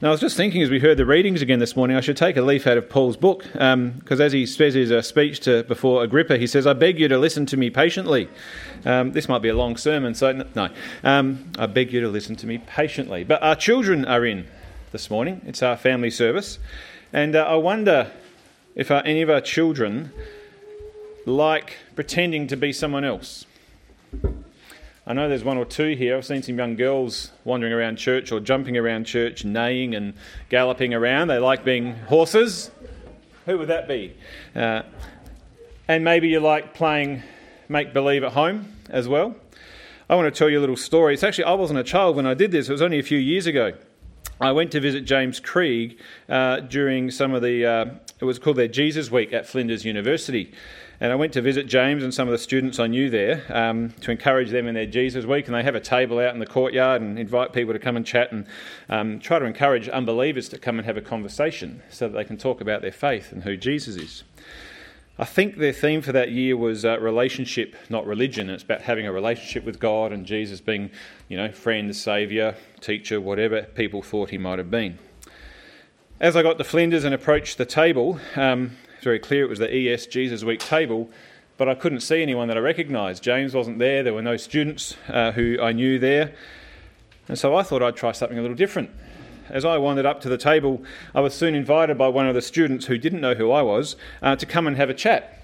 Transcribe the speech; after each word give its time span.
Now, 0.00 0.08
I 0.08 0.10
was 0.12 0.20
just 0.20 0.36
thinking 0.36 0.62
as 0.62 0.70
we 0.70 0.78
heard 0.78 0.96
the 0.96 1.04
readings 1.04 1.42
again 1.42 1.58
this 1.58 1.74
morning, 1.74 1.96
I 1.96 2.00
should 2.00 2.16
take 2.16 2.36
a 2.36 2.42
leaf 2.42 2.68
out 2.68 2.78
of 2.78 2.88
Paul's 2.88 3.16
book, 3.16 3.42
because 3.42 3.60
um, 3.74 4.00
as 4.08 4.30
he 4.30 4.46
says 4.46 4.74
his 4.74 4.92
uh, 4.92 5.02
speech 5.02 5.40
to, 5.40 5.64
before 5.64 6.04
Agrippa, 6.04 6.38
he 6.38 6.46
says, 6.46 6.68
I 6.68 6.72
beg 6.74 7.00
you 7.00 7.08
to 7.08 7.18
listen 7.18 7.46
to 7.46 7.56
me 7.56 7.68
patiently. 7.68 8.28
Um, 8.84 9.10
this 9.10 9.28
might 9.28 9.42
be 9.42 9.48
a 9.48 9.56
long 9.56 9.76
sermon, 9.76 10.14
so 10.14 10.44
no. 10.54 10.68
Um, 11.02 11.50
I 11.58 11.66
beg 11.66 11.92
you 11.92 12.00
to 12.02 12.08
listen 12.08 12.36
to 12.36 12.46
me 12.46 12.58
patiently. 12.58 13.24
But 13.24 13.42
our 13.42 13.56
children 13.56 14.04
are 14.04 14.24
in 14.24 14.46
this 14.92 15.10
morning, 15.10 15.40
it's 15.44 15.64
our 15.64 15.76
family 15.76 16.10
service, 16.10 16.60
and 17.12 17.34
uh, 17.34 17.42
I 17.42 17.56
wonder 17.56 18.12
if 18.76 18.92
uh, 18.92 19.02
any 19.04 19.22
of 19.22 19.30
our 19.30 19.40
children 19.40 20.12
like 21.26 21.76
pretending 21.96 22.46
to 22.46 22.56
be 22.56 22.72
someone 22.72 23.04
else. 23.04 23.46
I 25.08 25.14
know 25.14 25.26
there's 25.26 25.42
one 25.42 25.56
or 25.56 25.64
two 25.64 25.96
here. 25.96 26.18
I've 26.18 26.26
seen 26.26 26.42
some 26.42 26.58
young 26.58 26.76
girls 26.76 27.32
wandering 27.42 27.72
around 27.72 27.96
church 27.96 28.30
or 28.30 28.40
jumping 28.40 28.76
around 28.76 29.06
church, 29.06 29.42
neighing 29.42 29.94
and 29.94 30.12
galloping 30.50 30.92
around. 30.92 31.28
They 31.28 31.38
like 31.38 31.64
being 31.64 31.94
horses. 31.94 32.70
Who 33.46 33.56
would 33.56 33.68
that 33.68 33.88
be? 33.88 34.14
Uh, 34.54 34.82
and 35.88 36.04
maybe 36.04 36.28
you 36.28 36.40
like 36.40 36.74
playing 36.74 37.22
make 37.70 37.94
believe 37.94 38.22
at 38.22 38.32
home 38.32 38.74
as 38.90 39.08
well. 39.08 39.34
I 40.10 40.14
want 40.14 40.26
to 40.32 40.38
tell 40.38 40.50
you 40.50 40.58
a 40.58 40.60
little 40.60 40.76
story. 40.76 41.14
It's 41.14 41.24
actually, 41.24 41.44
I 41.44 41.54
wasn't 41.54 41.78
a 41.78 41.84
child 41.84 42.14
when 42.14 42.26
I 42.26 42.34
did 42.34 42.50
this, 42.50 42.68
it 42.68 42.72
was 42.72 42.82
only 42.82 42.98
a 42.98 43.02
few 43.02 43.18
years 43.18 43.46
ago. 43.46 43.72
I 44.42 44.52
went 44.52 44.72
to 44.72 44.80
visit 44.80 45.06
James 45.06 45.40
Krieg 45.40 45.98
uh, 46.28 46.60
during 46.60 47.10
some 47.10 47.32
of 47.32 47.40
the, 47.40 47.64
uh, 47.64 47.84
it 48.20 48.26
was 48.26 48.38
called 48.38 48.56
their 48.56 48.68
Jesus 48.68 49.10
Week 49.10 49.32
at 49.32 49.46
Flinders 49.46 49.86
University. 49.86 50.52
And 51.00 51.12
I 51.12 51.14
went 51.14 51.32
to 51.34 51.42
visit 51.42 51.68
James 51.68 52.02
and 52.02 52.12
some 52.12 52.26
of 52.26 52.32
the 52.32 52.38
students 52.38 52.80
I 52.80 52.88
knew 52.88 53.08
there 53.08 53.44
um, 53.50 53.90
to 54.00 54.10
encourage 54.10 54.50
them 54.50 54.66
in 54.66 54.74
their 54.74 54.86
Jesus 54.86 55.24
week. 55.24 55.46
And 55.46 55.54
they 55.54 55.62
have 55.62 55.76
a 55.76 55.80
table 55.80 56.18
out 56.18 56.34
in 56.34 56.40
the 56.40 56.46
courtyard 56.46 57.00
and 57.02 57.16
invite 57.18 57.52
people 57.52 57.72
to 57.72 57.78
come 57.78 57.96
and 57.96 58.04
chat 58.04 58.32
and 58.32 58.46
um, 58.88 59.20
try 59.20 59.38
to 59.38 59.44
encourage 59.44 59.88
unbelievers 59.88 60.48
to 60.48 60.58
come 60.58 60.76
and 60.78 60.86
have 60.86 60.96
a 60.96 61.00
conversation 61.00 61.82
so 61.88 62.08
that 62.08 62.16
they 62.16 62.24
can 62.24 62.36
talk 62.36 62.60
about 62.60 62.82
their 62.82 62.90
faith 62.90 63.30
and 63.30 63.44
who 63.44 63.56
Jesus 63.56 63.94
is. 63.94 64.24
I 65.20 65.24
think 65.24 65.58
their 65.58 65.72
theme 65.72 66.02
for 66.02 66.12
that 66.12 66.32
year 66.32 66.56
was 66.56 66.84
uh, 66.84 66.98
relationship, 66.98 67.76
not 67.88 68.04
religion. 68.04 68.50
It's 68.50 68.64
about 68.64 68.82
having 68.82 69.06
a 69.06 69.12
relationship 69.12 69.64
with 69.64 69.78
God 69.78 70.12
and 70.12 70.26
Jesus 70.26 70.60
being, 70.60 70.90
you 71.28 71.36
know, 71.36 71.50
friend, 71.52 71.94
saviour, 71.94 72.56
teacher, 72.80 73.20
whatever 73.20 73.62
people 73.62 74.02
thought 74.02 74.30
he 74.30 74.38
might 74.38 74.58
have 74.58 74.70
been. 74.70 74.98
As 76.20 76.34
I 76.34 76.42
got 76.42 76.58
to 76.58 76.64
Flinders 76.64 77.04
and 77.04 77.14
approached 77.14 77.58
the 77.58 77.66
table, 77.66 78.18
um, 78.34 78.76
very 79.08 79.18
clear 79.18 79.42
it 79.42 79.48
was 79.48 79.58
the 79.58 79.74
ES 79.74 80.04
Jesus 80.04 80.44
Week 80.44 80.60
table, 80.60 81.08
but 81.56 81.66
I 81.66 81.74
couldn't 81.74 82.00
see 82.00 82.20
anyone 82.20 82.46
that 82.48 82.58
I 82.58 82.60
recognised. 82.60 83.22
James 83.22 83.54
wasn't 83.54 83.78
there, 83.78 84.02
there 84.02 84.12
were 84.12 84.20
no 84.20 84.36
students 84.36 84.96
uh, 85.08 85.32
who 85.32 85.56
I 85.62 85.72
knew 85.72 85.98
there. 85.98 86.34
And 87.26 87.38
so 87.38 87.56
I 87.56 87.62
thought 87.62 87.82
I'd 87.82 87.96
try 87.96 88.12
something 88.12 88.38
a 88.38 88.42
little 88.42 88.54
different. 88.54 88.90
As 89.48 89.64
I 89.64 89.78
wandered 89.78 90.04
up 90.04 90.20
to 90.20 90.28
the 90.28 90.36
table, 90.36 90.82
I 91.14 91.22
was 91.22 91.32
soon 91.32 91.54
invited 91.54 91.96
by 91.96 92.08
one 92.08 92.28
of 92.28 92.34
the 92.34 92.42
students 92.42 92.84
who 92.84 92.98
didn't 92.98 93.22
know 93.22 93.32
who 93.32 93.50
I 93.50 93.62
was 93.62 93.96
uh, 94.20 94.36
to 94.36 94.44
come 94.44 94.66
and 94.66 94.76
have 94.76 94.90
a 94.90 94.94
chat. 94.94 95.42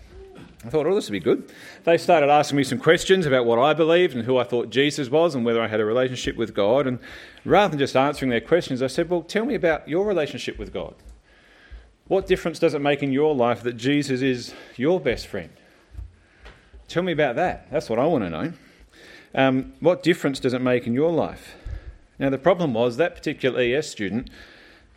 I 0.62 0.69
thought, 0.69 0.87
oh, 0.87 0.95
this 0.95 1.09
would 1.09 1.15
be 1.15 1.20
good. 1.20 1.51
They 1.85 1.97
started 1.97 2.29
asking 2.29 2.59
me 2.59 2.65
some 2.65 2.79
questions 2.79 3.25
about 3.25 3.47
what 3.47 3.59
I 3.59 3.73
believed 3.73 4.15
and 4.15 4.27
who 4.27 4.37
I 4.37 4.45
thought 4.45 4.69
Jesus 4.69 5.09
was 5.09 5.35
and 5.35 5.42
whether 5.42 5.62
I 5.62 5.69
had 5.69 5.81
a 5.81 5.87
relationship 5.87 6.37
with 6.37 6.53
God. 6.53 6.87
And 6.87 6.98
rather 7.47 7.70
than 7.70 7.79
just 7.79 7.97
answering 7.97 8.29
their 8.29 8.42
questions, 8.42 8.83
I 8.83 8.89
said, 8.89 9.09
well, 9.09 9.23
tell 9.23 9.47
me 9.47 9.55
about 9.55 9.89
your 9.89 10.05
relationship 10.05 10.59
with 10.59 10.70
God. 10.70 10.95
What 12.07 12.27
difference 12.27 12.59
does 12.59 12.75
it 12.75 12.81
make 12.81 13.03
in 13.03 13.13
your 13.13 13.35
life 13.35 13.63
that 13.63 13.75
Jesus 13.75 14.21
is 14.21 14.53
your 14.77 15.01
best 15.01 15.27
friend? 15.27 15.51
Tell 16.87 17.03
me 17.03 17.13
about 17.13 17.37
that. 17.37 17.71
That's 17.71 17.89
what 17.89 17.99
I 17.99 18.07
want 18.07 18.25
to 18.25 18.31
know. 18.31 18.53
Um, 19.35 19.73
what 19.81 20.03
difference 20.03 20.39
does 20.39 20.53
it 20.53 20.61
make 20.61 20.87
in 20.87 20.93
your 20.93 21.11
life? 21.11 21.55
Now, 22.19 22.29
the 22.29 22.39
problem 22.39 22.75
was 22.75 22.99
that 22.99 23.17
particular 23.17 23.61
ES 23.61 23.91
student 23.91 24.29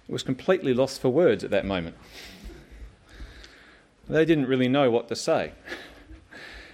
was 0.08 0.22
completely 0.22 0.74
lost 0.74 1.02
for 1.02 1.10
words 1.10 1.44
at 1.44 1.50
that 1.52 1.66
moment. 1.66 1.96
They 4.10 4.26
didn't 4.26 4.48
really 4.48 4.68
know 4.68 4.92
what 4.92 5.08
to 5.08 5.16
say. 5.16 5.54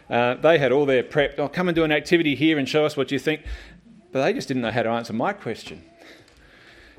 Uh, 0.09 0.33
they 0.35 0.57
had 0.57 0.71
all 0.71 0.85
their 0.85 1.03
prep, 1.03 1.39
oh, 1.39 1.47
come 1.47 1.67
and 1.69 1.75
do 1.75 1.83
an 1.83 1.91
activity 1.91 2.35
here 2.35 2.57
and 2.57 2.67
show 2.67 2.85
us 2.85 2.97
what 2.97 3.11
you 3.11 3.19
think. 3.19 3.43
But 4.11 4.23
they 4.23 4.33
just 4.33 4.47
didn't 4.47 4.61
know 4.63 4.71
how 4.71 4.83
to 4.83 4.89
answer 4.89 5.13
my 5.13 5.33
question 5.33 5.83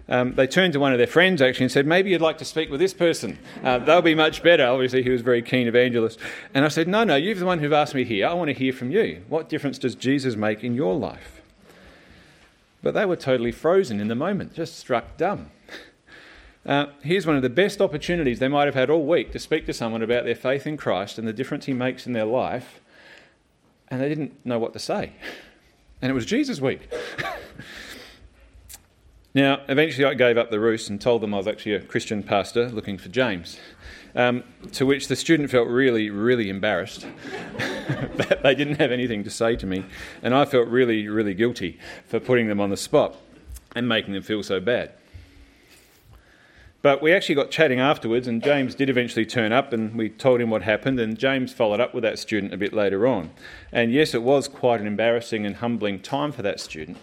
um, 0.08 0.34
they 0.34 0.46
turned 0.46 0.74
to 0.74 0.80
one 0.80 0.92
of 0.92 0.98
their 0.98 1.06
friends 1.06 1.40
actually 1.40 1.64
and 1.64 1.72
said, 1.72 1.86
Maybe 1.86 2.10
you'd 2.10 2.20
like 2.20 2.38
to 2.38 2.44
speak 2.44 2.70
with 2.70 2.80
this 2.80 2.92
person. 2.92 3.38
Uh, 3.62 3.78
they'll 3.78 4.02
be 4.02 4.14
much 4.14 4.42
better. 4.42 4.66
Obviously, 4.66 5.02
he 5.02 5.10
was 5.10 5.22
very 5.22 5.40
keen 5.40 5.66
evangelist. 5.66 6.18
And 6.52 6.64
I 6.64 6.68
said, 6.68 6.88
No, 6.88 7.04
no, 7.04 7.16
you're 7.16 7.34
the 7.34 7.46
one 7.46 7.58
who've 7.58 7.72
asked 7.72 7.94
me 7.94 8.04
here. 8.04 8.26
I 8.26 8.34
want 8.34 8.48
to 8.48 8.54
hear 8.54 8.72
from 8.72 8.90
you. 8.90 9.22
What 9.28 9.48
difference 9.48 9.78
does 9.78 9.94
Jesus 9.94 10.36
make 10.36 10.62
in 10.62 10.74
your 10.74 10.94
life? 10.94 11.40
But 12.82 12.92
they 12.92 13.06
were 13.06 13.16
totally 13.16 13.52
frozen 13.52 13.98
in 13.98 14.08
the 14.08 14.14
moment, 14.14 14.52
just 14.52 14.78
struck 14.78 15.16
dumb. 15.16 15.50
Uh, 16.66 16.86
here's 17.02 17.26
one 17.26 17.36
of 17.36 17.42
the 17.42 17.50
best 17.50 17.82
opportunities 17.82 18.38
they 18.38 18.48
might 18.48 18.64
have 18.64 18.74
had 18.74 18.88
all 18.88 19.04
week 19.04 19.30
to 19.32 19.38
speak 19.38 19.66
to 19.66 19.72
someone 19.74 20.00
about 20.00 20.24
their 20.24 20.34
faith 20.34 20.66
in 20.66 20.78
Christ 20.78 21.18
and 21.18 21.28
the 21.28 21.32
difference 21.34 21.66
he 21.66 21.74
makes 21.74 22.06
in 22.06 22.14
their 22.14 22.24
life, 22.24 22.80
and 23.88 24.00
they 24.00 24.08
didn't 24.08 24.32
know 24.46 24.58
what 24.58 24.72
to 24.72 24.78
say. 24.78 25.12
And 26.00 26.10
it 26.10 26.14
was 26.14 26.24
Jesus 26.24 26.62
week. 26.62 26.90
Now, 29.34 29.62
eventually 29.68 30.04
I 30.04 30.14
gave 30.14 30.38
up 30.38 30.50
the 30.50 30.60
roost 30.60 30.88
and 30.88 31.00
told 31.00 31.20
them 31.20 31.34
I 31.34 31.38
was 31.38 31.48
actually 31.48 31.74
a 31.74 31.80
Christian 31.80 32.22
pastor 32.22 32.68
looking 32.68 32.98
for 32.98 33.08
James. 33.08 33.58
Um, 34.14 34.44
to 34.70 34.86
which 34.86 35.08
the 35.08 35.16
student 35.16 35.50
felt 35.50 35.66
really, 35.66 36.08
really 36.08 36.48
embarrassed 36.48 37.04
that 37.58 38.44
they 38.44 38.54
didn't 38.54 38.76
have 38.76 38.92
anything 38.92 39.24
to 39.24 39.30
say 39.30 39.56
to 39.56 39.66
me. 39.66 39.84
And 40.22 40.32
I 40.32 40.44
felt 40.44 40.68
really, 40.68 41.08
really 41.08 41.34
guilty 41.34 41.80
for 42.06 42.20
putting 42.20 42.46
them 42.46 42.60
on 42.60 42.70
the 42.70 42.76
spot 42.76 43.16
and 43.74 43.88
making 43.88 44.14
them 44.14 44.22
feel 44.22 44.44
so 44.44 44.60
bad. 44.60 44.92
But 46.80 47.02
we 47.02 47.12
actually 47.12 47.34
got 47.34 47.50
chatting 47.50 47.80
afterwards, 47.80 48.28
and 48.28 48.40
James 48.40 48.76
did 48.76 48.88
eventually 48.88 49.26
turn 49.26 49.50
up, 49.50 49.72
and 49.72 49.96
we 49.96 50.10
told 50.10 50.40
him 50.40 50.50
what 50.50 50.62
happened. 50.62 51.00
And 51.00 51.18
James 51.18 51.52
followed 51.52 51.80
up 51.80 51.92
with 51.92 52.04
that 52.04 52.20
student 52.20 52.54
a 52.54 52.56
bit 52.56 52.72
later 52.72 53.08
on. 53.08 53.30
And 53.72 53.90
yes, 53.90 54.14
it 54.14 54.22
was 54.22 54.46
quite 54.46 54.80
an 54.80 54.86
embarrassing 54.86 55.44
and 55.44 55.56
humbling 55.56 55.98
time 55.98 56.30
for 56.30 56.42
that 56.42 56.60
student. 56.60 56.98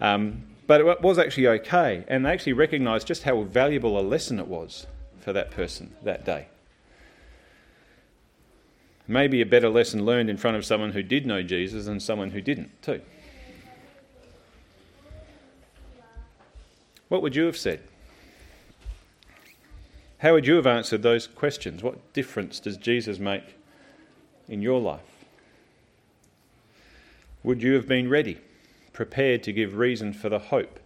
Um, 0.00 0.42
but 0.66 0.80
it 0.80 1.00
was 1.02 1.18
actually 1.18 1.46
okay, 1.48 2.04
and 2.08 2.24
they 2.24 2.30
actually 2.30 2.52
recognised 2.52 3.06
just 3.06 3.22
how 3.22 3.42
valuable 3.42 3.98
a 3.98 4.02
lesson 4.02 4.38
it 4.38 4.48
was 4.48 4.86
for 5.20 5.32
that 5.32 5.50
person 5.50 5.94
that 6.02 6.24
day. 6.24 6.48
Maybe 9.08 9.40
a 9.40 9.46
better 9.46 9.68
lesson 9.68 10.04
learned 10.04 10.28
in 10.28 10.36
front 10.36 10.56
of 10.56 10.64
someone 10.64 10.92
who 10.92 11.02
did 11.02 11.26
know 11.26 11.42
Jesus 11.42 11.86
than 11.86 12.00
someone 12.00 12.30
who 12.30 12.40
didn't, 12.40 12.82
too. 12.82 13.00
What 17.08 17.22
would 17.22 17.36
you 17.36 17.44
have 17.44 17.56
said? 17.56 17.80
How 20.18 20.32
would 20.32 20.46
you 20.46 20.56
have 20.56 20.66
answered 20.66 21.02
those 21.02 21.28
questions? 21.28 21.82
What 21.82 22.12
difference 22.12 22.58
does 22.58 22.76
Jesus 22.76 23.18
make 23.20 23.54
in 24.48 24.62
your 24.62 24.80
life? 24.80 25.00
Would 27.44 27.62
you 27.62 27.74
have 27.74 27.86
been 27.86 28.08
ready? 28.08 28.38
Prepared 28.96 29.42
to 29.42 29.52
give 29.52 29.76
reason 29.76 30.10
for 30.10 30.30
the 30.30 30.38
hope 30.38 30.80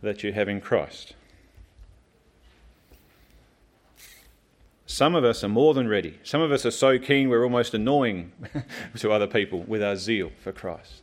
that 0.00 0.22
you 0.22 0.32
have 0.32 0.48
in 0.48 0.60
Christ. 0.60 1.14
Some 4.86 5.16
of 5.16 5.24
us 5.24 5.42
are 5.42 5.48
more 5.48 5.74
than 5.74 5.88
ready. 5.88 6.20
Some 6.22 6.40
of 6.40 6.52
us 6.52 6.64
are 6.64 6.70
so 6.70 7.00
keen 7.00 7.28
we're 7.28 7.42
almost 7.42 7.74
annoying 7.74 8.32
to 8.98 9.10
other 9.10 9.26
people 9.26 9.64
with 9.64 9.82
our 9.82 9.96
zeal 9.96 10.30
for 10.40 10.52
Christ. 10.52 11.02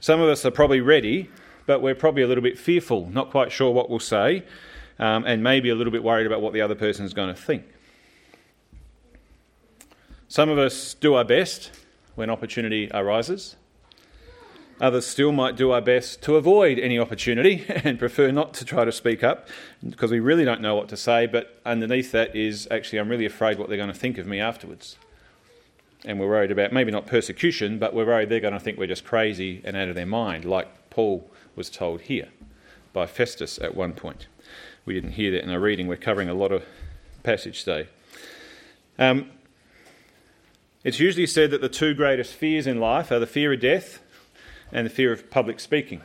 Some 0.00 0.20
of 0.20 0.28
us 0.28 0.44
are 0.44 0.50
probably 0.50 0.80
ready, 0.80 1.30
but 1.66 1.80
we're 1.80 1.94
probably 1.94 2.22
a 2.22 2.26
little 2.26 2.42
bit 2.42 2.58
fearful, 2.58 3.08
not 3.08 3.30
quite 3.30 3.52
sure 3.52 3.70
what 3.70 3.88
we'll 3.88 4.00
say, 4.00 4.42
um, 4.98 5.24
and 5.24 5.42
maybe 5.42 5.70
a 5.70 5.74
little 5.76 5.92
bit 5.92 6.02
worried 6.02 6.26
about 6.26 6.42
what 6.42 6.52
the 6.52 6.60
other 6.60 6.74
person 6.74 7.06
is 7.06 7.14
going 7.14 7.32
to 7.32 7.40
think. 7.40 7.64
Some 10.26 10.48
of 10.48 10.58
us 10.58 10.94
do 10.94 11.14
our 11.14 11.24
best 11.24 11.70
when 12.16 12.28
opportunity 12.28 12.90
arises. 12.92 13.54
Others 14.80 15.06
still 15.06 15.32
might 15.32 15.56
do 15.56 15.72
our 15.72 15.80
best 15.80 16.22
to 16.22 16.36
avoid 16.36 16.78
any 16.78 16.98
opportunity 16.98 17.64
and 17.68 17.98
prefer 17.98 18.30
not 18.30 18.54
to 18.54 18.64
try 18.64 18.84
to 18.84 18.92
speak 18.92 19.24
up 19.24 19.48
because 19.86 20.10
we 20.10 20.20
really 20.20 20.44
don't 20.44 20.60
know 20.60 20.76
what 20.76 20.88
to 20.90 20.96
say. 20.96 21.26
But 21.26 21.60
underneath 21.66 22.12
that 22.12 22.36
is 22.36 22.68
actually, 22.70 23.00
I'm 23.00 23.08
really 23.08 23.26
afraid 23.26 23.58
what 23.58 23.68
they're 23.68 23.76
going 23.76 23.92
to 23.92 23.98
think 23.98 24.18
of 24.18 24.26
me 24.26 24.38
afterwards. 24.38 24.96
And 26.04 26.20
we're 26.20 26.28
worried 26.28 26.52
about 26.52 26.72
maybe 26.72 26.92
not 26.92 27.06
persecution, 27.06 27.80
but 27.80 27.92
we're 27.92 28.06
worried 28.06 28.28
they're 28.28 28.38
going 28.38 28.54
to 28.54 28.60
think 28.60 28.78
we're 28.78 28.86
just 28.86 29.04
crazy 29.04 29.60
and 29.64 29.76
out 29.76 29.88
of 29.88 29.96
their 29.96 30.06
mind, 30.06 30.44
like 30.44 30.90
Paul 30.90 31.28
was 31.56 31.68
told 31.68 32.02
here 32.02 32.28
by 32.92 33.06
Festus 33.06 33.58
at 33.58 33.74
one 33.74 33.92
point. 33.92 34.28
We 34.84 34.94
didn't 34.94 35.12
hear 35.12 35.32
that 35.32 35.42
in 35.42 35.50
our 35.50 35.58
reading. 35.58 35.88
We're 35.88 35.96
covering 35.96 36.28
a 36.28 36.34
lot 36.34 36.52
of 36.52 36.64
passage 37.24 37.64
today. 37.64 37.88
Um, 38.96 39.30
it's 40.84 41.00
usually 41.00 41.26
said 41.26 41.50
that 41.50 41.60
the 41.60 41.68
two 41.68 41.94
greatest 41.94 42.32
fears 42.32 42.66
in 42.66 42.78
life 42.78 43.10
are 43.10 43.18
the 43.18 43.26
fear 43.26 43.52
of 43.52 43.60
death 43.60 43.98
and 44.72 44.86
the 44.86 44.90
fear 44.90 45.12
of 45.12 45.30
public 45.30 45.60
speaking. 45.60 46.02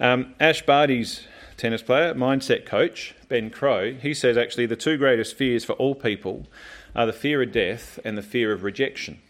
Um, 0.00 0.34
Ash 0.40 0.62
Barty's 0.62 1.26
tennis 1.56 1.82
player, 1.82 2.14
mindset 2.14 2.66
coach, 2.66 3.14
Ben 3.28 3.50
Crowe, 3.50 3.94
he 3.94 4.14
says 4.14 4.36
actually 4.36 4.66
the 4.66 4.76
two 4.76 4.96
greatest 4.96 5.36
fears 5.36 5.64
for 5.64 5.74
all 5.74 5.94
people 5.94 6.46
are 6.94 7.06
the 7.06 7.12
fear 7.12 7.42
of 7.42 7.52
death 7.52 7.98
and 8.04 8.18
the 8.18 8.22
fear 8.22 8.52
of 8.52 8.62
rejection. 8.62 9.20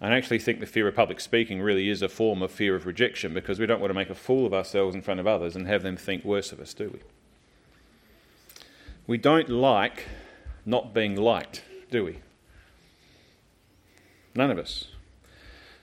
I 0.00 0.16
actually 0.16 0.38
think 0.38 0.60
the 0.60 0.66
fear 0.66 0.88
of 0.88 0.96
public 0.96 1.20
speaking 1.20 1.60
really 1.60 1.90
is 1.90 2.00
a 2.00 2.08
form 2.08 2.42
of 2.42 2.50
fear 2.50 2.74
of 2.74 2.86
rejection 2.86 3.34
because 3.34 3.58
we 3.58 3.66
don't 3.66 3.80
want 3.80 3.90
to 3.90 3.94
make 3.94 4.08
a 4.08 4.14
fool 4.14 4.46
of 4.46 4.54
ourselves 4.54 4.94
in 4.94 5.02
front 5.02 5.20
of 5.20 5.26
others 5.26 5.54
and 5.54 5.66
have 5.66 5.82
them 5.82 5.96
think 5.96 6.24
worse 6.24 6.52
of 6.52 6.60
us, 6.60 6.72
do 6.72 6.88
we? 6.88 7.00
We 9.06 9.18
don't 9.18 9.50
like 9.50 10.06
not 10.64 10.94
being 10.94 11.16
liked, 11.16 11.62
do 11.90 12.04
we? 12.04 12.18
None 14.34 14.50
of 14.50 14.58
us. 14.58 14.86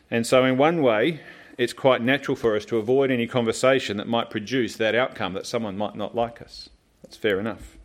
And 0.09 0.25
so, 0.25 0.45
in 0.45 0.57
one 0.57 0.81
way, 0.81 1.21
it's 1.57 1.73
quite 1.73 2.01
natural 2.01 2.35
for 2.35 2.55
us 2.55 2.65
to 2.65 2.77
avoid 2.77 3.11
any 3.11 3.27
conversation 3.27 3.97
that 3.97 4.07
might 4.07 4.29
produce 4.29 4.75
that 4.77 4.95
outcome 4.95 5.33
that 5.33 5.47
someone 5.47 5.77
might 5.77 5.95
not 5.95 6.15
like 6.15 6.41
us. 6.41 6.69
That's 7.03 7.17
fair 7.17 7.39
enough. 7.39 7.77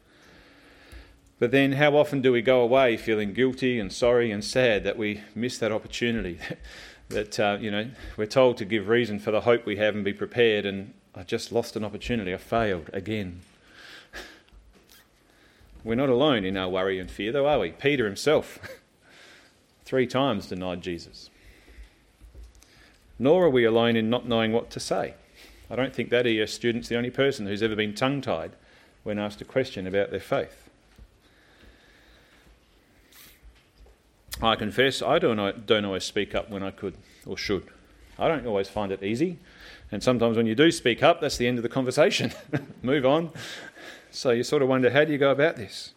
But 1.39 1.51
then, 1.51 1.73
how 1.73 1.97
often 1.97 2.21
do 2.23 2.31
we 2.31 2.43
go 2.43 2.61
away 2.61 2.97
feeling 2.97 3.33
guilty 3.33 3.81
and 3.81 3.93
sorry 3.93 4.31
and 4.31 4.45
sad 4.45 4.85
that 4.85 4.97
we 4.97 5.23
miss 5.35 5.59
that 5.59 5.73
opportunity? 5.73 6.39
that, 7.09 7.41
uh, 7.41 7.59
you 7.61 7.71
know, 7.71 7.91
we're 8.17 8.27
told 8.27 8.57
to 8.59 8.65
give 8.65 8.89
reason 8.89 9.19
for 9.19 9.33
the 9.33 9.41
hope 9.41 9.67
we 9.67 9.77
have 9.77 9.97
and 9.97 10.05
be 10.05 10.13
prepared, 10.13 10.65
and 10.65 10.95
I 11.15 11.25
just 11.25 11.51
lost 11.51 11.75
an 11.75 11.85
opportunity. 11.85 12.33
I 12.33 12.37
failed 12.37 12.91
again. 12.93 13.41
we're 15.85 15.97
not 15.97 16.09
alone 16.09 16.45
in 16.45 16.57
our 16.57 16.69
worry 16.69 17.01
and 17.01 17.11
fear, 17.11 17.33
though, 17.33 17.49
are 17.49 17.59
we? 17.59 17.73
Peter 17.73 18.05
himself 18.05 18.61
three 19.85 20.07
times 20.07 20.47
denied 20.47 20.81
Jesus. 20.83 21.29
Nor 23.23 23.45
are 23.45 23.51
we 23.51 23.65
alone 23.65 23.95
in 23.95 24.11
not 24.11 24.27
knowing 24.27 24.53
what 24.53 24.69
to 24.71 24.81
say. 24.81 25.15
I 25.71 25.77
don't 25.77 25.95
think 25.95 26.11
that 26.11 26.27
ES 26.27 26.53
student's 26.53 26.89
the 26.89 26.97
only 26.97 27.09
person 27.09 27.47
who's 27.47 27.63
ever 27.63 27.77
been 27.77 27.95
tongue 27.95 28.21
tied 28.21 28.51
when 29.05 29.17
asked 29.21 29.41
a 29.41 29.45
question 29.45 29.87
about 29.87 30.11
their 30.11 30.19
faith. 30.19 30.69
I 34.43 34.57
confess 34.57 35.03
I 35.03 35.21
don't, 35.21 35.65
don't 35.65 35.85
always 35.85 36.03
speak 36.03 36.35
up 36.35 36.51
when 36.51 36.65
I 36.65 36.73
could 36.73 36.97
or 37.25 37.37
should. 37.37 37.69
I 38.19 38.27
don't 38.27 38.45
always 38.45 38.69
find 38.69 38.91
it 38.91 39.05
easy. 39.05 39.39
And 39.93 40.03
sometimes 40.03 40.37
when 40.37 40.47
you 40.47 40.57
do 40.57 40.73
speak 40.73 41.01
up, 41.05 41.21
that's 41.21 41.37
the 41.37 41.47
end 41.47 41.59
of 41.59 41.63
the 41.63 41.69
conversation. 41.69 42.33
Move 42.83 43.07
on. 43.07 43.31
So 44.11 44.33
you 44.33 44.43
sort 44.43 44.63
of 44.63 44.69
wonder 44.69 44.91
how 44.91 45.05
do 45.05 45.13
you 45.13 45.19
go 45.19 45.31
about 45.31 45.55
this? 45.55 45.93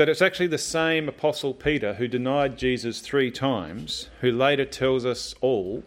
But 0.00 0.08
it's 0.08 0.22
actually 0.22 0.46
the 0.46 0.56
same 0.56 1.10
Apostle 1.10 1.52
Peter 1.52 1.92
who 1.92 2.08
denied 2.08 2.56
Jesus 2.56 3.00
three 3.00 3.30
times, 3.30 4.08
who 4.22 4.32
later 4.32 4.64
tells 4.64 5.04
us 5.04 5.34
all 5.42 5.84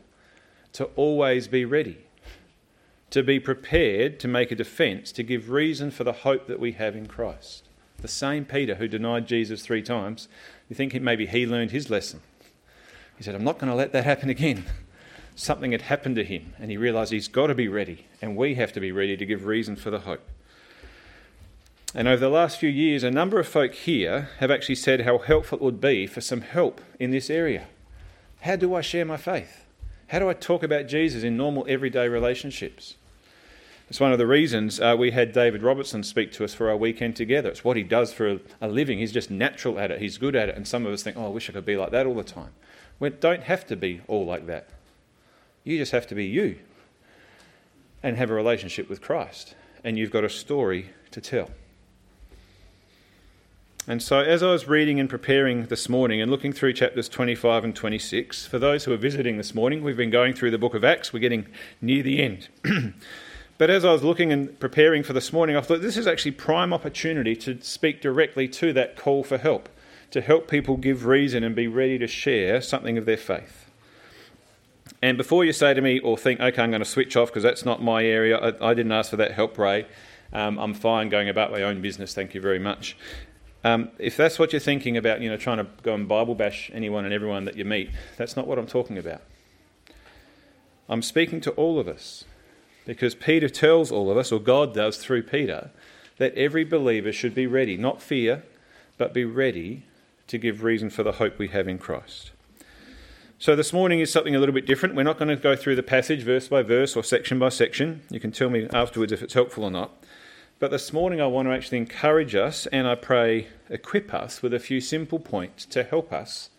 to 0.74 0.84
always 0.96 1.48
be 1.48 1.66
ready, 1.66 1.98
to 3.10 3.24
be 3.24 3.40
prepared 3.40 4.20
to 4.20 4.28
make 4.28 4.52
a 4.52 4.56
defence, 4.56 5.12
to 5.14 5.24
give 5.24 5.50
reason 5.50 5.90
for 5.90 6.04
the 6.04 6.14
hope 6.14 6.46
that 6.46 6.60
we 6.60 6.74
have 6.74 6.96
in 6.96 7.08
Christ. 7.08 7.68
The 7.98 8.08
same 8.08 8.46
Peter 8.46 8.76
who 8.76 8.88
denied 8.88 9.26
Jesus 9.26 9.64
three 9.64 9.82
times 9.82 10.28
you 10.70 10.76
think 10.76 10.94
maybe 11.02 11.26
he 11.26 11.48
learned 11.48 11.72
his 11.72 11.90
lesson. 11.90 12.22
He 13.18 13.24
said, 13.24 13.34
I'm 13.34 13.44
not 13.44 13.58
going 13.58 13.72
to 13.72 13.76
let 13.76 13.94
that 13.94 14.04
happen 14.04 14.30
again. 14.30 14.64
Something 15.34 15.72
had 15.72 15.82
happened 15.82 16.18
to 16.18 16.24
him, 16.24 16.54
and 16.60 16.70
he 16.70 16.78
realised 16.78 17.12
he's 17.12 17.28
got 17.28 17.48
to 17.48 17.56
be 17.56 17.68
ready, 17.68 18.06
and 18.22 18.38
we 18.38 18.54
have 18.54 18.74
to 18.74 18.80
be 18.80 18.92
ready 18.92 19.18
to 19.18 19.26
give 19.26 19.48
reason 19.48 19.76
for 19.76 19.90
the 19.90 20.02
hope. 20.02 20.22
And 21.96 22.08
over 22.08 22.20
the 22.20 22.30
last 22.30 22.58
few 22.58 22.70
years, 22.70 23.04
a 23.04 23.12
number 23.12 23.40
of 23.40 23.48
folk 23.48 23.74
here 23.76 24.30
have 24.40 24.50
actually 24.50 24.76
said 24.76 25.02
how 25.02 25.20
helpful 25.20 25.60
it 25.60 25.64
would 25.64 25.80
be 25.80 26.08
for 26.08 26.22
some 26.22 26.42
help 26.42 26.82
in 27.00 27.12
this 27.12 27.30
area. 27.30 27.68
How 28.42 28.56
do 28.56 28.74
I 28.74 28.82
share 28.82 29.06
my 29.06 29.18
faith? 29.18 29.66
How 30.08 30.20
do 30.20 30.28
I 30.28 30.34
talk 30.34 30.64
about 30.64 30.88
Jesus 30.88 31.24
in 31.24 31.38
normal 31.38 31.66
everyday 31.70 32.08
relationships? 32.08 32.96
It's 33.90 34.00
one 34.00 34.12
of 34.12 34.18
the 34.18 34.26
reasons 34.26 34.80
uh, 34.80 34.96
we 34.98 35.12
had 35.12 35.34
David 35.34 35.62
Robertson 35.62 36.02
speak 36.02 36.32
to 36.34 36.44
us 36.44 36.54
for 36.54 36.70
our 36.70 36.78
weekend 36.78 37.16
together. 37.16 37.50
It's 37.50 37.64
what 37.64 37.78
he 37.78 37.84
does 37.84 38.12
for 38.12 38.28
a, 38.28 38.40
a, 38.60 38.68
living. 38.68 38.98
He's 38.98 39.12
just 39.12 39.30
natural 39.30 39.78
at 39.78 39.92
it, 39.92 40.02
he's 40.02 40.18
good 40.18 40.36
at 40.36 40.50
it. 40.50 40.56
And 40.56 40.68
some 40.68 40.88
of 40.88 40.94
us 40.94 41.04
think, 41.04 41.16
oh, 41.16 41.28
I 41.28 41.30
wish 41.30 41.48
I 41.50 41.54
could 41.54 41.66
be 41.66 41.78
like 41.78 41.92
that 41.92 42.08
all 42.08 42.16
the 42.16 42.24
time. 42.24 42.54
We 43.00 43.12
don't 43.12 43.44
have 43.44 43.68
to 43.68 43.76
be 43.76 44.02
all 44.08 44.26
like 44.26 44.48
that. 44.48 44.70
You 45.64 45.78
just 45.78 45.92
have 45.92 46.08
to 46.08 46.16
be 46.16 46.26
you 46.26 46.58
and 48.02 48.18
have 48.18 48.32
a 48.32 48.34
relationship 48.34 48.90
with 48.90 49.00
Christ. 49.00 49.54
And 49.84 49.98
you've 49.98 50.12
got 50.12 50.24
a 50.24 50.30
story 50.30 50.90
to 51.12 51.22
tell. 51.22 51.52
And 53.86 54.02
so, 54.02 54.20
as 54.20 54.42
I 54.42 54.50
was 54.50 54.68
reading 54.68 55.00
and 55.00 55.10
preparing 55.10 55.66
this 55.66 55.90
morning 55.90 56.22
and 56.22 56.32
looking 56.32 56.54
through 56.54 56.72
chapters 56.74 57.10
25 57.10 57.66
and 57.66 57.76
26, 57.76 58.46
for 58.46 58.58
those 58.58 58.86
who 58.86 58.94
are 58.94 58.98
visiting 58.98 59.36
this 59.36 59.54
morning, 59.54 59.84
we've 59.84 59.98
been 59.98 60.10
going 60.10 60.34
through 60.34 60.52
the 60.52 60.58
book 60.58 60.74
of 60.74 60.86
Acts. 60.86 61.12
We're 61.12 61.20
getting 61.20 61.48
near 61.82 62.02
the 62.02 62.22
end. 62.22 62.48
But 63.58 63.70
as 63.70 63.86
I 63.86 63.92
was 63.92 64.04
looking 64.04 64.32
and 64.32 64.60
preparing 64.60 65.04
for 65.04 65.14
this 65.14 65.32
morning, 65.32 65.56
I 65.56 65.62
thought 65.62 65.82
this 65.82 65.96
is 65.96 66.08
actually 66.08 66.32
prime 66.32 66.74
opportunity 66.74 67.36
to 67.38 67.62
speak 67.62 68.02
directly 68.02 68.48
to 68.48 68.74
that 68.74 68.98
call 68.98 69.24
for 69.24 69.38
help, 69.38 69.70
to 70.12 70.22
help 70.22 70.50
people 70.50 70.76
give 70.76 71.06
reason 71.06 71.44
and 71.44 71.56
be 71.56 71.68
ready 71.68 72.00
to 72.00 72.08
share 72.08 72.62
something 72.62 72.98
of 72.98 73.06
their 73.06 73.18
faith. 73.18 73.70
And 75.02 75.18
before 75.18 75.46
you 75.46 75.54
say 75.54 75.74
to 75.74 75.82
me 75.82 76.00
or 76.00 76.18
think, 76.18 76.40
okay, 76.40 76.62
I'm 76.62 76.72
going 76.72 76.82
to 76.82 76.86
switch 76.86 77.16
off 77.16 77.30
because 77.30 77.44
that's 77.44 77.64
not 77.64 77.82
my 77.82 78.04
area, 78.04 78.38
I, 78.38 78.72
I, 78.72 78.74
didn't 78.74 78.92
ask 78.92 79.12
for 79.12 79.18
that 79.18 79.34
help, 79.34 79.58
Ray. 79.58 79.86
Um, 80.34 80.58
I'm 80.58 80.74
fine 80.74 81.10
going 81.10 81.30
about 81.30 81.52
my 81.52 81.62
own 81.62 81.82
business, 81.82 82.14
thank 82.14 82.34
you 82.34 82.42
very 82.42 82.60
much. 82.60 82.98
Um, 83.64 83.90
if 83.98 84.18
that's 84.18 84.38
what 84.38 84.52
you're 84.52 84.60
thinking 84.60 84.98
about, 84.98 85.22
you 85.22 85.30
know, 85.30 85.38
trying 85.38 85.58
to 85.58 85.68
go 85.84 85.94
and 85.94 86.08
Bible 86.08 86.36
bash 86.36 86.70
anyone 86.74 87.06
and 87.06 87.14
everyone 87.14 87.46
that 87.46 87.56
you 87.56 87.64
meet, 87.64 87.90
that's 88.18 88.36
not 88.36 88.46
what 88.46 88.60
I'm 88.60 88.68
talking 88.68 88.98
about. 88.98 89.22
I'm 90.90 91.02
speaking 91.02 91.40
to 91.42 91.52
all 91.52 91.80
of 91.80 91.88
us. 91.88 92.26
Because 92.86 93.16
Peter 93.16 93.48
tells 93.48 93.92
all 93.92 94.12
of 94.12 94.18
us, 94.18 94.32
or 94.32 94.40
God 94.40 94.74
does 94.74 94.98
through 94.98 95.24
Peter, 95.24 95.72
that 96.18 96.36
every 96.36 96.64
believer 96.66 97.14
should 97.14 97.34
be 97.34 97.48
ready, 97.48 97.78
not 97.78 98.02
fear, 98.02 98.44
but 98.98 99.14
be 99.14 99.26
ready 99.26 99.84
to 100.28 100.38
give 100.38 100.64
reason 100.64 100.90
for 100.90 101.04
the 101.04 101.14
hope 101.14 101.40
we 101.40 101.48
have 101.50 101.68
in 101.68 101.78
Christ. 101.78 102.32
So 103.40 103.56
this 103.56 103.74
morning 103.74 104.00
is 104.00 104.12
something 104.12 104.36
a 104.36 104.40
little 104.40 104.56
bit 104.56 104.66
different. 104.66 104.96
We're 104.96 105.04
not 105.04 105.18
going 105.18 105.30
to 105.30 105.36
go 105.36 105.56
through 105.56 105.76
the 105.76 105.84
passage 105.84 106.24
verse 106.24 106.48
by 106.48 106.62
verse 106.62 106.96
or 106.96 107.04
section 107.04 107.40
by 107.40 107.50
section. 107.50 108.02
You 108.10 108.20
can 108.20 108.32
tell 108.32 108.50
me 108.50 108.68
afterwards 108.72 109.12
if 109.12 109.22
it's 109.22 109.34
helpful 109.34 109.64
or 109.64 109.72
not. 109.72 109.92
But 110.64 110.72
this 110.72 110.94
morning 110.94 111.20
I 111.20 111.28
want 111.28 111.50
to 111.50 111.54
actually 111.54 111.80
encourage 111.80 112.36
us 112.36 112.68
and 112.68 112.88
I 112.88 112.96
pray 112.96 113.50
equip 113.70 114.14
us 114.14 114.42
with 114.42 114.54
a 114.54 114.62
few 114.62 114.80
simple 114.80 115.20
points 115.20 115.66
to 115.66 115.84
help 115.84 116.14
us 116.14 116.52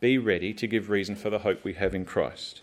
be 0.00 0.16
ready 0.16 0.54
to 0.54 0.66
give 0.66 0.88
reason 0.88 1.14
for 1.14 1.28
the 1.28 1.40
hope 1.40 1.62
we 1.62 1.74
have 1.74 1.94
in 1.94 2.06
Christ. 2.06 2.62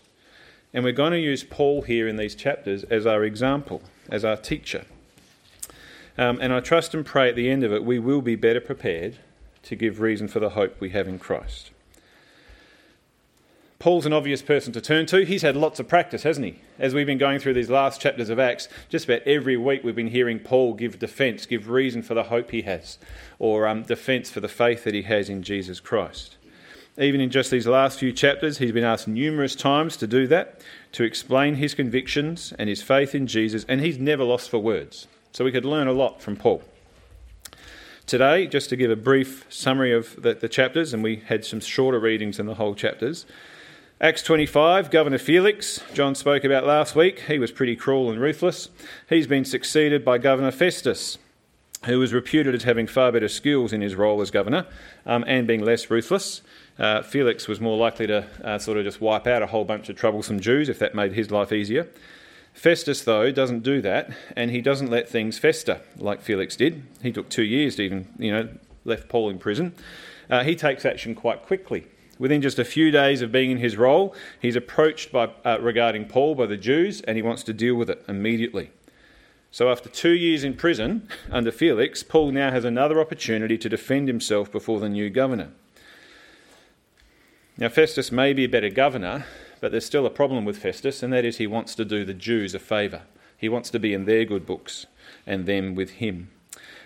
And 0.74 0.82
we're 0.82 0.90
going 0.90 1.12
to 1.12 1.20
use 1.20 1.44
Paul 1.44 1.82
here 1.82 2.08
in 2.08 2.16
these 2.16 2.34
chapters 2.34 2.82
as 2.82 3.06
our 3.06 3.22
example, 3.22 3.80
as 4.08 4.24
our 4.24 4.34
teacher. 4.36 4.84
Um, 6.18 6.40
and 6.40 6.52
I 6.52 6.58
trust 6.58 6.94
and 6.94 7.06
pray 7.06 7.28
at 7.28 7.36
the 7.36 7.48
end 7.48 7.62
of 7.62 7.72
it 7.72 7.84
we 7.84 8.00
will 8.00 8.20
be 8.20 8.34
better 8.34 8.60
prepared 8.60 9.18
to 9.62 9.76
give 9.76 10.00
reason 10.00 10.26
for 10.26 10.40
the 10.40 10.50
hope 10.50 10.80
we 10.80 10.90
have 10.90 11.06
in 11.06 11.20
Christ. 11.20 11.70
Paul's 13.82 14.06
an 14.06 14.12
obvious 14.12 14.42
person 14.42 14.72
to 14.74 14.80
turn 14.80 15.06
to. 15.06 15.24
He's 15.24 15.42
had 15.42 15.56
lots 15.56 15.80
of 15.80 15.88
practice, 15.88 16.22
hasn't 16.22 16.46
he? 16.46 16.60
As 16.78 16.94
we've 16.94 17.04
been 17.04 17.18
going 17.18 17.40
through 17.40 17.54
these 17.54 17.68
last 17.68 18.00
chapters 18.00 18.28
of 18.28 18.38
Acts, 18.38 18.68
just 18.88 19.06
about 19.06 19.22
every 19.22 19.56
week 19.56 19.82
we've 19.82 19.96
been 19.96 20.06
hearing 20.06 20.38
Paul 20.38 20.74
give 20.74 21.00
defence, 21.00 21.46
give 21.46 21.68
reason 21.68 22.00
for 22.00 22.14
the 22.14 22.22
hope 22.22 22.52
he 22.52 22.62
has, 22.62 22.96
or 23.40 23.66
um, 23.66 23.82
defence 23.82 24.30
for 24.30 24.38
the 24.38 24.46
faith 24.46 24.84
that 24.84 24.94
he 24.94 25.02
has 25.02 25.28
in 25.28 25.42
Jesus 25.42 25.80
Christ. 25.80 26.36
Even 26.96 27.20
in 27.20 27.28
just 27.28 27.50
these 27.50 27.66
last 27.66 27.98
few 27.98 28.12
chapters, 28.12 28.58
he's 28.58 28.70
been 28.70 28.84
asked 28.84 29.08
numerous 29.08 29.56
times 29.56 29.96
to 29.96 30.06
do 30.06 30.28
that, 30.28 30.60
to 30.92 31.02
explain 31.02 31.56
his 31.56 31.74
convictions 31.74 32.52
and 32.60 32.68
his 32.68 32.82
faith 32.82 33.16
in 33.16 33.26
Jesus, 33.26 33.64
and 33.68 33.80
he's 33.80 33.98
never 33.98 34.22
lost 34.22 34.48
for 34.48 34.58
words. 34.58 35.08
So 35.32 35.44
we 35.44 35.50
could 35.50 35.64
learn 35.64 35.88
a 35.88 35.92
lot 35.92 36.22
from 36.22 36.36
Paul. 36.36 36.62
Today, 38.06 38.46
just 38.46 38.68
to 38.68 38.76
give 38.76 38.92
a 38.92 38.96
brief 38.96 39.44
summary 39.48 39.92
of 39.92 40.22
the, 40.22 40.34
the 40.34 40.48
chapters, 40.48 40.94
and 40.94 41.02
we 41.02 41.16
had 41.16 41.44
some 41.44 41.58
shorter 41.58 41.98
readings 41.98 42.38
in 42.38 42.46
the 42.46 42.54
whole 42.54 42.76
chapters. 42.76 43.26
Acts 44.02 44.24
25, 44.24 44.90
Governor 44.90 45.18
Felix, 45.18 45.80
John 45.94 46.16
spoke 46.16 46.42
about 46.42 46.66
last 46.66 46.96
week. 46.96 47.20
He 47.28 47.38
was 47.38 47.52
pretty 47.52 47.76
cruel 47.76 48.10
and 48.10 48.20
ruthless. 48.20 48.68
He's 49.08 49.28
been 49.28 49.44
succeeded 49.44 50.04
by 50.04 50.18
Governor 50.18 50.50
Festus, 50.50 51.18
who 51.84 52.00
was 52.00 52.12
reputed 52.12 52.52
as 52.52 52.64
having 52.64 52.88
far 52.88 53.12
better 53.12 53.28
skills 53.28 53.72
in 53.72 53.80
his 53.80 53.94
role 53.94 54.20
as 54.20 54.32
governor 54.32 54.66
um, 55.06 55.22
and 55.28 55.46
being 55.46 55.64
less 55.64 55.88
ruthless. 55.88 56.42
Uh, 56.80 57.02
Felix 57.02 57.46
was 57.46 57.60
more 57.60 57.76
likely 57.76 58.08
to 58.08 58.26
uh, 58.42 58.58
sort 58.58 58.76
of 58.76 58.82
just 58.82 59.00
wipe 59.00 59.28
out 59.28 59.40
a 59.40 59.46
whole 59.46 59.64
bunch 59.64 59.88
of 59.88 59.94
troublesome 59.94 60.40
Jews 60.40 60.68
if 60.68 60.80
that 60.80 60.96
made 60.96 61.12
his 61.12 61.30
life 61.30 61.52
easier. 61.52 61.86
Festus, 62.54 63.02
though, 63.04 63.30
doesn't 63.30 63.62
do 63.62 63.80
that, 63.82 64.10
and 64.34 64.50
he 64.50 64.60
doesn't 64.60 64.90
let 64.90 65.08
things 65.08 65.38
fester 65.38 65.80
like 65.96 66.22
Felix 66.22 66.56
did. 66.56 66.82
He 67.04 67.12
took 67.12 67.28
two 67.28 67.44
years 67.44 67.76
to 67.76 67.82
even, 67.82 68.08
you 68.18 68.32
know, 68.32 68.48
left 68.84 69.08
Paul 69.08 69.30
in 69.30 69.38
prison. 69.38 69.76
Uh, 70.28 70.42
he 70.42 70.56
takes 70.56 70.84
action 70.84 71.14
quite 71.14 71.42
quickly. 71.42 71.86
Within 72.18 72.42
just 72.42 72.58
a 72.58 72.64
few 72.64 72.90
days 72.90 73.22
of 73.22 73.32
being 73.32 73.50
in 73.50 73.58
his 73.58 73.76
role, 73.76 74.14
he's 74.40 74.56
approached 74.56 75.12
by, 75.12 75.30
uh, 75.44 75.58
regarding 75.60 76.06
Paul 76.06 76.34
by 76.34 76.46
the 76.46 76.56
Jews, 76.56 77.00
and 77.02 77.16
he 77.16 77.22
wants 77.22 77.42
to 77.44 77.52
deal 77.52 77.74
with 77.74 77.90
it 77.90 78.04
immediately. 78.06 78.70
So, 79.50 79.70
after 79.70 79.88
two 79.88 80.12
years 80.12 80.44
in 80.44 80.54
prison 80.54 81.08
under 81.30 81.50
Felix, 81.50 82.02
Paul 82.02 82.32
now 82.32 82.50
has 82.50 82.64
another 82.64 83.00
opportunity 83.00 83.58
to 83.58 83.68
defend 83.68 84.08
himself 84.08 84.50
before 84.50 84.80
the 84.80 84.88
new 84.88 85.10
governor. 85.10 85.50
Now, 87.58 87.68
Festus 87.68 88.10
may 88.10 88.32
be 88.32 88.44
a 88.44 88.48
better 88.48 88.70
governor, 88.70 89.26
but 89.60 89.70
there's 89.70 89.84
still 89.84 90.06
a 90.06 90.10
problem 90.10 90.46
with 90.46 90.56
Festus, 90.56 91.02
and 91.02 91.12
that 91.12 91.26
is 91.26 91.36
he 91.36 91.46
wants 91.46 91.74
to 91.74 91.84
do 91.84 92.04
the 92.04 92.14
Jews 92.14 92.54
a 92.54 92.58
favour. 92.58 93.02
He 93.36 93.48
wants 93.48 93.68
to 93.70 93.78
be 93.78 93.92
in 93.92 94.06
their 94.06 94.24
good 94.24 94.46
books 94.46 94.86
and 95.26 95.44
them 95.44 95.74
with 95.74 95.90
him. 95.90 96.30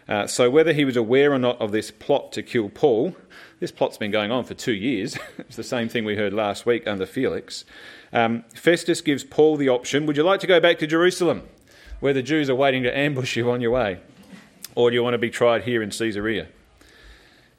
Uh, 0.09 0.27
so, 0.27 0.51
whether 0.51 0.73
he 0.73 0.85
was 0.85 0.97
aware 0.97 1.33
or 1.33 1.39
not 1.39 1.61
of 1.61 1.71
this 1.71 1.91
plot 1.91 2.33
to 2.33 2.43
kill 2.43 2.69
Paul, 2.69 3.17
This 3.59 3.73
plot's 3.73 3.97
been 3.97 4.11
going 4.11 4.31
on 4.31 4.45
for 4.45 4.53
two 4.53 4.75
years. 4.75 5.17
it's 5.39 5.57
the 5.57 5.65
same 5.65 5.89
thing 5.89 6.05
we 6.05 6.17
heard 6.17 6.35
last 6.35 6.67
week 6.67 6.87
under 6.87 7.07
Felix. 7.07 7.65
Um, 8.13 8.45
Festus 8.55 9.01
gives 9.01 9.25
Paul 9.25 9.57
the 9.57 9.71
option 9.71 10.05
Would 10.05 10.19
you 10.19 10.23
like 10.23 10.41
to 10.41 10.47
go 10.47 10.61
back 10.61 10.79
to 10.81 10.87
Jerusalem, 10.87 11.43
where 12.01 12.13
the 12.13 12.23
Jews 12.23 12.51
are 12.51 12.55
waiting 12.55 12.83
to 12.83 12.97
ambush 12.97 13.35
you 13.35 13.51
on 13.51 13.63
your 13.63 13.71
way? 13.71 14.01
Or 14.75 14.91
do 14.91 14.95
you 14.95 15.03
want 15.03 15.15
to 15.15 15.19
be 15.19 15.31
tried 15.31 15.65
here 15.65 15.83
in 15.83 15.89
Caesarea? 15.89 16.49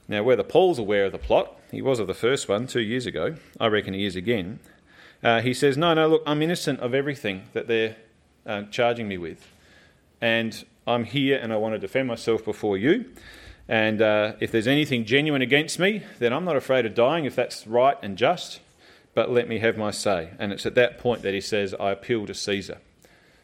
Now, 0.07 0.21
whether 0.21 0.43
Paul's 0.43 0.77
aware 0.77 1.05
of 1.05 1.11
the 1.11 1.17
plot, 1.17 1.59
he 1.71 1.81
was 1.81 1.99
of 1.99 2.05
the 2.05 2.13
first 2.13 2.47
one 2.47 2.67
two 2.67 2.81
years 2.81 3.07
ago, 3.07 3.35
I 3.59 3.65
reckon 3.67 3.95
he 3.95 4.05
is 4.05 4.15
again. 4.15 4.59
Uh, 5.23 5.41
he 5.41 5.53
says, 5.53 5.77
No, 5.77 5.95
no, 5.95 6.07
look, 6.07 6.23
I'm 6.27 6.43
innocent 6.43 6.79
of 6.79 6.93
everything 6.93 7.43
that 7.53 7.67
they're 7.67 7.95
uh, 8.45 8.63
charging 8.69 9.07
me 9.07 9.17
with. 9.17 9.47
And 10.21 10.63
I'm 10.85 11.05
here 11.05 11.39
and 11.41 11.51
I 11.51 11.57
want 11.57 11.73
to 11.73 11.79
defend 11.79 12.07
myself 12.07 12.45
before 12.45 12.77
you. 12.77 13.05
And 13.69 14.01
uh, 14.01 14.33
if 14.39 14.51
there's 14.51 14.67
anything 14.67 15.05
genuine 15.05 15.41
against 15.41 15.77
me, 15.79 16.03
then 16.19 16.31
I'm 16.31 16.45
not 16.45 16.55
afraid 16.55 16.85
of 16.85 16.95
dying 16.95 17.25
if 17.25 17.35
that's 17.35 17.67
right 17.67 17.97
and 18.01 18.17
just, 18.17 18.61
but 19.13 19.29
let 19.29 19.49
me 19.49 19.59
have 19.59 19.77
my 19.77 19.91
say. 19.91 20.29
And 20.39 20.53
it's 20.53 20.65
at 20.65 20.75
that 20.75 20.99
point 20.99 21.21
that 21.23 21.33
he 21.33 21.41
says, 21.41 21.75
I 21.79 21.91
appeal 21.91 22.25
to 22.27 22.33
Caesar. 22.33 22.77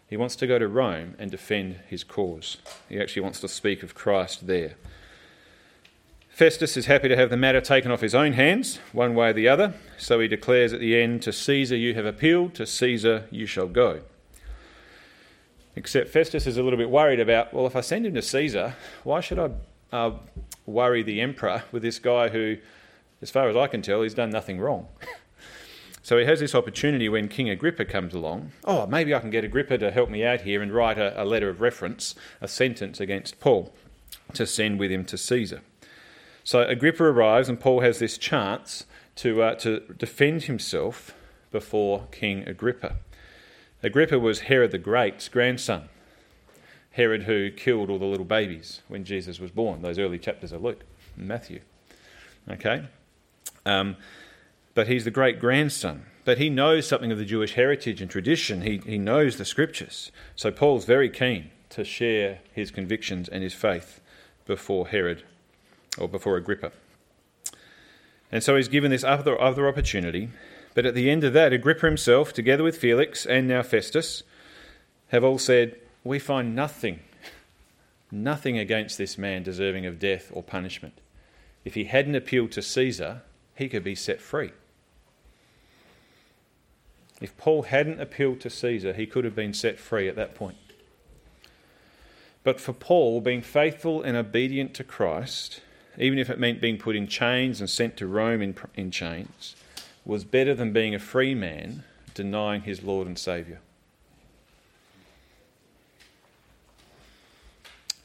He 0.07 0.17
wants 0.17 0.35
to 0.37 0.47
go 0.47 0.59
to 0.59 0.67
Rome 0.67 1.15
and 1.17 1.31
defend 1.31 1.79
his 1.87 2.03
cause. 2.03 2.57
He 2.87 2.99
actually 2.99 3.23
wants 3.23 3.41
to 3.41 3.47
speak 3.47 3.83
of 3.83 3.95
Christ 3.95 4.47
there. 4.47 4.75
Festus 6.29 6.77
is 6.77 6.87
happy 6.87 7.09
to 7.09 7.15
have 7.15 7.29
the 7.29 7.37
matter 7.37 7.61
taken 7.61 7.91
off 7.91 8.01
his 8.01 8.15
own 8.15 8.33
hands, 8.33 8.79
one 8.91 9.13
way 9.13 9.29
or 9.29 9.33
the 9.33 9.47
other, 9.47 9.75
so 9.97 10.19
he 10.19 10.27
declares 10.27 10.73
at 10.73 10.79
the 10.79 10.99
end, 10.99 11.21
To 11.23 11.33
Caesar 11.33 11.75
you 11.75 11.93
have 11.93 12.05
appealed, 12.05 12.55
to 12.55 12.65
Caesar 12.65 13.27
you 13.29 13.45
shall 13.45 13.67
go. 13.67 14.01
Except 15.75 16.09
Festus 16.09 16.47
is 16.47 16.57
a 16.57 16.63
little 16.63 16.77
bit 16.77 16.89
worried 16.89 17.19
about, 17.19 17.53
well, 17.53 17.67
if 17.67 17.75
I 17.75 17.81
send 17.81 18.05
him 18.05 18.15
to 18.15 18.21
Caesar, 18.21 18.75
why 19.03 19.19
should 19.19 19.37
I 19.37 19.51
uh, 19.93 20.11
worry 20.65 21.03
the 21.03 21.21
emperor 21.21 21.63
with 21.71 21.83
this 21.83 21.99
guy 21.99 22.29
who, 22.29 22.57
as 23.21 23.31
far 23.31 23.47
as 23.47 23.55
I 23.55 23.67
can 23.67 23.81
tell, 23.81 24.01
he's 24.01 24.13
done 24.13 24.31
nothing 24.31 24.59
wrong? 24.59 24.87
so 26.03 26.17
he 26.17 26.25
has 26.25 26.39
this 26.39 26.55
opportunity 26.55 27.07
when 27.07 27.29
King 27.29 27.49
Agrippa 27.49 27.85
comes 27.85 28.13
along. 28.13 28.51
Oh, 28.65 28.85
maybe 28.87 29.13
I 29.13 29.19
can 29.19 29.29
get 29.29 29.45
Agrippa 29.45 29.77
to 29.77 29.91
help 29.91 30.09
me 30.09 30.25
out 30.25 30.41
here 30.41 30.61
and 30.61 30.73
write 30.73 30.97
a, 30.97 31.21
a 31.21 31.23
letter 31.23 31.47
of 31.47 31.61
reference, 31.61 32.15
a 32.41 32.47
sentence 32.47 32.99
against 32.99 33.39
Paul 33.39 33.73
to 34.33 34.45
send 34.45 34.79
with 34.79 34.91
him 34.91 35.05
to 35.05 35.17
Caesar. 35.17 35.61
So 36.43 36.63
Agrippa 36.63 37.03
arrives, 37.03 37.47
and 37.47 37.59
Paul 37.59 37.81
has 37.81 37.99
this 37.99 38.17
chance 38.17 38.85
to, 39.15 39.41
uh, 39.43 39.55
to 39.55 39.79
defend 39.97 40.43
himself 40.43 41.13
before 41.51 42.07
King 42.11 42.47
Agrippa. 42.47 42.95
Agrippa 43.81 44.19
was 44.19 44.41
Herod 44.41 44.71
the 44.71 44.77
Great's 44.77 45.29
grandson. 45.29 45.89
Herod 46.93 47.23
who 47.23 47.51
killed 47.51 47.89
all 47.89 47.99
the 47.99 48.05
little 48.05 48.25
babies 48.25 48.81
when 48.87 49.03
Jesus 49.03 49.39
was 49.39 49.51
born, 49.51 49.81
those 49.81 49.99
early 49.99 50.17
chapters 50.17 50.51
of 50.51 50.63
Luke 50.63 50.83
and 51.17 51.27
Matthew. 51.27 51.61
Okay? 52.49 52.85
Um, 53.65 53.97
but 54.73 54.87
he's 54.87 55.03
the 55.03 55.11
great 55.11 55.39
grandson. 55.39 56.05
But 56.25 56.37
he 56.37 56.49
knows 56.49 56.87
something 56.87 57.11
of 57.11 57.17
the 57.17 57.25
Jewish 57.25 57.53
heritage 57.53 58.01
and 58.01 58.09
tradition. 58.09 58.61
He, 58.61 58.77
he 58.85 58.97
knows 58.97 59.37
the 59.37 59.45
scriptures. 59.45 60.11
So 60.35 60.51
Paul's 60.51 60.85
very 60.85 61.09
keen 61.09 61.51
to 61.69 61.83
share 61.83 62.39
his 62.53 62.71
convictions 62.71 63.27
and 63.27 63.43
his 63.43 63.53
faith 63.53 63.99
before 64.45 64.87
Herod 64.87 65.23
or 65.97 66.07
before 66.07 66.37
Agrippa. 66.37 66.71
And 68.31 68.43
so 68.43 68.55
he's 68.55 68.67
given 68.67 68.89
this 68.89 69.03
other, 69.03 69.39
other 69.39 69.67
opportunity 69.67 70.29
but 70.73 70.85
at 70.85 70.95
the 70.95 71.09
end 71.09 71.23
of 71.23 71.33
that, 71.33 71.53
Agrippa 71.53 71.85
himself, 71.85 72.33
together 72.33 72.63
with 72.63 72.77
Felix 72.77 73.25
and 73.25 73.47
now 73.47 73.61
Festus, 73.61 74.23
have 75.09 75.23
all 75.23 75.37
said, 75.37 75.77
We 76.03 76.19
find 76.19 76.55
nothing, 76.55 76.99
nothing 78.11 78.57
against 78.57 78.97
this 78.97 79.17
man 79.17 79.43
deserving 79.43 79.85
of 79.85 79.99
death 79.99 80.29
or 80.33 80.43
punishment. 80.43 80.99
If 81.63 81.75
he 81.75 81.85
hadn't 81.85 82.15
appealed 82.15 82.51
to 82.53 82.61
Caesar, 82.61 83.21
he 83.55 83.69
could 83.69 83.83
be 83.83 83.95
set 83.95 84.19
free. 84.19 84.51
If 87.21 87.37
Paul 87.37 87.63
hadn't 87.63 88.01
appealed 88.01 88.41
to 88.41 88.49
Caesar, 88.49 88.91
he 88.93 89.05
could 89.05 89.23
have 89.23 89.35
been 89.35 89.53
set 89.53 89.79
free 89.79 90.09
at 90.09 90.17
that 90.17 90.35
point. 90.35 90.57
But 92.43 92.59
for 92.59 92.73
Paul, 92.73 93.21
being 93.21 93.41
faithful 93.41 94.01
and 94.01 94.17
obedient 94.17 94.73
to 94.73 94.83
Christ, 94.83 95.61
even 95.97 96.19
if 96.19 96.29
it 96.29 96.39
meant 96.39 96.59
being 96.59 96.77
put 96.77 96.97
in 96.97 97.07
chains 97.07 97.61
and 97.61 97.69
sent 97.69 97.95
to 97.97 98.07
Rome 98.07 98.41
in, 98.41 98.55
in 98.75 98.91
chains, 98.91 99.55
was 100.03 100.25
better 100.25 100.53
than 100.53 100.73
being 100.73 100.93
a 100.93 100.99
free 100.99 101.33
man 101.33 101.85
denying 102.13 102.63
his 102.63 102.83
Lord 102.83 103.07
and 103.07 103.17
Saviour. 103.17 103.59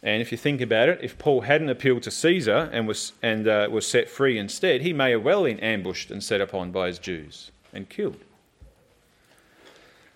And 0.02 0.23
if 0.23 0.31
you 0.31 0.38
think 0.38 0.61
about 0.61 0.88
it, 0.88 1.00
if 1.02 1.19
Paul 1.19 1.43
hadn't 1.43 1.71
appealed 1.71 2.05
to 2.05 2.11
Caesar 2.11 2.71
and 2.73 2.87
was, 2.87 3.12
and, 3.23 3.49
uh, 3.49 3.69
was 3.71 3.87
set 3.87 4.09
free 4.09 4.38
instead, 4.38 4.83
he 4.83 4.93
may 4.93 5.11
have 5.11 5.25
well 5.25 5.45
been 5.45 5.59
ambushed 5.61 6.11
and 6.11 6.23
set 6.23 6.40
upon 6.40 6.71
by 6.71 6.87
his 6.87 6.99
Jews 6.99 7.50
and 7.73 7.88
killed. 7.88 8.19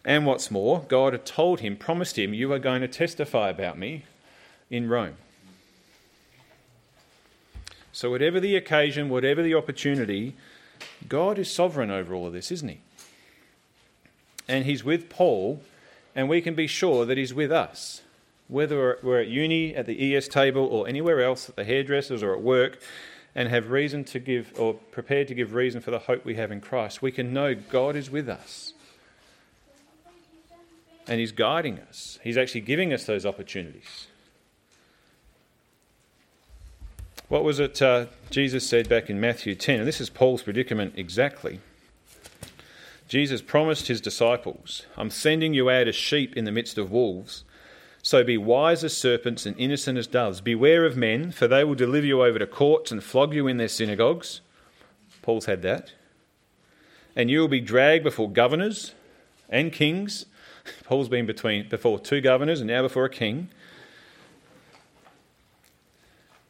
And 0.04 0.26
what's 0.26 0.50
more, 0.50 0.84
God 0.88 1.12
had 1.12 1.26
told 1.26 1.60
him, 1.60 1.76
promised 1.76 2.18
him, 2.18 2.34
You 2.34 2.52
are 2.52 2.58
going 2.58 2.80
to 2.80 2.88
testify 2.88 3.50
about 3.50 3.78
me 3.78 4.04
in 4.70 4.88
Rome. 4.88 5.16
So, 7.92 8.10
whatever 8.10 8.40
the 8.40 8.56
occasion, 8.56 9.10
whatever 9.10 9.42
the 9.42 9.54
opportunity, 9.54 10.34
God 11.08 11.38
is 11.38 11.50
sovereign 11.50 11.90
over 11.90 12.14
all 12.14 12.26
of 12.26 12.32
this, 12.32 12.50
isn't 12.50 12.68
He? 12.68 12.80
And 14.48 14.64
He's 14.64 14.82
with 14.82 15.10
Paul, 15.10 15.62
and 16.14 16.28
we 16.28 16.40
can 16.40 16.54
be 16.54 16.66
sure 16.66 17.04
that 17.04 17.18
He's 17.18 17.34
with 17.34 17.52
us. 17.52 18.00
Whether 18.48 18.98
we're 19.02 19.20
at 19.20 19.28
uni, 19.28 19.74
at 19.74 19.86
the 19.86 20.14
ES 20.14 20.28
table, 20.28 20.64
or 20.66 20.86
anywhere 20.88 21.22
else, 21.22 21.48
at 21.48 21.56
the 21.56 21.64
hairdressers, 21.64 22.22
or 22.22 22.32
at 22.34 22.42
work, 22.42 22.80
and 23.34 23.48
have 23.48 23.70
reason 23.70 24.04
to 24.04 24.18
give, 24.18 24.52
or 24.58 24.74
prepared 24.74 25.28
to 25.28 25.34
give 25.34 25.54
reason 25.54 25.80
for 25.80 25.90
the 25.90 26.00
hope 26.00 26.24
we 26.24 26.34
have 26.34 26.52
in 26.52 26.60
Christ, 26.60 27.00
we 27.00 27.12
can 27.12 27.32
know 27.32 27.54
God 27.54 27.96
is 27.96 28.10
with 28.10 28.28
us. 28.28 28.74
And 31.08 31.18
He's 31.18 31.32
guiding 31.32 31.78
us, 31.78 32.18
He's 32.22 32.36
actually 32.36 32.60
giving 32.62 32.92
us 32.92 33.04
those 33.04 33.24
opportunities. 33.24 34.06
What 37.32 37.44
was 37.44 37.60
it 37.60 37.80
uh, 37.80 38.06
Jesus 38.28 38.68
said 38.68 38.90
back 38.90 39.08
in 39.08 39.18
Matthew 39.18 39.54
10? 39.54 39.78
And 39.78 39.88
this 39.88 40.02
is 40.02 40.10
Paul's 40.10 40.42
predicament 40.42 40.92
exactly. 40.98 41.60
Jesus 43.08 43.40
promised 43.40 43.88
his 43.88 44.02
disciples, 44.02 44.84
I'm 44.98 45.08
sending 45.08 45.54
you 45.54 45.70
out 45.70 45.88
as 45.88 45.94
sheep 45.94 46.36
in 46.36 46.44
the 46.44 46.52
midst 46.52 46.76
of 46.76 46.90
wolves. 46.90 47.44
So 48.02 48.24
be 48.24 48.36
wise 48.36 48.82
as 48.82 48.96
serpents 48.96 49.46
and 49.46 49.56
innocent 49.56 49.96
as 49.96 50.08
doves. 50.08 50.40
Beware 50.40 50.84
of 50.84 50.96
men, 50.96 51.30
for 51.30 51.46
they 51.46 51.62
will 51.62 51.76
deliver 51.76 52.06
you 52.06 52.24
over 52.24 52.40
to 52.40 52.46
courts 52.48 52.90
and 52.90 53.02
flog 53.02 53.32
you 53.32 53.46
in 53.46 53.58
their 53.58 53.68
synagogues. 53.68 54.40
Paul's 55.22 55.46
had 55.46 55.62
that. 55.62 55.92
And 57.14 57.30
you 57.30 57.40
will 57.40 57.48
be 57.48 57.60
dragged 57.60 58.02
before 58.02 58.28
governors 58.28 58.92
and 59.48 59.72
kings. 59.72 60.26
Paul's 60.84 61.08
been 61.08 61.26
between 61.26 61.68
before 61.68 62.00
two 62.00 62.20
governors 62.20 62.60
and 62.60 62.68
now 62.68 62.82
before 62.82 63.04
a 63.04 63.10
king. 63.10 63.48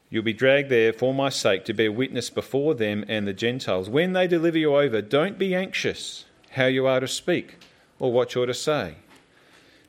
You'll 0.09 0.23
be 0.23 0.33
dragged 0.33 0.71
there 0.71 0.93
for 0.93 1.13
my 1.13 1.29
sake 1.29 1.65
to 1.67 1.75
bear 1.75 1.93
witness 1.93 2.31
before 2.31 2.75
them 2.75 3.05
and 3.09 3.27
the 3.27 3.33
Gentiles. 3.33 3.91
When 3.91 4.15
they 4.15 4.27
deliver 4.27 4.59
you 4.59 4.77
over, 4.77 5.03
don't 5.03 5.39
be 5.39 5.55
anxious 5.55 6.25
how 6.51 6.67
you 6.67 6.87
are 6.87 7.01
to 7.01 7.09
speak 7.09 7.57
or 7.99 8.13
what 8.13 8.35
you're 8.35 8.47
to 8.47 8.55
say. 8.55 8.97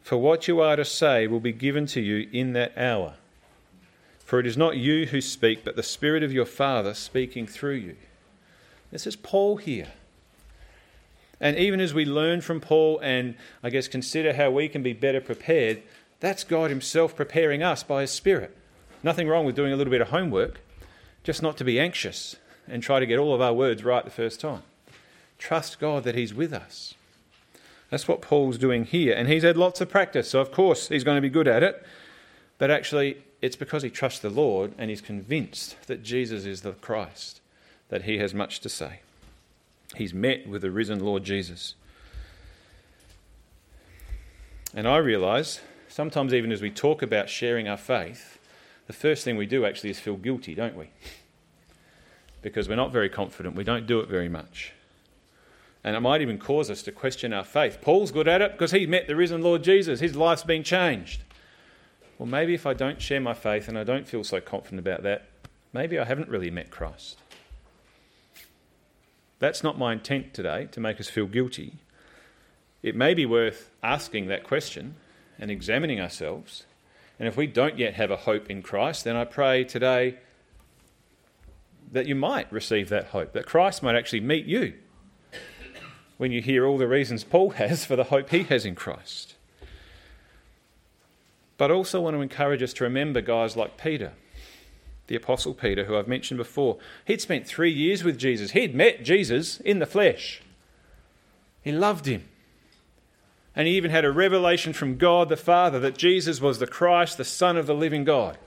For 0.04 0.18
what 0.18 0.48
you 0.48 0.60
are 0.60 0.76
to 0.76 0.86
say 0.86 1.28
will 1.28 1.40
be 1.40 1.54
given 1.54 1.86
to 1.88 2.02
you 2.02 2.30
in 2.32 2.54
that 2.54 2.78
hour. 2.78 3.16
For 4.26 4.40
it 4.40 4.46
is 4.46 4.58
not 4.58 4.78
you 4.78 5.06
who 5.08 5.22
speak, 5.22 5.64
but 5.64 5.76
the 5.76 5.84
Spirit 5.84 6.24
of 6.24 6.34
your 6.34 6.46
Father 6.46 6.94
speaking 6.94 7.48
through 7.48 7.76
you. 7.76 7.96
This 8.92 9.08
is 9.08 9.16
Paul 9.16 9.58
here. 9.58 9.94
And 11.40 11.58
even 11.58 11.80
as 11.80 11.94
we 11.94 12.06
learn 12.06 12.42
from 12.42 12.60
Paul 12.60 13.00
and 13.00 13.36
I 13.64 13.70
guess 13.70 13.88
consider 13.88 14.34
how 14.34 14.52
we 14.52 14.68
can 14.68 14.84
be 14.84 14.94
better 14.94 15.22
prepared, 15.22 15.82
that's 16.20 16.44
God 16.44 16.70
Himself 16.70 17.16
preparing 17.16 17.64
us 17.64 17.84
by 17.84 18.02
His 18.02 18.12
Spirit. 18.12 18.56
Nothing 19.04 19.28
wrong 19.28 19.46
with 19.46 19.56
doing 19.56 19.74
a 19.74 19.76
little 19.76 19.92
bit 19.92 20.02
of 20.02 20.10
homework, 20.10 20.62
just 21.24 21.42
not 21.42 21.58
to 21.58 21.64
be 21.64 21.80
anxious 21.80 22.36
and 22.68 22.82
try 22.84 23.00
to 23.00 23.06
get 23.06 23.20
all 23.20 23.34
of 23.34 23.42
our 23.42 23.54
words 23.54 23.84
right 23.84 24.04
the 24.04 24.12
first 24.12 24.40
time. 24.40 24.64
Trust 25.38 25.80
God 25.80 26.04
that 26.04 26.16
He's 26.16 26.34
with 26.34 26.54
us. 26.54 26.96
That's 27.94 28.08
what 28.08 28.24
Paul's 28.24 28.58
doing 28.58 28.86
here. 28.86 29.14
And 29.14 29.28
he's 29.28 29.44
had 29.44 29.56
lots 29.56 29.80
of 29.80 29.88
practice, 29.88 30.32
so 30.32 30.42
of 30.42 30.52
course 30.52 30.88
he's 30.90 31.04
going 31.04 31.18
to 31.18 31.22
be 31.22 31.30
good 31.30 31.48
at 31.48 31.62
it. 31.62 31.86
But 32.58 32.72
actually, 32.72 33.18
it's 33.40 33.56
because 33.56 33.84
he 33.84 33.92
trusts 33.92 34.20
the 34.20 34.32
Lord 34.32 34.74
and 34.80 34.90
he's 34.90 35.00
convinced 35.00 35.76
that 35.86 36.02
Jesus 36.02 36.44
is 36.46 36.62
the 36.62 36.72
Christ 36.72 37.40
that 37.90 38.06
he 38.06 38.18
has 38.18 38.34
much 38.34 38.62
to 38.62 38.70
say. 38.70 39.02
He's 39.96 40.12
met 40.12 40.48
with 40.48 40.64
the 40.64 40.72
risen 40.72 41.06
Lord 41.06 41.24
Jesus. 41.24 41.76
And 44.74 44.88
I 44.88 44.98
realise, 44.98 45.62
sometimes 45.88 46.34
even 46.34 46.52
as 46.52 46.64
we 46.64 46.72
talk 46.72 47.04
about 47.04 47.30
sharing 47.30 47.68
our 47.68 47.78
faith, 47.78 48.40
the 48.88 48.94
first 48.94 49.24
thing 49.24 49.38
we 49.38 49.46
do 49.46 49.68
actually 49.68 49.92
is 49.92 50.00
feel 50.00 50.18
guilty, 50.18 50.56
don't 50.56 50.76
we? 50.76 50.90
Because 52.42 52.68
we're 52.68 52.76
not 52.76 52.92
very 52.92 53.10
confident, 53.10 53.56
we 53.56 53.64
don't 53.64 53.86
do 53.86 54.00
it 54.00 54.10
very 54.10 54.30
much. 54.30 54.74
And 55.84 55.96
it 55.96 56.00
might 56.00 56.22
even 56.22 56.38
cause 56.38 56.70
us 56.70 56.82
to 56.84 56.92
question 56.92 57.34
our 57.34 57.44
faith. 57.44 57.80
Paul's 57.82 58.12
good 58.12 58.28
at 58.28 58.42
it 58.42 58.54
because 58.54 58.72
he 58.72 58.88
met 58.88 59.08
the 59.08 59.16
risen 59.16 59.42
Lord 59.42 59.64
Jesus, 59.64 60.00
his 60.00 60.16
life's 60.16 60.44
been 60.44 60.64
changed. 60.64 61.24
Well, 62.18 62.28
maybe 62.28 62.54
if 62.54 62.66
I 62.66 62.74
don't 62.74 63.02
share 63.02 63.20
my 63.20 63.34
faith 63.34 63.68
and 63.68 63.78
I 63.78 63.84
don't 63.84 64.08
feel 64.08 64.24
so 64.24 64.40
confident 64.40 64.80
about 64.80 65.04
that, 65.04 65.28
maybe 65.74 66.00
I 66.00 66.06
haven't 66.06 66.30
really 66.30 66.50
met 66.50 66.72
Christ. 66.72 67.18
That's 69.40 69.64
not 69.64 69.78
my 69.78 69.92
intent 69.92 70.34
today 70.34 70.70
to 70.72 70.80
make 70.80 71.02
us 71.02 71.10
feel 71.10 71.26
guilty. 71.26 71.74
It 72.82 72.96
may 72.96 73.14
be 73.14 73.26
worth 73.26 73.70
asking 73.82 74.28
that 74.28 74.46
question 74.46 74.96
and 75.38 75.52
examining 75.52 76.00
ourselves. 76.00 76.64
And 77.20 77.28
if 77.28 77.36
we 77.36 77.48
don't 77.48 77.78
yet 77.78 77.96
have 77.96 78.10
a 78.10 78.18
hope 78.18 78.50
in 78.50 78.62
Christ, 78.62 79.04
then 79.04 79.18
I 79.18 79.26
pray 79.26 79.66
today 79.66 80.18
that 81.92 82.06
you 82.06 82.16
might 82.16 82.52
receive 82.54 82.88
that 82.90 83.08
hope, 83.08 83.34
that 83.34 83.46
Christ 83.46 83.84
might 83.84 83.96
actually 83.96 84.22
meet 84.22 84.46
you 84.46 84.74
when 86.18 86.32
you 86.32 86.42
hear 86.42 86.66
all 86.66 86.78
the 86.78 86.88
reasons 86.88 87.24
Paul 87.24 87.52
has 87.52 87.86
for 87.86 87.96
the 87.96 88.06
hope 88.06 88.30
he 88.30 88.44
has 88.44 88.66
in 88.66 88.76
Christ. 88.76 89.36
But 91.58 91.72
I 91.72 91.74
also 91.74 92.02
want 92.02 92.16
to 92.16 92.22
encourage 92.22 92.64
us 92.64 92.74
to 92.74 92.84
remember 92.84 93.22
guys 93.22 93.56
like 93.56 93.78
Peter, 93.78 94.14
the 95.08 95.16
Apostle 95.16 95.54
Peter, 95.54 95.86
who 95.86 95.98
I've 95.98 96.08
mentioned 96.08 96.38
before. 96.38 96.78
He'd 97.06 97.22
spent 97.22 97.48
three 97.48 97.72
years 97.72 98.04
with 98.04 98.18
Jesus, 98.18 98.52
he'd 98.52 98.76
met 98.76 99.04
Jesus 99.04 99.60
in 99.60 99.80
the 99.80 99.86
flesh, 99.86 100.42
he 101.62 101.72
loved 101.72 102.06
him. 102.06 102.26
And 103.56 103.68
he 103.68 103.78
even 103.78 103.92
had 103.92 104.04
a 104.04 104.12
revelation 104.12 104.74
from 104.74 104.98
God 104.98 105.30
the 105.30 105.38
Father 105.38 105.80
that 105.80 105.96
Jesus 105.96 106.42
was 106.42 106.58
the 106.58 106.66
Christ, 106.66 107.18
the 107.18 107.24
Son 107.24 107.56
of 107.56 107.68
the 107.68 107.76
living 107.76 108.04
God. 108.04 108.40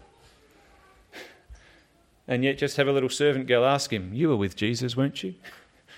And 2.28 2.42
yet, 2.42 2.58
just 2.58 2.76
have 2.76 2.88
a 2.88 2.92
little 2.92 3.08
servant 3.08 3.46
girl 3.46 3.64
ask 3.64 3.92
him, 3.92 4.12
You 4.12 4.28
were 4.28 4.36
with 4.36 4.56
Jesus, 4.56 4.96
weren't 4.96 5.22
you? 5.22 5.34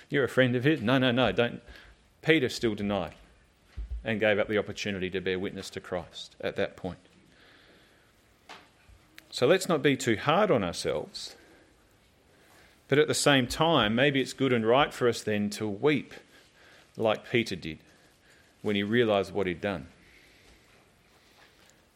You're 0.09 0.25
a 0.25 0.29
friend 0.29 0.57
of 0.57 0.65
his? 0.65 0.81
No, 0.81 0.99
no, 0.99 1.11
no, 1.11 1.33
don't. 1.33 1.61
Peter 2.23 2.49
still 2.49 2.75
denied 2.75 3.15
and 4.05 4.21
gave 4.21 4.39
up 4.39 4.49
the 4.49 4.59
opportunity 4.59 5.11
to 5.11 5.21
bear 5.21 5.39
witness 5.39 5.71
to 5.71 5.81
Christ 5.81 6.35
at 6.41 6.57
that 6.57 6.77
point. 6.77 6.99
So 9.31 9.47
let's 9.47 9.69
not 9.69 9.83
be 9.83 9.97
too 9.97 10.17
hard 10.17 10.51
on 10.51 10.65
ourselves. 10.65 11.37
But 12.89 12.99
at 12.99 13.07
the 13.07 13.15
same 13.15 13.47
time, 13.47 13.95
maybe 13.95 14.21
it's 14.21 14.33
good 14.33 14.53
and 14.53 14.67
right 14.67 14.93
for 14.93 15.09
us 15.09 15.23
then 15.23 15.51
to 15.51 15.69
weep 15.69 16.15
like 16.97 17.29
Peter 17.31 17.55
did 17.55 17.79
when 18.63 18.77
he 18.77 18.83
realized 18.83 19.33
what 19.33 19.47
he'd 19.47 19.61
done. 19.61 19.89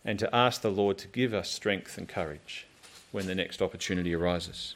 And 0.04 0.18
to 0.18 0.34
ask 0.34 0.60
the 0.60 0.70
Lord 0.70 0.98
to 0.98 1.08
give 1.08 1.32
us 1.32 1.50
strength 1.50 1.96
and 1.96 2.08
courage 2.08 2.66
when 3.10 3.26
the 3.26 3.34
next 3.34 3.62
opportunity 3.62 4.14
arises. 4.14 4.74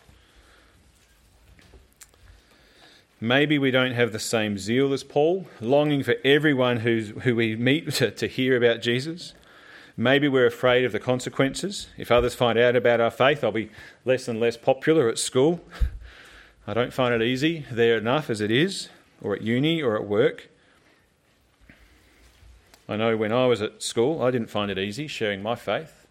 Maybe 3.26 3.58
we 3.58 3.72
don't 3.72 3.94
have 3.94 4.12
the 4.12 4.20
same 4.20 4.56
zeal 4.56 4.92
as 4.92 5.02
Paul, 5.02 5.48
longing 5.60 6.04
for 6.04 6.14
everyone 6.24 6.76
who's, 6.78 7.08
who 7.24 7.34
we 7.34 7.56
meet 7.56 7.90
to, 7.94 8.12
to 8.12 8.28
hear 8.28 8.56
about 8.56 8.80
Jesus. 8.80 9.34
Maybe 9.96 10.28
we're 10.28 10.46
afraid 10.46 10.84
of 10.84 10.92
the 10.92 11.00
consequences. 11.00 11.88
If 11.98 12.12
others 12.12 12.36
find 12.36 12.56
out 12.56 12.76
about 12.76 13.00
our 13.00 13.10
faith, 13.10 13.42
I'll 13.42 13.50
be 13.50 13.70
less 14.04 14.28
and 14.28 14.38
less 14.38 14.56
popular 14.56 15.08
at 15.08 15.18
school. 15.18 15.60
I 16.68 16.74
don't 16.74 16.92
find 16.92 17.12
it 17.14 17.22
easy 17.22 17.66
there 17.68 17.98
enough 17.98 18.30
as 18.30 18.40
it 18.40 18.52
is, 18.52 18.90
or 19.20 19.34
at 19.34 19.42
uni, 19.42 19.82
or 19.82 19.96
at 19.96 20.06
work. 20.06 20.48
I 22.88 22.94
know 22.94 23.16
when 23.16 23.32
I 23.32 23.46
was 23.46 23.60
at 23.60 23.82
school, 23.82 24.22
I 24.22 24.30
didn't 24.30 24.50
find 24.50 24.70
it 24.70 24.78
easy 24.78 25.08
sharing 25.08 25.42
my 25.42 25.56
faith. 25.56 26.06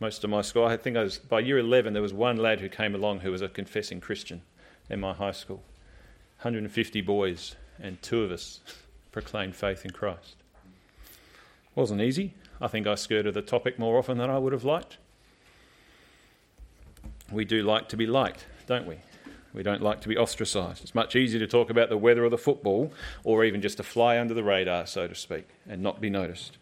Most 0.00 0.24
of 0.24 0.30
my 0.30 0.42
school, 0.42 0.64
I 0.64 0.76
think 0.76 0.96
I 0.96 1.04
was, 1.04 1.18
by 1.18 1.38
year 1.40 1.58
11, 1.58 1.92
there 1.92 2.02
was 2.02 2.12
one 2.12 2.38
lad 2.38 2.58
who 2.58 2.68
came 2.68 2.92
along 2.92 3.20
who 3.20 3.30
was 3.30 3.40
a 3.40 3.48
confessing 3.48 4.00
Christian 4.00 4.42
in 4.90 4.98
my 4.98 5.12
high 5.12 5.30
school. 5.30 5.62
150 6.38 7.00
boys, 7.02 7.56
and 7.80 8.00
two 8.02 8.22
of 8.22 8.30
us 8.30 8.60
proclaimed 9.12 9.56
faith 9.56 9.84
in 9.84 9.90
Christ. 9.90 10.36
Wasn't 11.74 12.00
easy. 12.00 12.34
I 12.60 12.68
think 12.68 12.86
I 12.86 12.94
skirted 12.94 13.34
the 13.34 13.42
topic 13.42 13.78
more 13.78 13.98
often 13.98 14.18
than 14.18 14.30
I 14.30 14.38
would 14.38 14.52
have 14.52 14.64
liked. 14.64 14.98
We 17.30 17.44
do 17.44 17.62
like 17.62 17.88
to 17.90 17.96
be 17.96 18.06
liked, 18.06 18.46
don't 18.66 18.86
we? 18.86 18.98
We 19.52 19.62
don't 19.62 19.82
like 19.82 20.00
to 20.02 20.08
be 20.08 20.16
ostracised. 20.16 20.82
It's 20.82 20.94
much 20.94 21.16
easier 21.16 21.40
to 21.40 21.46
talk 21.46 21.70
about 21.70 21.88
the 21.88 21.96
weather 21.96 22.24
or 22.24 22.28
the 22.28 22.38
football, 22.38 22.92
or 23.24 23.44
even 23.44 23.62
just 23.62 23.78
to 23.78 23.82
fly 23.82 24.18
under 24.18 24.34
the 24.34 24.44
radar, 24.44 24.86
so 24.86 25.08
to 25.08 25.14
speak, 25.14 25.48
and 25.66 25.82
not 25.82 26.00
be 26.00 26.10
noticed. 26.10 26.58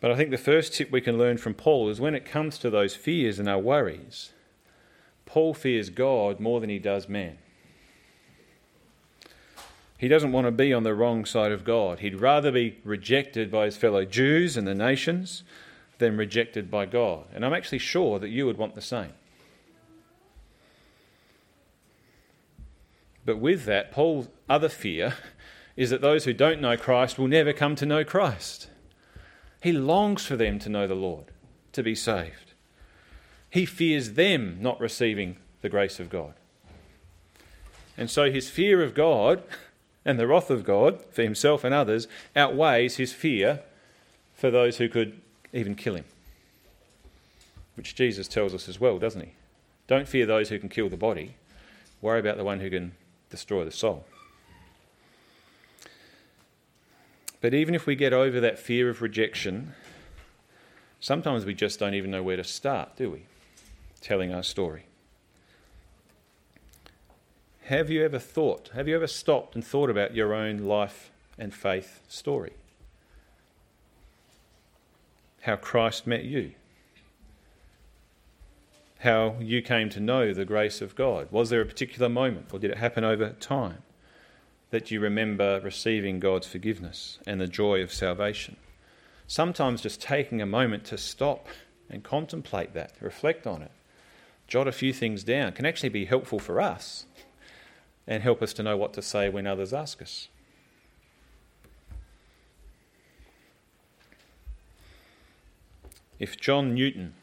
But 0.00 0.10
I 0.10 0.16
think 0.16 0.30
the 0.30 0.38
first 0.38 0.74
tip 0.74 0.90
we 0.90 1.00
can 1.00 1.18
learn 1.18 1.38
from 1.38 1.54
Paul 1.54 1.88
is 1.88 2.00
when 2.00 2.14
it 2.14 2.24
comes 2.24 2.58
to 2.58 2.70
those 2.70 2.94
fears 2.94 3.38
and 3.38 3.48
our 3.48 3.58
worries, 3.58 4.32
Paul 5.26 5.54
fears 5.54 5.90
God 5.90 6.40
more 6.40 6.60
than 6.60 6.70
he 6.70 6.78
does 6.78 7.08
man. 7.08 7.38
He 9.96 10.08
doesn't 10.08 10.32
want 10.32 10.46
to 10.46 10.50
be 10.50 10.72
on 10.72 10.82
the 10.82 10.94
wrong 10.94 11.24
side 11.24 11.52
of 11.52 11.64
God. 11.64 12.00
He'd 12.00 12.20
rather 12.20 12.52
be 12.52 12.78
rejected 12.84 13.50
by 13.50 13.66
his 13.66 13.76
fellow 13.76 14.04
Jews 14.04 14.56
and 14.56 14.66
the 14.66 14.74
nations 14.74 15.44
than 15.98 16.16
rejected 16.16 16.70
by 16.70 16.86
God. 16.86 17.24
And 17.32 17.44
I'm 17.44 17.54
actually 17.54 17.78
sure 17.78 18.18
that 18.18 18.28
you 18.28 18.46
would 18.46 18.58
want 18.58 18.74
the 18.74 18.80
same. 18.80 19.12
But 23.24 23.38
with 23.38 23.64
that, 23.64 23.90
Paul's 23.90 24.28
other 24.48 24.68
fear 24.68 25.14
is 25.76 25.90
that 25.90 26.00
those 26.00 26.24
who 26.24 26.32
don't 26.32 26.60
know 26.60 26.76
Christ 26.76 27.18
will 27.18 27.28
never 27.28 27.52
come 27.52 27.74
to 27.76 27.86
know 27.86 28.04
Christ. 28.04 28.68
He 29.62 29.72
longs 29.72 30.26
for 30.26 30.36
them 30.36 30.58
to 30.60 30.68
know 30.68 30.86
the 30.86 30.94
Lord, 30.94 31.26
to 31.72 31.82
be 31.82 31.94
saved. 31.94 32.53
He 33.54 33.66
fears 33.66 34.14
them 34.14 34.58
not 34.60 34.80
receiving 34.80 35.36
the 35.62 35.68
grace 35.68 36.00
of 36.00 36.10
God. 36.10 36.34
And 37.96 38.10
so 38.10 38.28
his 38.28 38.50
fear 38.50 38.82
of 38.82 38.94
God 38.94 39.44
and 40.04 40.18
the 40.18 40.26
wrath 40.26 40.50
of 40.50 40.64
God 40.64 41.00
for 41.12 41.22
himself 41.22 41.62
and 41.62 41.72
others 41.72 42.08
outweighs 42.34 42.96
his 42.96 43.12
fear 43.12 43.60
for 44.34 44.50
those 44.50 44.78
who 44.78 44.88
could 44.88 45.20
even 45.52 45.76
kill 45.76 45.94
him. 45.94 46.04
Which 47.76 47.94
Jesus 47.94 48.26
tells 48.26 48.54
us 48.54 48.68
as 48.68 48.80
well, 48.80 48.98
doesn't 48.98 49.20
he? 49.20 49.34
Don't 49.86 50.08
fear 50.08 50.26
those 50.26 50.48
who 50.48 50.58
can 50.58 50.68
kill 50.68 50.88
the 50.88 50.96
body, 50.96 51.36
worry 52.02 52.18
about 52.18 52.38
the 52.38 52.44
one 52.44 52.58
who 52.58 52.70
can 52.70 52.90
destroy 53.30 53.64
the 53.64 53.70
soul. 53.70 54.04
But 57.40 57.54
even 57.54 57.76
if 57.76 57.86
we 57.86 57.94
get 57.94 58.12
over 58.12 58.40
that 58.40 58.58
fear 58.58 58.90
of 58.90 59.00
rejection, 59.00 59.74
sometimes 60.98 61.44
we 61.44 61.54
just 61.54 61.78
don't 61.78 61.94
even 61.94 62.10
know 62.10 62.24
where 62.24 62.36
to 62.36 62.42
start, 62.42 62.96
do 62.96 63.12
we? 63.12 63.26
Telling 64.04 64.32
our 64.34 64.42
story. 64.42 64.84
Have 67.64 67.88
you 67.88 68.04
ever 68.04 68.18
thought, 68.18 68.70
have 68.74 68.86
you 68.86 68.94
ever 68.94 69.06
stopped 69.06 69.54
and 69.54 69.66
thought 69.66 69.88
about 69.88 70.14
your 70.14 70.34
own 70.34 70.58
life 70.58 71.10
and 71.38 71.54
faith 71.54 72.00
story? 72.06 72.52
How 75.40 75.56
Christ 75.56 76.06
met 76.06 76.24
you? 76.24 76.52
how 79.04 79.36
you 79.38 79.60
came 79.60 79.90
to 79.90 80.00
know 80.00 80.32
the 80.32 80.46
grace 80.46 80.80
of 80.80 80.94
God? 80.94 81.28
Was 81.30 81.50
there 81.50 81.60
a 81.60 81.66
particular 81.66 82.08
moment, 82.08 82.46
or 82.52 82.58
did 82.58 82.70
it 82.70 82.78
happen 82.78 83.04
over 83.04 83.30
time, 83.38 83.82
that 84.70 84.90
you 84.90 84.98
remember 84.98 85.60
receiving 85.60 86.20
God's 86.20 86.46
forgiveness 86.46 87.18
and 87.26 87.38
the 87.38 87.46
joy 87.46 87.82
of 87.82 87.92
salvation? 87.92 88.56
Sometimes 89.26 89.82
just 89.82 90.00
taking 90.00 90.40
a 90.40 90.46
moment 90.46 90.84
to 90.86 90.96
stop 90.96 91.48
and 91.90 92.02
contemplate 92.02 92.72
that, 92.72 92.92
reflect 92.98 93.46
on 93.46 93.60
it, 93.60 93.70
jot 94.46 94.68
a 94.68 94.72
few 94.72 94.92
things 94.92 95.24
down 95.24 95.52
can 95.52 95.66
actually 95.66 95.88
be 95.88 96.04
helpful 96.04 96.38
for 96.38 96.60
us 96.60 97.06
and 98.06 98.22
help 98.22 98.42
us 98.42 98.52
to 98.54 98.62
know 98.62 98.76
what 98.76 98.92
to 98.94 99.02
say 99.02 99.28
when 99.28 99.46
others 99.46 99.72
ask 99.72 100.02
us. 100.02 100.28
If 106.18 106.40
John 106.40 106.74
Newton 106.74 107.14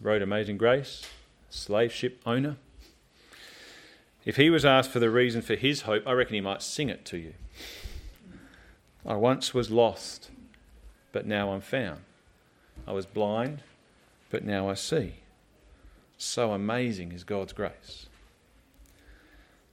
wrote 0.00 0.22
Amazing 0.22 0.58
Grace, 0.58 1.06
slave 1.50 1.92
ship 1.92 2.20
owner. 2.24 2.56
If 4.24 4.36
he 4.36 4.50
was 4.50 4.64
asked 4.64 4.90
for 4.90 5.00
the 5.00 5.10
reason 5.10 5.42
for 5.42 5.54
his 5.54 5.82
hope, 5.82 6.06
I 6.06 6.12
reckon 6.12 6.34
he 6.34 6.40
might 6.40 6.62
sing 6.62 6.88
it 6.88 7.04
to 7.06 7.18
you. 7.18 7.34
I 9.04 9.14
once 9.14 9.52
was 9.52 9.70
lost, 9.70 10.30
but 11.10 11.26
now 11.26 11.52
I'm 11.52 11.60
found. 11.60 12.00
I 12.86 12.92
was 12.92 13.04
blind, 13.04 13.62
but 14.32 14.44
now 14.44 14.70
I 14.70 14.74
see. 14.74 15.12
So 16.16 16.52
amazing 16.52 17.12
is 17.12 17.22
God's 17.22 17.52
grace. 17.52 18.06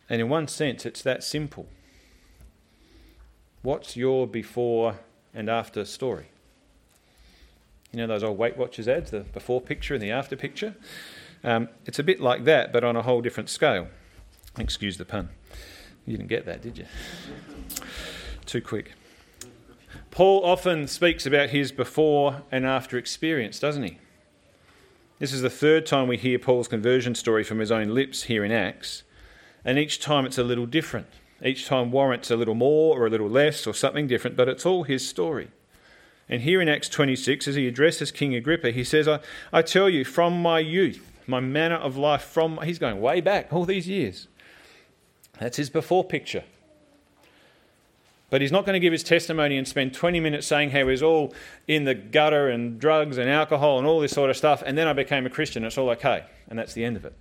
And 0.10 0.20
in 0.20 0.28
one 0.28 0.50
sense, 0.50 0.86
it's 0.86 1.02
that 1.04 1.24
simple. 1.24 1.68
What's 3.62 3.96
your 3.96 4.28
before 4.28 5.00
and 5.34 5.50
after 5.50 5.86
story? 5.86 6.28
You 7.92 8.00
know 8.00 8.08
those 8.08 8.24
old 8.24 8.38
Weight 8.38 8.58
Watchers 8.58 8.88
ads, 8.88 9.12
the 9.12 9.22
before 9.22 9.62
picture 9.62 9.94
and 9.94 10.04
the 10.04 10.12
after 10.12 10.36
picture? 10.36 10.76
Um, 11.44 11.70
it's 11.86 12.00
a 12.00 12.04
bit 12.04 12.20
like 12.20 12.44
that, 12.44 12.74
but 12.74 12.84
on 12.84 12.98
a 12.98 13.02
whole 13.02 13.22
different 13.22 13.50
scale. 13.50 13.88
Excuse 14.58 14.98
the 14.98 15.06
pun. 15.06 15.30
You 16.06 16.18
didn't 16.18 16.30
get 16.30 16.46
that, 16.46 16.62
did 16.62 16.78
you? 16.78 16.86
Too 18.46 18.62
quick. 18.62 18.92
Paul 20.12 20.44
often 20.44 20.88
speaks 20.88 21.26
about 21.26 21.52
his 21.52 21.72
before 21.72 22.42
and 22.52 22.66
after 22.66 22.98
experience, 22.98 23.58
doesn't 23.58 23.84
he? 23.84 24.00
This 25.20 25.34
is 25.34 25.42
the 25.42 25.50
third 25.50 25.86
time 25.86 26.08
we 26.08 26.16
hear 26.16 26.40
Paul's 26.40 26.70
conversion 26.70 27.14
story 27.14 27.44
from 27.44 27.60
his 27.60 27.74
own 27.74 27.90
lips 27.90 28.24
here 28.24 28.46
in 28.46 28.54
Acts, 28.54 29.04
and 29.66 29.78
each 29.78 30.00
time 30.00 30.26
it's 30.26 30.38
a 30.38 30.46
little 30.46 30.66
different. 30.66 31.08
Each 31.44 31.68
time 31.68 31.92
warrants 31.92 32.32
a 32.32 32.38
little 32.38 32.56
more 32.56 32.98
or 32.98 33.06
a 33.06 33.10
little 33.10 33.30
less 33.30 33.68
or 33.68 33.74
something 33.74 34.08
different, 34.08 34.38
but 34.38 34.48
it's 34.48 34.66
all 34.66 34.84
his 34.84 35.06
story. 35.06 35.50
And 36.30 36.44
here 36.44 36.62
in 36.62 36.70
Acts 36.70 36.88
26, 36.88 37.50
as 37.50 37.56
he 37.56 37.68
addresses 37.68 38.14
King 38.14 38.34
Agrippa, 38.34 38.72
he 38.72 38.86
says, 38.86 39.10
I, 39.10 39.20
I 39.52 39.62
tell 39.62 39.90
you, 39.90 40.06
from 40.06 40.42
my 40.42 40.60
youth, 40.60 41.12
my 41.28 41.42
manner 41.42 41.76
of 41.76 41.98
life 41.98 42.22
from, 42.22 42.58
he's 42.64 42.80
going 42.80 43.02
way 43.02 43.20
back, 43.20 43.52
all 43.52 43.66
these 43.66 43.90
years. 43.90 44.30
That's 45.38 45.58
his 45.58 45.70
before 45.70 46.06
picture. 46.06 46.46
But 48.30 48.42
he's 48.42 48.52
not 48.52 48.66
going 48.66 48.74
to 48.74 48.80
give 48.80 48.94
his 48.94 49.04
testimony 49.04 49.58
and 49.58 49.68
spend 49.68 49.94
20 49.94 50.20
minutes 50.20 50.46
saying 50.46 50.72
how 50.72 50.80
he 50.80 50.84
was 50.84 51.02
all 51.02 51.34
in 51.68 51.86
the 51.86 51.96
gutter 51.96 52.48
and 52.48 52.80
drugs 52.80 53.18
and 53.18 53.30
alcohol 53.30 53.80
and 53.80 53.88
all 53.88 54.00
this 54.00 54.12
sort 54.12 54.30
of 54.30 54.38
stuff, 54.38 54.62
and 54.66 54.78
then 54.78 54.88
I 54.88 54.94
became 54.94 55.26
a 55.26 55.30
Christian, 55.30 55.64
it's 55.64 55.78
all 55.78 55.90
okay. 55.92 56.26
And 56.48 56.60
that's 56.60 56.74
the 56.74 56.86
end 56.86 56.96
of 56.96 57.06
it. 57.06 57.14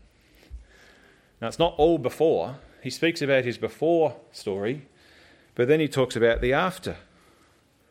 Now, 1.40 1.48
it's 1.48 1.58
not 1.58 1.74
all 1.78 1.98
before. 1.98 2.56
He 2.82 2.90
speaks 2.90 3.22
about 3.22 3.44
his 3.44 3.58
before 3.58 4.16
story, 4.32 4.86
but 5.54 5.68
then 5.68 5.80
he 5.80 5.88
talks 5.88 6.16
about 6.16 6.40
the 6.40 6.52
after. 6.52 6.96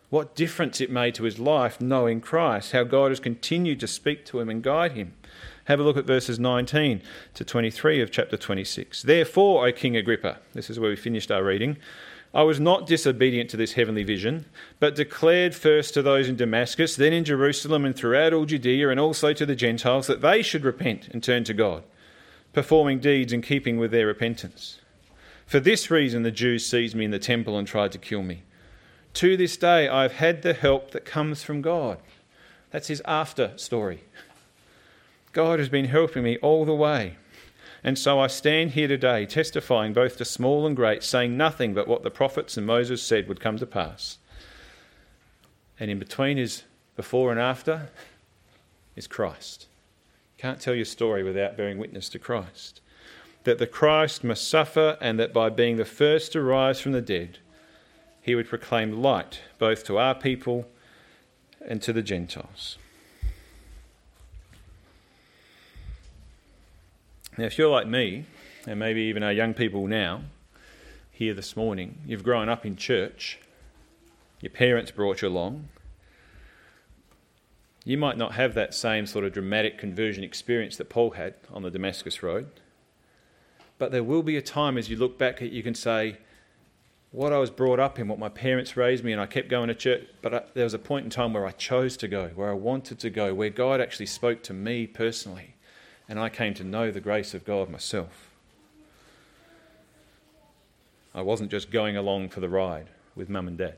What 0.09 0.35
difference 0.35 0.79
it 0.79 0.89
made 0.89 1.15
to 1.15 1.23
his 1.23 1.37
life 1.37 1.81
knowing 1.81 2.21
Christ, 2.21 2.71
how 2.71 2.83
God 2.83 3.11
has 3.11 3.19
continued 3.19 3.79
to 3.81 3.87
speak 3.87 4.25
to 4.25 4.39
him 4.39 4.49
and 4.49 4.63
guide 4.63 4.93
him. 4.93 5.13
Have 5.65 5.81
a 5.81 5.83
look 5.83 5.97
at 5.97 6.05
verses 6.05 6.39
19 6.39 7.01
to 7.33 7.43
23 7.43 8.01
of 8.01 8.09
chapter 8.09 8.37
26. 8.37 9.01
Therefore, 9.01 9.67
O 9.67 9.71
King 9.73 9.97
Agrippa, 9.97 10.37
this 10.53 10.69
is 10.69 10.79
where 10.79 10.89
we 10.89 10.95
finished 10.95 11.29
our 11.29 11.43
reading, 11.43 11.77
I 12.37 12.43
was 12.43 12.59
not 12.59 12.85
disobedient 12.85 13.49
to 13.49 13.57
this 13.57 13.73
heavenly 13.73 14.03
vision, 14.03 14.45
but 14.79 14.93
declared 14.93 15.55
first 15.55 15.95
to 15.95 16.03
those 16.03 16.29
in 16.29 16.35
Damascus, 16.35 16.95
then 16.95 17.11
in 17.11 17.25
Jerusalem 17.25 17.83
and 17.83 17.95
throughout 17.95 18.31
all 18.31 18.45
Judea, 18.45 18.89
and 18.89 18.99
also 18.99 19.33
to 19.33 19.43
the 19.43 19.55
Gentiles, 19.55 20.05
that 20.05 20.21
they 20.21 20.43
should 20.43 20.63
repent 20.63 21.07
and 21.07 21.23
turn 21.23 21.43
to 21.45 21.55
God, 21.55 21.83
performing 22.53 22.99
deeds 22.99 23.33
in 23.33 23.41
keeping 23.41 23.79
with 23.79 23.89
their 23.89 24.05
repentance. 24.05 24.79
For 25.47 25.59
this 25.59 25.89
reason, 25.89 26.21
the 26.21 26.29
Jews 26.29 26.63
seized 26.63 26.95
me 26.95 27.05
in 27.05 27.11
the 27.11 27.17
temple 27.17 27.57
and 27.57 27.67
tried 27.67 27.91
to 27.93 27.97
kill 27.97 28.21
me. 28.21 28.43
To 29.15 29.35
this 29.35 29.57
day, 29.57 29.87
I've 29.87 30.13
had 30.13 30.43
the 30.43 30.53
help 30.53 30.91
that 30.91 31.05
comes 31.05 31.41
from 31.41 31.63
God. 31.63 31.97
That's 32.69 32.89
his 32.89 33.01
after 33.05 33.57
story. 33.57 34.03
God 35.33 35.57
has 35.57 35.69
been 35.69 35.85
helping 35.85 36.21
me 36.21 36.37
all 36.43 36.65
the 36.65 36.75
way. 36.75 37.15
And 37.87 37.97
so 37.97 38.19
I 38.19 38.27
stand 38.27 38.71
here 38.71 38.89
today, 38.89 39.25
testifying 39.25 39.93
both 39.93 40.17
to 40.17 40.25
small 40.25 40.67
and 40.67 40.75
great, 40.75 41.03
saying 41.03 41.37
nothing 41.37 41.73
but 41.73 41.87
what 41.87 42.03
the 42.03 42.11
prophets 42.11 42.57
and 42.57 42.67
Moses 42.67 43.01
said 43.01 43.29
would 43.29 43.39
come 43.39 43.57
to 43.59 43.65
pass. 43.65 44.17
And 45.79 45.89
in 45.89 45.97
between 45.97 46.37
is 46.37 46.63
before 46.97 47.31
and 47.31 47.39
after 47.39 47.87
is 48.97 49.07
Christ. 49.07 49.67
You 50.35 50.41
Can't 50.41 50.59
tell 50.59 50.75
your 50.75 50.83
story 50.83 51.23
without 51.23 51.55
bearing 51.55 51.77
witness 51.77 52.09
to 52.09 52.19
Christ. 52.19 52.81
That 53.45 53.57
the 53.57 53.65
Christ 53.65 54.21
must 54.21 54.49
suffer, 54.49 54.97
and 54.99 55.17
that 55.17 55.31
by 55.31 55.47
being 55.47 55.77
the 55.77 55.85
first 55.85 56.33
to 56.33 56.41
rise 56.41 56.81
from 56.81 56.91
the 56.91 57.01
dead, 57.01 57.37
he 58.21 58.35
would 58.35 58.49
proclaim 58.49 59.01
light 59.01 59.39
both 59.59 59.85
to 59.85 59.97
our 59.97 60.13
people 60.13 60.67
and 61.65 61.81
to 61.83 61.93
the 61.93 62.01
Gentiles. 62.01 62.77
Now, 67.37 67.45
if 67.45 67.59
you're 67.59 67.69
like 67.69 67.85
me, 67.85 68.25
and 68.65 68.79
maybe 68.79 69.01
even 69.01 69.21
our 69.21 69.31
young 69.31 69.53
people 69.53 69.85
now 69.85 70.21
here 71.11 71.35
this 71.35 71.55
morning, 71.55 71.99
you've 72.07 72.23
grown 72.23 72.49
up 72.49 72.65
in 72.65 72.75
church, 72.75 73.37
your 74.41 74.49
parents 74.49 74.89
brought 74.89 75.21
you 75.21 75.27
along, 75.27 75.67
you 77.85 77.95
might 77.95 78.17
not 78.17 78.33
have 78.33 78.55
that 78.55 78.73
same 78.73 79.05
sort 79.05 79.23
of 79.23 79.33
dramatic 79.33 79.77
conversion 79.77 80.23
experience 80.23 80.77
that 80.77 80.89
Paul 80.89 81.11
had 81.11 81.35
on 81.53 81.61
the 81.61 81.69
Damascus 81.69 82.23
Road. 82.23 82.49
But 83.77 83.91
there 83.91 84.03
will 84.03 84.23
be 84.23 84.35
a 84.35 84.41
time 84.41 84.75
as 84.75 84.89
you 84.89 84.97
look 84.97 85.19
back 85.19 85.39
that 85.39 85.51
you 85.51 85.61
can 85.61 85.75
say, 85.75 86.17
what 87.11 87.31
I 87.31 87.37
was 87.37 87.51
brought 87.51 87.79
up 87.79 87.99
in, 87.99 88.07
what 88.07 88.17
my 88.17 88.29
parents 88.29 88.75
raised 88.75 89.03
me, 89.03 89.11
and 89.11 89.21
I 89.21 89.27
kept 89.27 89.47
going 89.47 89.67
to 89.67 89.75
church. 89.75 90.07
But 90.23 90.33
I, 90.33 90.41
there 90.55 90.63
was 90.63 90.73
a 90.73 90.79
point 90.79 91.05
in 91.05 91.11
time 91.11 91.33
where 91.33 91.45
I 91.45 91.51
chose 91.51 91.97
to 91.97 92.07
go, 92.07 92.29
where 92.29 92.49
I 92.49 92.55
wanted 92.55 92.97
to 92.99 93.11
go, 93.11 93.35
where 93.35 93.51
God 93.51 93.79
actually 93.79 94.07
spoke 94.07 94.41
to 94.43 94.53
me 94.53 94.87
personally 94.87 95.53
and 96.09 96.19
I 96.19 96.29
came 96.29 96.53
to 96.55 96.63
know 96.63 96.91
the 96.91 97.01
grace 97.01 97.33
of 97.33 97.45
God 97.45 97.69
myself. 97.69 98.29
I 101.13 101.21
wasn't 101.21 101.51
just 101.51 101.71
going 101.71 101.97
along 101.97 102.29
for 102.29 102.39
the 102.39 102.49
ride 102.49 102.87
with 103.15 103.29
mum 103.29 103.47
and 103.47 103.57
dad. 103.57 103.75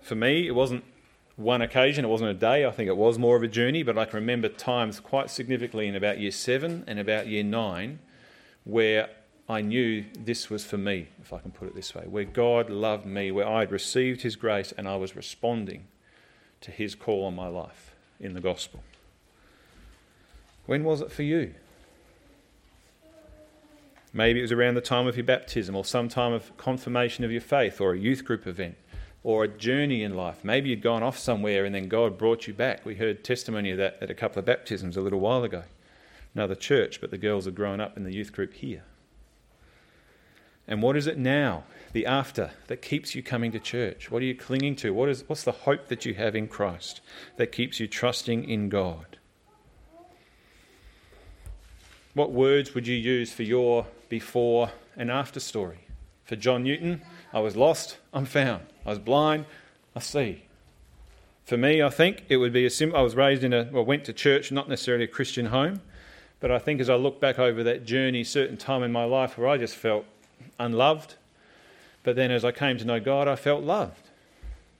For 0.00 0.16
me, 0.16 0.46
it 0.48 0.54
wasn't 0.54 0.84
one 1.36 1.62
occasion, 1.62 2.04
it 2.04 2.08
wasn't 2.08 2.30
a 2.30 2.34
day, 2.34 2.66
I 2.66 2.70
think 2.70 2.88
it 2.88 2.96
was 2.96 3.18
more 3.18 3.36
of 3.36 3.42
a 3.42 3.48
journey, 3.48 3.82
but 3.82 3.96
I 3.96 4.04
can 4.04 4.16
remember 4.16 4.48
times 4.48 5.00
quite 5.00 5.30
significantly 5.30 5.86
in 5.86 5.94
about 5.94 6.18
year 6.18 6.30
seven 6.30 6.84
and 6.86 6.98
about 6.98 7.26
year 7.26 7.44
nine 7.44 8.00
where 8.64 9.08
I 9.48 9.60
knew 9.60 10.04
this 10.18 10.50
was 10.50 10.64
for 10.64 10.78
me, 10.78 11.08
if 11.20 11.32
I 11.32 11.38
can 11.38 11.50
put 11.50 11.68
it 11.68 11.74
this 11.74 11.94
way, 11.94 12.04
where 12.06 12.24
God 12.24 12.70
loved 12.70 13.06
me, 13.06 13.30
where 13.30 13.46
I 13.46 13.60
had 13.60 13.72
received 13.72 14.22
His 14.22 14.36
grace 14.36 14.72
and 14.76 14.88
I 14.88 14.96
was 14.96 15.16
responding 15.16 15.84
to 16.60 16.70
His 16.70 16.94
call 16.94 17.24
on 17.24 17.34
my 17.34 17.48
life 17.48 17.94
in 18.20 18.34
the 18.34 18.40
gospel. 18.40 18.82
When 20.66 20.84
was 20.84 21.00
it 21.00 21.10
for 21.10 21.22
you? 21.22 21.54
Maybe 24.12 24.40
it 24.40 24.42
was 24.42 24.52
around 24.52 24.74
the 24.74 24.82
time 24.82 25.06
of 25.06 25.16
your 25.16 25.24
baptism 25.24 25.74
or 25.74 25.84
some 25.84 26.08
time 26.08 26.32
of 26.32 26.54
confirmation 26.58 27.24
of 27.24 27.32
your 27.32 27.40
faith 27.40 27.80
or 27.80 27.94
a 27.94 27.98
youth 27.98 28.24
group 28.24 28.46
event 28.46 28.76
or 29.24 29.44
a 29.44 29.48
journey 29.48 30.02
in 30.02 30.14
life. 30.14 30.44
Maybe 30.44 30.68
you'd 30.68 30.82
gone 30.82 31.02
off 31.02 31.18
somewhere 31.18 31.64
and 31.64 31.74
then 31.74 31.88
God 31.88 32.18
brought 32.18 32.46
you 32.46 32.52
back. 32.52 32.84
We 32.84 32.96
heard 32.96 33.24
testimony 33.24 33.70
of 33.70 33.78
that 33.78 33.98
at 34.02 34.10
a 34.10 34.14
couple 34.14 34.38
of 34.38 34.44
baptisms 34.44 34.96
a 34.96 35.00
little 35.00 35.20
while 35.20 35.44
ago. 35.44 35.62
Another 36.34 36.54
church, 36.54 37.00
but 37.00 37.10
the 37.10 37.18
girls 37.18 37.46
had 37.46 37.54
grown 37.54 37.80
up 37.80 37.96
in 37.96 38.04
the 38.04 38.12
youth 38.12 38.32
group 38.32 38.54
here. 38.54 38.84
And 40.66 40.82
what 40.82 40.96
is 40.96 41.06
it 41.06 41.18
now, 41.18 41.64
the 41.92 42.06
after, 42.06 42.50
that 42.68 42.82
keeps 42.82 43.14
you 43.14 43.22
coming 43.22 43.52
to 43.52 43.58
church? 43.58 44.10
What 44.10 44.22
are 44.22 44.26
you 44.26 44.34
clinging 44.34 44.76
to? 44.76 44.92
What 44.92 45.08
is, 45.08 45.24
what's 45.26 45.42
the 45.42 45.52
hope 45.52 45.88
that 45.88 46.04
you 46.04 46.14
have 46.14 46.36
in 46.36 46.48
Christ 46.48 47.00
that 47.36 47.52
keeps 47.52 47.80
you 47.80 47.86
trusting 47.86 48.48
in 48.48 48.68
God? 48.68 49.18
What 52.14 52.30
words 52.30 52.74
would 52.74 52.86
you 52.86 52.96
use 52.96 53.32
for 53.32 53.42
your 53.42 53.86
before 54.10 54.70
and 54.96 55.10
after 55.10 55.40
story? 55.40 55.86
For 56.24 56.36
John 56.36 56.62
Newton, 56.62 57.00
I 57.32 57.40
was 57.40 57.56
lost, 57.56 57.96
I'm 58.12 58.26
found. 58.26 58.66
I 58.84 58.90
was 58.90 58.98
blind, 58.98 59.46
I 59.96 60.00
see. 60.00 60.44
For 61.44 61.56
me, 61.56 61.82
I 61.82 61.88
think 61.88 62.24
it 62.28 62.36
would 62.36 62.52
be 62.52 62.66
a 62.66 62.70
simple. 62.70 62.98
I 62.98 63.02
was 63.02 63.16
raised 63.16 63.42
in 63.42 63.52
a, 63.52 63.68
well, 63.72 63.84
went 63.84 64.04
to 64.04 64.12
church, 64.12 64.52
not 64.52 64.68
necessarily 64.68 65.04
a 65.04 65.08
Christian 65.08 65.46
home, 65.46 65.80
but 66.38 66.50
I 66.50 66.58
think 66.58 66.80
as 66.80 66.90
I 66.90 66.96
look 66.96 67.18
back 67.20 67.38
over 67.38 67.62
that 67.64 67.84
journey, 67.84 68.24
certain 68.24 68.56
time 68.56 68.82
in 68.82 68.92
my 68.92 69.04
life 69.04 69.38
where 69.38 69.48
I 69.48 69.56
just 69.56 69.74
felt 69.74 70.04
unloved, 70.58 71.14
but 72.02 72.14
then 72.14 72.30
as 72.30 72.44
I 72.44 72.52
came 72.52 72.76
to 72.78 72.84
know 72.84 73.00
God, 73.00 73.26
I 73.26 73.36
felt 73.36 73.64
loved. 73.64 74.10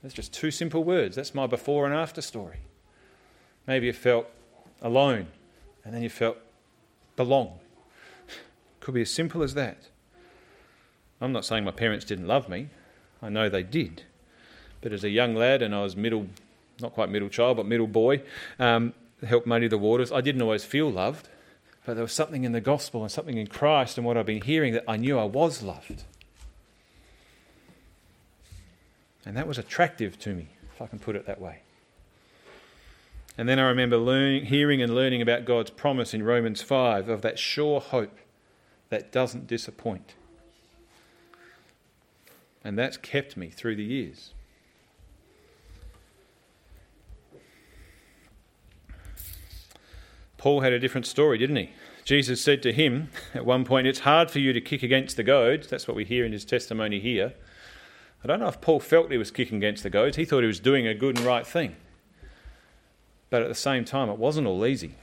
That's 0.03 0.14
just 0.14 0.35
two 0.35 0.51
simple 0.51 0.85
words. 0.85 1.16
That's 1.16 1.35
my 1.35 1.47
before 1.47 1.87
and 1.87 1.95
after 1.95 2.21
story. 2.21 2.59
Maybe 3.66 3.87
you 3.87 3.92
felt 3.92 4.27
alone, 4.83 5.29
and 5.85 5.95
then 5.95 6.03
you 6.03 6.11
felt 6.11 6.37
belong. 7.16 7.59
Could 8.81 8.94
be 8.94 9.03
as 9.03 9.11
simple 9.11 9.42
as 9.42 9.55
that. 9.55 9.88
I'm 11.20 11.33
not 11.33 11.44
saying 11.44 11.64
my 11.64 11.70
parents 11.70 12.05
didn't 12.05 12.27
love 12.27 12.48
me. 12.48 12.68
I 13.22 13.29
know 13.29 13.48
they 13.48 13.62
did. 13.62 14.03
But 14.81 14.92
as 14.92 15.05
a 15.05 15.09
young 15.09 15.37
lad, 15.37 15.62
and 15.62 15.75
I 15.75 15.83
was 15.83 15.94
middle, 15.94 16.27
not 16.81 16.92
quite 16.92 17.09
middle 17.09 17.29
child, 17.29 17.57
but 17.57 17.66
middle 17.66 17.87
boy, 17.87 18.22
um, 18.59 18.92
helped 19.25 19.46
muddy 19.46 19.68
the 19.68 19.79
waters, 19.79 20.11
I 20.11 20.20
didn't 20.20 20.42
always 20.42 20.64
feel 20.64 20.90
loved. 20.90 21.29
But 21.87 21.94
there 21.94 22.03
was 22.03 22.12
something 22.12 22.44
in 22.44 22.53
the 22.53 22.61
gospel 22.61 23.03
and 23.03 23.11
something 23.11 23.38
in 23.38 23.46
Christ 23.46 23.98
and 23.98 24.07
what 24.07 24.16
I've 24.16 24.27
been 24.27 24.42
hearing 24.42 24.72
that 24.75 24.85
I 24.88 24.96
knew 24.96 25.18
I 25.18 25.25
was 25.25 25.62
loved. 25.62 26.05
And 29.25 29.37
that 29.37 29.46
was 29.46 29.59
attractive 29.59 30.18
to 30.20 30.35
me, 30.35 30.48
if 30.75 30.83
I 30.83 30.87
can 30.87 30.98
put 30.98 31.14
it 31.14 31.27
that 31.27 31.40
way. 31.40 31.61
And 33.38 33.49
then 33.49 33.59
I 33.59 33.62
remember 33.62 33.97
learning, 33.97 34.47
hearing 34.47 34.83
and 34.83 34.95
learning 34.95 35.23
about 35.23 35.45
God's 35.45 35.71
promise 35.71 36.12
in 36.12 36.23
Romans 36.23 36.61
5 36.61 37.09
of 37.09 37.23
that 37.23 37.38
sure 37.38 37.81
hope 37.81 38.18
that 38.90 39.11
doesn't 39.11 39.47
disappoint. 39.47 40.14
And 42.62 42.79
that's 42.79 42.97
kept 42.97 43.37
me 43.37 43.49
through 43.49 43.77
the 43.77 43.85
years. 43.85 44.35
Paul 50.37 50.61
had 50.61 50.73
a 50.73 50.79
different 50.79 51.07
story, 51.07 51.38
didn't 51.38 51.57
he? 51.57 51.71
Jesus 52.05 52.42
said 52.42 52.62
to 52.64 52.73
him 52.73 53.11
at 53.33 53.47
one 53.47 53.64
point, 53.64 53.87
It's 53.87 54.01
hard 54.01 54.31
for 54.31 54.40
you 54.40 54.53
to 54.53 54.61
kick 54.61 54.83
against 54.83 55.16
the 55.16 55.23
goads. 55.23 55.68
That's 55.68 55.87
what 55.87 55.97
we 55.97 56.05
hear 56.05 56.27
in 56.27 56.33
his 56.33 56.45
testimony 56.45 56.99
here. 56.99 57.33
I 58.23 58.27
don't 58.27 58.40
know 58.40 58.49
if 58.49 58.61
Paul 58.61 58.81
felt 58.81 59.11
he 59.11 59.18
was 59.18 59.31
kicking 59.31 59.59
against 59.59 59.83
the 59.83 59.90
goads. 59.90 60.16
He 60.16 60.25
thought 60.25 60.40
he 60.40 60.47
was 60.47 60.61
doing 60.61 60.87
a 60.87 60.95
good 60.95 61.16
and 61.16 61.27
right 61.27 61.47
thing. 61.47 61.77
But 63.33 63.40
at 63.40 63.49
the 63.49 63.55
same 63.55 63.87
time, 63.87 64.11
it 64.11 64.18
wasn't 64.18 64.47
all 64.47 64.66
easy. 64.66 64.95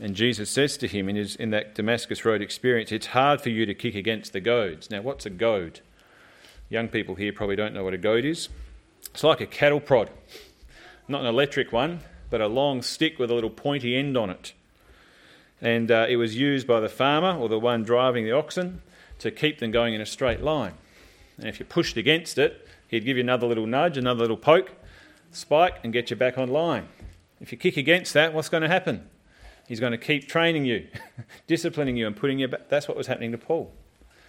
And 0.00 0.14
Jesus 0.14 0.48
says 0.48 0.78
to 0.78 0.88
him 0.88 1.06
in, 1.06 1.16
his, 1.16 1.36
in 1.36 1.50
that 1.50 1.74
Damascus 1.74 2.24
Road 2.24 2.40
experience, 2.40 2.90
It's 2.90 3.08
hard 3.08 3.42
for 3.42 3.50
you 3.50 3.66
to 3.66 3.74
kick 3.74 3.94
against 3.94 4.32
the 4.32 4.40
goads. 4.40 4.90
Now, 4.90 5.02
what's 5.02 5.26
a 5.26 5.30
goad? 5.30 5.80
Young 6.70 6.88
people 6.88 7.14
here 7.16 7.30
probably 7.30 7.56
don't 7.56 7.74
know 7.74 7.84
what 7.84 7.92
a 7.92 7.98
goad 7.98 8.24
is. 8.24 8.48
It's 9.10 9.22
like 9.22 9.42
a 9.42 9.46
cattle 9.46 9.80
prod, 9.80 10.08
not 11.08 11.20
an 11.20 11.26
electric 11.26 11.72
one, 11.72 12.00
but 12.30 12.40
a 12.40 12.46
long 12.46 12.80
stick 12.80 13.18
with 13.18 13.30
a 13.30 13.34
little 13.34 13.50
pointy 13.50 13.96
end 13.96 14.16
on 14.16 14.30
it. 14.30 14.54
And 15.60 15.90
uh, 15.90 16.06
it 16.08 16.16
was 16.16 16.34
used 16.34 16.66
by 16.66 16.80
the 16.80 16.88
farmer 16.88 17.38
or 17.38 17.50
the 17.50 17.58
one 17.58 17.82
driving 17.82 18.24
the 18.24 18.32
oxen 18.32 18.80
to 19.18 19.30
keep 19.30 19.58
them 19.58 19.72
going 19.72 19.92
in 19.92 20.00
a 20.00 20.06
straight 20.06 20.40
line. 20.40 20.72
And 21.36 21.48
if 21.48 21.60
you 21.60 21.66
pushed 21.66 21.98
against 21.98 22.38
it, 22.38 22.66
he'd 22.88 23.04
give 23.04 23.18
you 23.18 23.22
another 23.22 23.46
little 23.46 23.66
nudge, 23.66 23.98
another 23.98 24.20
little 24.20 24.38
poke, 24.38 24.70
spike, 25.32 25.80
and 25.84 25.92
get 25.92 26.08
you 26.08 26.16
back 26.16 26.38
on 26.38 26.48
line. 26.48 26.88
If 27.42 27.50
you 27.50 27.58
kick 27.58 27.76
against 27.76 28.14
that, 28.14 28.32
what's 28.32 28.48
going 28.48 28.62
to 28.62 28.68
happen? 28.68 29.10
He's 29.66 29.80
going 29.80 29.90
to 29.90 29.98
keep 29.98 30.28
training 30.28 30.64
you, 30.64 30.86
disciplining 31.48 31.96
you, 31.96 32.06
and 32.06 32.16
putting 32.16 32.38
you 32.38 32.46
back. 32.46 32.68
That's 32.68 32.86
what 32.86 32.96
was 32.96 33.08
happening 33.08 33.32
to 33.32 33.38
Paul. 33.38 33.72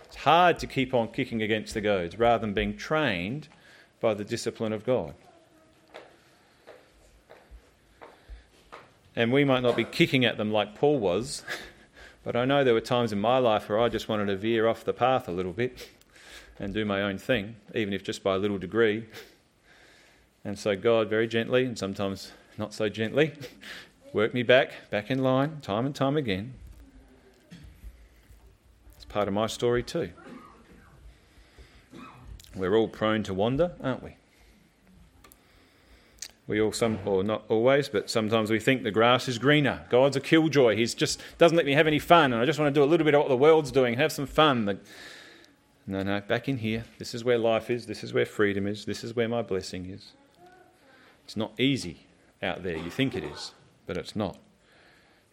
It's 0.06 0.15
hard 0.15 0.58
to 0.60 0.67
keep 0.67 0.95
on 0.95 1.10
kicking 1.10 1.43
against 1.43 1.76
the 1.76 1.82
goads 1.82 2.17
rather 2.17 2.41
than 2.41 2.56
being 2.56 2.76
trained 2.76 3.49
by 4.02 4.15
the 4.15 4.23
discipline 4.23 4.73
of 4.73 4.84
God. 4.84 5.13
And 9.15 9.32
we 9.32 9.43
might 9.43 9.62
not 9.62 9.76
be 9.76 9.84
kicking 9.84 10.26
at 10.26 10.38
them 10.38 10.52
like 10.52 10.73
Paul 10.73 10.97
was, 10.99 11.43
but 12.23 12.36
I 12.36 12.45
know 12.45 12.63
there 12.63 12.73
were 12.73 12.82
times 12.82 13.13
in 13.13 13.21
my 13.21 13.38
life 13.38 13.69
where 13.69 13.80
I 13.80 13.89
just 13.89 14.10
wanted 14.10 14.26
to 14.26 14.36
veer 14.36 14.67
off 14.67 14.84
the 14.84 14.93
path 14.93 15.28
a 15.28 15.32
little 15.32 15.54
bit 15.54 15.88
and 16.60 16.73
do 16.73 16.84
my 16.84 17.04
own 17.04 17.19
thing, 17.19 17.58
even 17.76 17.93
if 17.93 18.04
just 18.04 18.23
by 18.23 18.34
a 18.34 18.39
little 18.39 18.58
degree. 18.58 19.06
And 20.43 20.58
so 20.58 20.76
God 20.76 21.12
very 21.12 21.28
gently, 21.28 21.63
and 21.63 21.78
sometimes 21.78 22.32
not 22.58 22.74
so 22.74 22.89
gently, 22.89 23.34
work 24.13 24.34
me 24.34 24.44
back, 24.44 24.72
back 24.89 25.10
in 25.10 25.24
line, 25.24 25.60
time 25.62 25.86
and 25.86 25.96
time 25.96 26.18
again. 26.18 26.54
It's 28.96 29.06
part 29.06 29.28
of 29.28 29.34
my 29.34 29.48
story 29.48 29.84
too. 29.84 30.10
We're 32.56 32.76
all 32.76 32.88
prone 32.88 33.24
to 33.24 33.34
wander, 33.34 33.72
aren't 33.82 34.04
we? 34.04 34.16
We 36.46 36.62
all 36.62 36.74
some 36.74 37.00
or 37.06 37.24
not 37.24 37.44
always, 37.48 37.89
but 37.89 38.10
sometimes 38.10 38.52
we 38.52 38.60
think 38.60 38.84
the 38.84 38.92
grass 38.92 39.28
is 39.28 39.38
greener. 39.38 39.86
God's 39.89 40.18
a 40.18 40.20
killjoy. 40.20 40.76
He 40.76 40.86
just 40.86 41.22
doesn't 41.38 41.56
let 41.56 41.66
me 41.66 41.74
have 41.74 41.88
any 41.88 42.00
fun, 42.00 42.34
and 42.34 42.42
I 42.42 42.46
just 42.46 42.60
want 42.60 42.74
to 42.74 42.80
do 42.80 42.84
a 42.84 42.86
little 42.86 43.06
bit 43.06 43.16
of 43.16 43.22
what 43.22 43.30
the 43.30 43.38
world's 43.38 43.72
doing, 43.72 43.96
have 43.96 44.12
some 44.12 44.28
fun. 44.28 44.80
no, 45.88 46.04
no, 46.04 46.22
back 46.22 46.50
in 46.50 46.58
here. 46.58 46.84
This 47.00 47.16
is 47.16 47.24
where 47.24 47.38
life 47.38 47.70
is. 47.70 47.86
This 47.86 48.04
is 48.04 48.13
where 48.13 48.26
freedom 48.26 48.68
is. 48.68 48.86
This 48.86 49.04
is 49.04 49.16
where 49.16 49.30
my 49.30 49.42
blessing 49.42 49.89
is. 49.89 50.12
It's 51.24 51.38
not 51.38 51.54
easy 51.58 52.06
out 52.43 52.63
there. 52.63 52.77
You 52.77 52.89
think 52.89 53.15
it 53.15 53.23
is, 53.23 53.53
but 53.88 53.97
it's 53.97 54.15
not. 54.15 54.38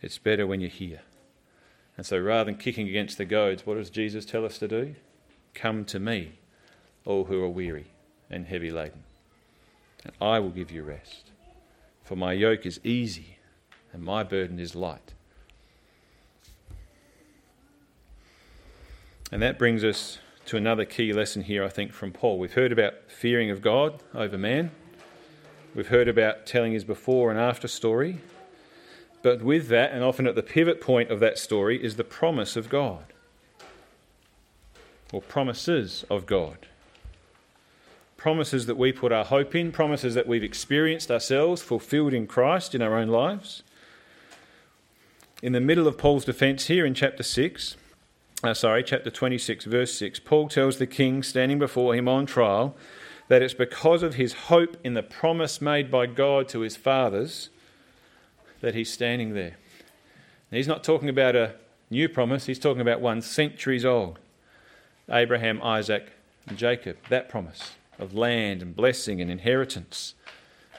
It's 0.01 0.19
better 0.19 0.47
when 0.47 0.61
you're 0.61 0.71
here. 0.71 1.03
And 1.97 2.07
so 2.07 2.19
rather 2.19 2.45
than 2.45 2.57
kicking 2.57 2.89
against 2.89 3.19
the 3.19 3.25
goads, 3.25 3.67
what 3.67 3.75
does 3.75 3.91
Jesus 3.91 4.25
tell 4.25 4.45
us 4.45 4.59
to 4.59 4.69
do? 4.69 4.95
Come 5.53 5.85
to 5.87 5.99
me, 5.99 6.39
all 7.05 7.25
who 7.25 7.43
are 7.43 7.49
weary 7.49 7.89
and 8.31 8.47
heavy 8.47 8.71
laden 8.71 9.03
and 10.05 10.13
I 10.21 10.39
will 10.39 10.51
give 10.51 10.71
you 10.71 10.83
rest. 10.83 11.31
For 12.03 12.17
my 12.17 12.33
yoke 12.33 12.67
is 12.67 12.81
easy 12.85 13.39
and 13.93 14.03
my 14.03 14.23
burden 14.23 14.59
is 14.59 14.75
light. 14.75 15.15
And 19.33 19.41
that 19.43 19.59
brings 19.59 19.85
us 19.85 20.19
to 20.47 20.57
another 20.57 20.85
key 20.85 21.13
lesson 21.13 21.43
here, 21.43 21.63
I 21.63 21.69
think, 21.69 21.93
from 21.93 22.13
Paul. 22.13 22.39
We've 22.39 22.55
heard 22.55 22.73
about 22.73 22.95
fearing 23.09 23.51
of 23.51 23.63
God 23.63 24.03
over 24.13 24.37
man, 24.37 24.73
we've 25.75 25.89
heard 25.89 26.09
about 26.09 26.47
telling 26.47 26.73
his 26.73 26.85
before 26.85 27.31
and 27.31 27.39
after 27.39 27.69
story. 27.69 28.19
But 29.23 29.43
with 29.43 29.69
that, 29.69 29.93
and 29.93 30.03
often 30.03 30.27
at 30.27 30.35
the 30.35 30.43
pivot 30.43 30.81
point 30.81 31.11
of 31.11 31.21
that 31.21 31.39
story, 31.39 31.83
is 31.83 31.97
the 31.97 32.05
promise 32.05 32.57
of 32.57 32.69
God, 32.69 33.05
or 35.13 35.21
promises 35.21 36.05
of 36.09 36.27
God 36.27 36.67
promises 38.21 38.67
that 38.67 38.77
we 38.77 38.93
put 38.93 39.13
our 39.13 39.25
hope 39.25 39.55
in, 39.55 39.73
promises 39.73 40.15
that 40.15 40.27
we've 40.27 40.45
experienced 40.45 41.11
ourselves 41.11 41.63
fulfilled 41.63 42.13
in 42.13 42.27
Christ 42.27 42.75
in 42.75 42.83
our 42.83 42.99
own 42.99 43.09
lives. 43.09 43.63
In 45.43 45.55
the 45.55 45.61
middle 45.61 45.89
of 45.89 45.97
Paul's 45.97 46.27
defense 46.27 46.67
here 46.67 46.85
in 46.85 46.93
chapter 46.93 47.23
6, 47.23 47.77
uh, 48.45 48.53
sorry, 48.53 48.85
chapter 48.85 49.11
26, 49.11 49.65
verse 49.65 49.95
6, 49.95 50.21
Paul 50.21 50.51
tells 50.51 50.77
the 50.77 50.87
king 50.87 51.23
standing 51.23 51.59
before 51.59 51.95
him 51.95 52.09
on 52.09 52.27
trial 52.27 52.77
that 53.31 53.43
it's 53.43 53.55
because 53.55 54.03
of 54.03 54.17
his 54.17 54.33
hope 54.33 54.77
in 54.83 54.95
the 54.95 55.05
promise 55.05 55.61
made 55.61 55.89
by 55.89 56.05
God 56.05 56.49
to 56.49 56.61
his 56.61 56.75
fathers 56.75 57.49
that 58.61 58.75
he's 58.75 58.93
standing 58.93 59.35
there. 59.35 59.55
He's 60.51 60.67
not 60.67 60.83
talking 60.83 61.09
about 61.09 61.37
a 61.37 61.55
new 61.91 62.09
promise, 62.09 62.47
he's 62.47 62.59
talking 62.59 62.81
about 62.81 63.01
one 63.01 63.23
centuries 63.23 63.85
old 63.85 64.19
Abraham, 65.09 65.63
Isaac, 65.63 66.11
and 66.49 66.59
Jacob, 66.59 66.97
that 67.09 67.29
promise 67.29 67.75
of 68.01 68.15
land 68.15 68.63
and 68.63 68.75
blessing 68.75 69.21
and 69.21 69.31
inheritance. 69.31 70.15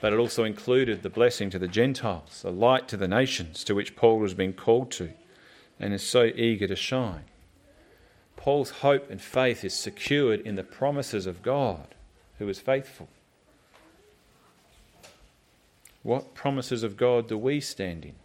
But 0.02 0.12
it 0.12 0.20
also 0.20 0.44
included 0.44 1.04
the 1.04 1.10
blessing 1.10 1.50
to 1.52 1.60
the 1.60 1.70
Gentiles, 1.70 2.42
the 2.42 2.52
light 2.52 2.90
to 2.90 2.98
the 2.98 3.08
nations 3.08 3.64
to 3.64 3.74
which 3.74 3.96
Paul 3.96 4.24
has 4.24 4.34
been 4.34 4.52
called 4.52 4.92
to 4.92 5.14
and 5.80 5.94
is 5.94 6.04
so 6.04 6.26
eager 6.36 6.68
to 6.68 6.76
shine. 6.76 7.24
Paul's 8.36 8.72
hope 8.72 9.10
and 9.10 9.22
faith 9.22 9.64
is 9.64 9.74
secured 9.74 10.42
in 10.42 10.56
the 10.56 10.64
promises 10.64 11.26
of 11.26 11.42
God, 11.42 11.96
who 12.42 12.50
is 12.50 12.60
faithful. 12.60 13.08
What 16.02 16.34
promises 16.34 16.82
of 16.82 16.98
God 16.98 17.28
do 17.28 17.38
we 17.38 17.60
stand 17.60 18.04
in? 18.04 18.16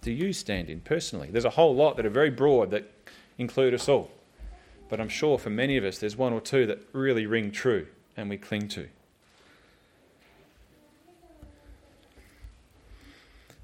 Do 0.00 0.12
you 0.12 0.32
stand 0.32 0.70
in 0.70 0.78
personally? 0.78 1.28
There's 1.32 1.44
a 1.44 1.50
whole 1.50 1.74
lot 1.74 1.96
that 1.96 2.06
are 2.06 2.10
very 2.10 2.30
broad 2.30 2.70
that 2.70 2.88
include 3.36 3.74
us 3.74 3.88
all. 3.88 4.12
But 4.88 5.00
I'm 5.00 5.08
sure 5.08 5.38
for 5.38 5.50
many 5.50 5.76
of 5.76 5.82
us, 5.82 5.98
there's 5.98 6.14
one 6.14 6.32
or 6.32 6.40
two 6.40 6.66
that 6.66 6.78
really 6.92 7.26
ring 7.26 7.50
true 7.50 7.88
and 8.16 8.30
we 8.30 8.36
cling 8.36 8.68
to. 8.68 8.86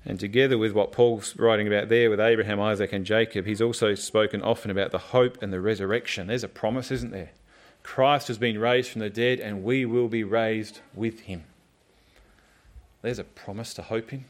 And 0.05 0.19
together 0.19 0.59
with 0.59 0.73
what 0.73 0.91
Paul's 0.91 1.37
writing 1.37 1.69
about 1.69 1.89
there 1.89 2.11
with 2.11 2.19
Abraham, 2.19 2.61
Isaac, 2.61 2.93
and 2.93 3.07
Jacob, 3.07 3.47
he's 3.47 3.63
also 3.63 3.95
spoken 3.95 4.43
often 4.43 4.73
about 4.73 4.91
the 4.91 4.99
hope 4.99 5.41
and 5.41 5.53
the 5.53 5.61
resurrection. 5.61 6.27
There's 6.27 6.43
a 6.43 6.49
promise, 6.49 6.91
isn't 6.91 7.13
there? 7.13 7.31
Christ 7.85 8.27
has 8.27 8.39
been 8.39 8.59
raised 8.59 8.91
from 8.91 9.03
the 9.03 9.11
dead, 9.11 9.39
and 9.39 9.63
we 9.63 9.85
will 9.85 10.09
be 10.09 10.25
raised 10.25 10.81
with 10.95 11.21
him. 11.21 11.45
There's 13.03 13.21
a 13.21 13.25
promise 13.25 13.73
to 13.75 13.83
hope 13.83 14.13
in, 14.13 14.25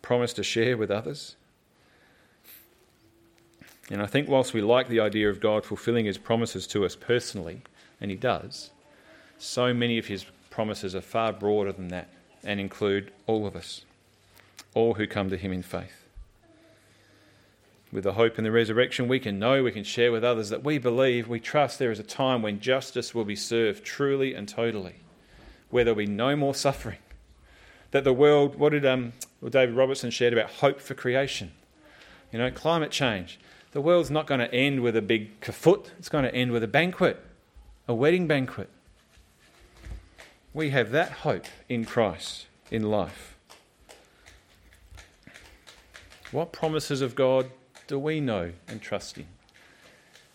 promise 0.00 0.32
to 0.34 0.42
share 0.42 0.78
with 0.78 0.90
others. 0.90 1.36
And 3.90 4.00
I 4.00 4.06
think, 4.06 4.28
whilst 4.28 4.54
we 4.54 4.62
like 4.62 4.88
the 4.88 5.00
idea 5.00 5.28
of 5.28 5.40
God 5.40 5.64
fulfilling 5.64 6.06
his 6.06 6.16
promises 6.16 6.66
to 6.68 6.86
us 6.86 6.94
personally, 6.94 7.62
and 8.00 8.10
he 8.10 8.16
does, 8.16 8.70
so 9.36 9.74
many 9.74 9.98
of 9.98 10.06
his 10.06 10.24
promises 10.48 10.94
are 10.94 11.00
far 11.00 11.32
broader 11.32 11.72
than 11.72 11.88
that 11.88 12.08
and 12.44 12.60
include 12.60 13.10
all 13.26 13.46
of 13.46 13.56
us, 13.56 13.84
all 14.74 14.94
who 14.94 15.06
come 15.06 15.28
to 15.30 15.36
him 15.36 15.52
in 15.52 15.62
faith. 15.62 16.06
With 17.92 18.04
the 18.04 18.12
hope 18.12 18.38
in 18.38 18.44
the 18.44 18.52
resurrection, 18.52 19.08
we 19.08 19.18
can 19.18 19.38
know, 19.40 19.64
we 19.64 19.72
can 19.72 19.82
share 19.82 20.12
with 20.12 20.22
others 20.22 20.48
that 20.50 20.62
we 20.62 20.78
believe, 20.78 21.26
we 21.26 21.40
trust 21.40 21.78
there 21.78 21.90
is 21.90 21.98
a 21.98 22.04
time 22.04 22.40
when 22.40 22.60
justice 22.60 23.14
will 23.14 23.24
be 23.24 23.34
served 23.34 23.84
truly 23.84 24.32
and 24.32 24.48
totally, 24.48 24.96
where 25.70 25.82
there 25.82 25.94
will 25.94 26.04
be 26.04 26.06
no 26.06 26.36
more 26.36 26.54
suffering. 26.54 26.98
That 27.90 28.04
the 28.04 28.12
world, 28.12 28.54
what 28.54 28.70
did 28.70 28.86
um, 28.86 29.12
David 29.46 29.74
Robertson 29.74 30.10
shared 30.10 30.32
about 30.32 30.50
hope 30.50 30.80
for 30.80 30.94
creation? 30.94 31.50
You 32.32 32.38
know, 32.38 32.50
climate 32.52 32.92
change. 32.92 33.40
The 33.72 33.80
world's 33.80 34.10
not 34.10 34.28
going 34.28 34.40
to 34.40 34.54
end 34.54 34.80
with 34.80 34.96
a 34.96 35.02
big 35.02 35.40
kafut, 35.40 35.86
it's 35.98 36.08
going 36.08 36.24
to 36.24 36.34
end 36.34 36.52
with 36.52 36.62
a 36.62 36.68
banquet, 36.68 37.20
a 37.88 37.94
wedding 37.94 38.28
banquet. 38.28 38.68
We 40.54 40.70
have 40.70 40.92
that 40.92 41.10
hope 41.10 41.46
in 41.68 41.84
Christ 41.84 42.46
in 42.70 42.84
life. 42.84 43.36
What 46.30 46.52
promises 46.52 47.00
of 47.00 47.16
God 47.16 47.50
do 47.90 47.98
we 47.98 48.20
know 48.20 48.52
and 48.68 48.80
trust 48.80 49.18
in? 49.18 49.26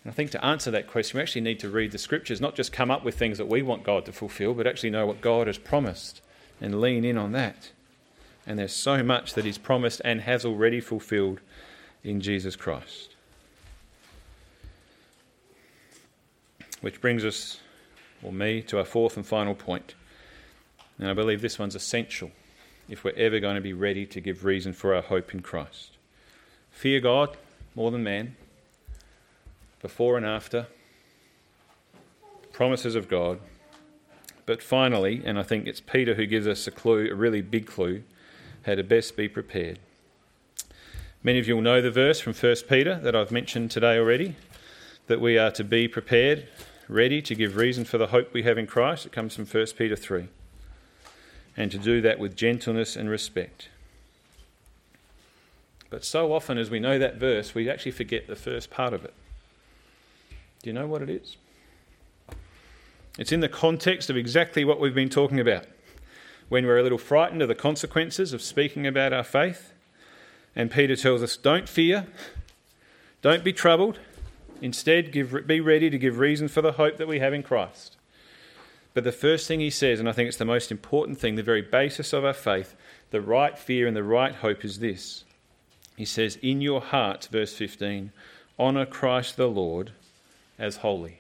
And 0.04 0.12
I 0.12 0.14
think 0.14 0.30
to 0.32 0.46
answer 0.46 0.70
that 0.72 0.88
question, 0.88 1.18
we 1.18 1.22
actually 1.22 1.42
need 1.42 1.60
to 1.62 1.70
read 1.70 1.94
the 1.94 1.98
scriptures, 1.98 2.42
not 2.42 2.54
just 2.54 2.74
come 2.74 2.92
up 2.92 3.06
with 3.06 3.18
things 3.18 3.38
that 3.38 3.48
we 3.48 3.62
want 3.62 3.86
God 3.86 4.04
to 4.06 4.12
fulfill, 4.12 4.54
but 4.54 4.68
actually 4.68 4.90
know 4.90 5.08
what 5.08 5.22
God 5.22 5.48
has 5.48 5.58
promised 5.58 6.22
and 6.60 6.82
lean 6.82 7.06
in 7.06 7.18
on 7.18 7.32
that. 7.32 7.72
And 8.46 8.60
there's 8.60 8.74
so 8.74 9.02
much 9.04 9.36
that 9.36 9.46
He's 9.46 9.58
promised 9.58 10.02
and 10.04 10.20
has 10.22 10.44
already 10.44 10.82
fulfilled 10.82 11.40
in 12.04 12.20
Jesus 12.20 12.58
Christ. 12.58 13.16
Which 16.82 17.00
brings 17.00 17.24
us, 17.24 17.62
or 18.22 18.34
me, 18.34 18.62
to 18.64 18.80
our 18.80 18.86
fourth 18.86 19.16
and 19.16 19.26
final 19.26 19.56
point. 19.56 19.96
And 21.00 21.08
I 21.08 21.14
believe 21.14 21.42
this 21.42 21.58
one's 21.58 21.74
essential 21.74 22.32
if 22.90 23.06
we're 23.06 23.16
ever 23.16 23.40
going 23.40 23.56
to 23.56 23.62
be 23.62 23.74
ready 23.74 24.06
to 24.08 24.20
give 24.20 24.44
reason 24.44 24.74
for 24.74 24.94
our 24.94 25.02
hope 25.02 25.34
in 25.34 25.40
Christ. 25.40 25.92
Fear 26.70 27.00
God 27.00 27.38
more 27.76 27.92
than 27.92 28.04
man, 28.04 28.36
before 29.82 30.18
and 30.18 30.26
after, 30.26 30.68
promises 32.52 32.96
of 32.96 33.10
God. 33.10 33.40
But 34.46 34.64
finally, 34.64 35.22
and 35.26 35.38
I 35.38 35.44
think 35.44 35.68
it's 35.68 35.82
Peter 35.82 36.16
who 36.16 36.26
gives 36.26 36.48
us 36.48 36.68
a 36.68 36.72
clue, 36.72 37.10
a 37.12 37.16
really 37.16 37.42
big 37.42 37.66
clue, 37.66 38.04
how 38.66 38.76
to 38.76 38.84
best 38.84 39.18
be 39.18 39.28
prepared. 39.28 39.80
Many 41.22 41.40
of 41.40 41.48
you 41.48 41.56
will 41.56 41.64
know 41.64 41.82
the 41.82 41.92
verse 41.92 42.20
from 42.20 42.34
1 42.34 42.56
Peter 42.70 43.00
that 43.00 43.16
I've 43.16 43.32
mentioned 43.32 43.72
today 43.72 43.98
already 43.98 44.36
that 45.08 45.20
we 45.20 45.38
are 45.38 45.52
to 45.52 45.64
be 45.64 45.88
prepared, 45.88 46.48
ready 46.88 47.22
to 47.22 47.36
give 47.36 47.56
reason 47.56 47.84
for 47.84 47.98
the 47.98 48.08
hope 48.08 48.34
we 48.34 48.44
have 48.44 48.58
in 48.58 48.68
Christ. 48.68 49.06
It 49.06 49.12
comes 49.12 49.36
from 49.36 49.46
1 49.46 49.66
Peter 49.78 49.96
3 49.96 50.28
and 51.58 51.72
to 51.72 51.78
do 51.78 52.02
that 52.02 52.20
with 52.20 52.36
gentleness 52.36 52.96
and 52.96 53.10
respect. 53.10 53.70
But 55.90 56.04
so 56.04 56.34
often, 56.34 56.58
as 56.58 56.70
we 56.70 56.80
know 56.80 56.98
that 57.00 57.16
verse, 57.16 57.56
we 57.56 57.70
actually 57.70 57.92
forget 57.92 58.28
the 58.28 58.36
first 58.36 58.70
part 58.70 58.94
of 58.94 59.06
it. 59.06 59.14
Do 60.62 60.70
you 60.70 60.74
know 60.74 60.88
what 60.88 61.02
it 61.02 61.10
is? 61.10 61.38
It's 63.18 63.32
in 63.32 63.40
the 63.40 63.48
context 63.50 64.10
of 64.10 64.18
exactly 64.18 64.66
what 64.66 64.80
we've 64.80 64.96
been 64.96 65.10
talking 65.10 65.40
about. 65.40 65.66
when 66.50 66.66
we're 66.66 66.78
a 66.78 66.84
little 66.84 66.98
frightened 66.98 67.42
of 67.42 67.48
the 67.48 67.56
consequences 67.56 68.34
of 68.34 68.42
speaking 68.42 68.86
about 68.86 69.14
our 69.14 69.24
faith. 69.24 69.74
And 70.56 70.72
Peter 70.72 70.96
tells 70.96 71.22
us 71.22 71.38
don't 71.38 71.68
fear, 71.68 72.08
don't 73.22 73.44
be 73.44 73.54
troubled. 73.54 74.00
Instead, 74.62 75.12
give, 75.12 75.46
be 75.46 75.60
ready 75.60 75.90
to 75.90 75.98
give 75.98 76.18
reason 76.18 76.48
for 76.48 76.62
the 76.62 76.74
hope 76.74 76.98
that 76.98 77.08
we 77.08 77.20
have 77.20 77.34
in 77.34 77.44
Christ. 77.44 77.98
But 78.94 79.04
the 79.04 79.12
first 79.12 79.48
thing 79.48 79.60
he 79.60 79.70
says, 79.70 80.00
and 80.00 80.08
I 80.08 80.14
think 80.14 80.30
it's 80.30 80.38
the 80.38 80.46
most 80.46 80.72
important 80.72 81.20
thing, 81.20 81.36
the 81.36 81.44
very 81.44 81.62
basis 81.62 82.14
of 82.14 82.24
our 82.24 82.34
faith, 82.34 82.76
the 83.12 83.20
right 83.20 83.58
fear 83.58 83.86
and 83.86 83.96
the 83.96 84.04
right 84.04 84.34
hope 84.34 84.64
is 84.64 84.80
this. 84.80 85.25
He 85.96 86.06
says, 86.06 86.38
In 86.42 86.62
your 86.62 86.82
hearts, 86.82 87.28
verse 87.28 87.54
15, 87.54 88.12
honour 88.60 88.86
Christ 88.86 89.38
the 89.38 89.48
Lord 89.48 89.92
as 90.58 90.78
holy. 90.78 91.20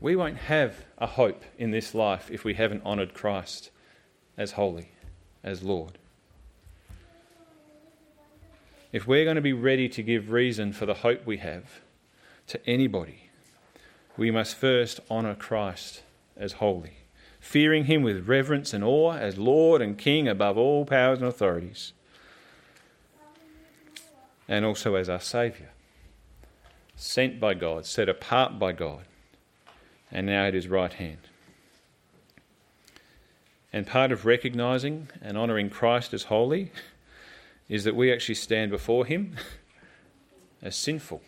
We 0.00 0.16
won't 0.16 0.38
have 0.38 0.84
a 0.96 1.06
hope 1.06 1.44
in 1.58 1.72
this 1.72 1.94
life 1.94 2.30
if 2.30 2.42
we 2.42 2.54
haven't 2.54 2.84
honoured 2.84 3.12
Christ 3.12 3.70
as 4.38 4.52
holy, 4.52 4.92
as 5.44 5.62
Lord. 5.62 5.98
If 8.92 9.06
we're 9.06 9.24
going 9.24 9.36
to 9.36 9.42
be 9.42 9.52
ready 9.52 9.88
to 9.90 10.02
give 10.02 10.30
reason 10.30 10.72
for 10.72 10.86
the 10.86 10.94
hope 10.94 11.26
we 11.26 11.36
have 11.36 11.80
to 12.48 12.66
anybody, 12.68 13.28
we 14.16 14.30
must 14.30 14.56
first 14.56 15.00
honour 15.10 15.34
Christ 15.34 16.02
as 16.36 16.54
holy, 16.54 16.96
fearing 17.40 17.86
him 17.86 18.02
with 18.02 18.28
reverence 18.28 18.72
and 18.72 18.84
awe 18.84 19.14
as 19.14 19.38
Lord 19.38 19.82
and 19.82 19.98
King 19.98 20.28
above 20.28 20.56
all 20.56 20.84
powers 20.84 21.18
and 21.18 21.26
authorities, 21.26 21.92
and 24.46 24.64
also 24.64 24.94
as 24.94 25.08
our 25.08 25.20
Saviour, 25.20 25.70
sent 26.94 27.40
by 27.40 27.54
God, 27.54 27.86
set 27.86 28.08
apart 28.08 28.58
by 28.58 28.72
God 28.72 29.04
and 30.12 30.26
now 30.26 30.44
at 30.44 30.54
his 30.54 30.68
right 30.68 30.92
hand. 30.92 31.18
And 33.72 33.86
part 33.86 34.10
of 34.12 34.26
recognizing 34.26 35.08
and 35.22 35.38
honoring 35.38 35.70
Christ 35.70 36.12
as 36.12 36.24
holy 36.24 36.72
is 37.68 37.84
that 37.84 37.94
we 37.94 38.12
actually 38.12 38.34
stand 38.34 38.70
before 38.70 39.06
him 39.06 39.36
as 40.60 40.74
sinful 40.74 41.22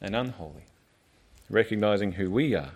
and 0.00 0.14
unholy, 0.14 0.66
recognizing 1.48 2.12
who 2.12 2.30
we 2.30 2.54
are. 2.54 2.72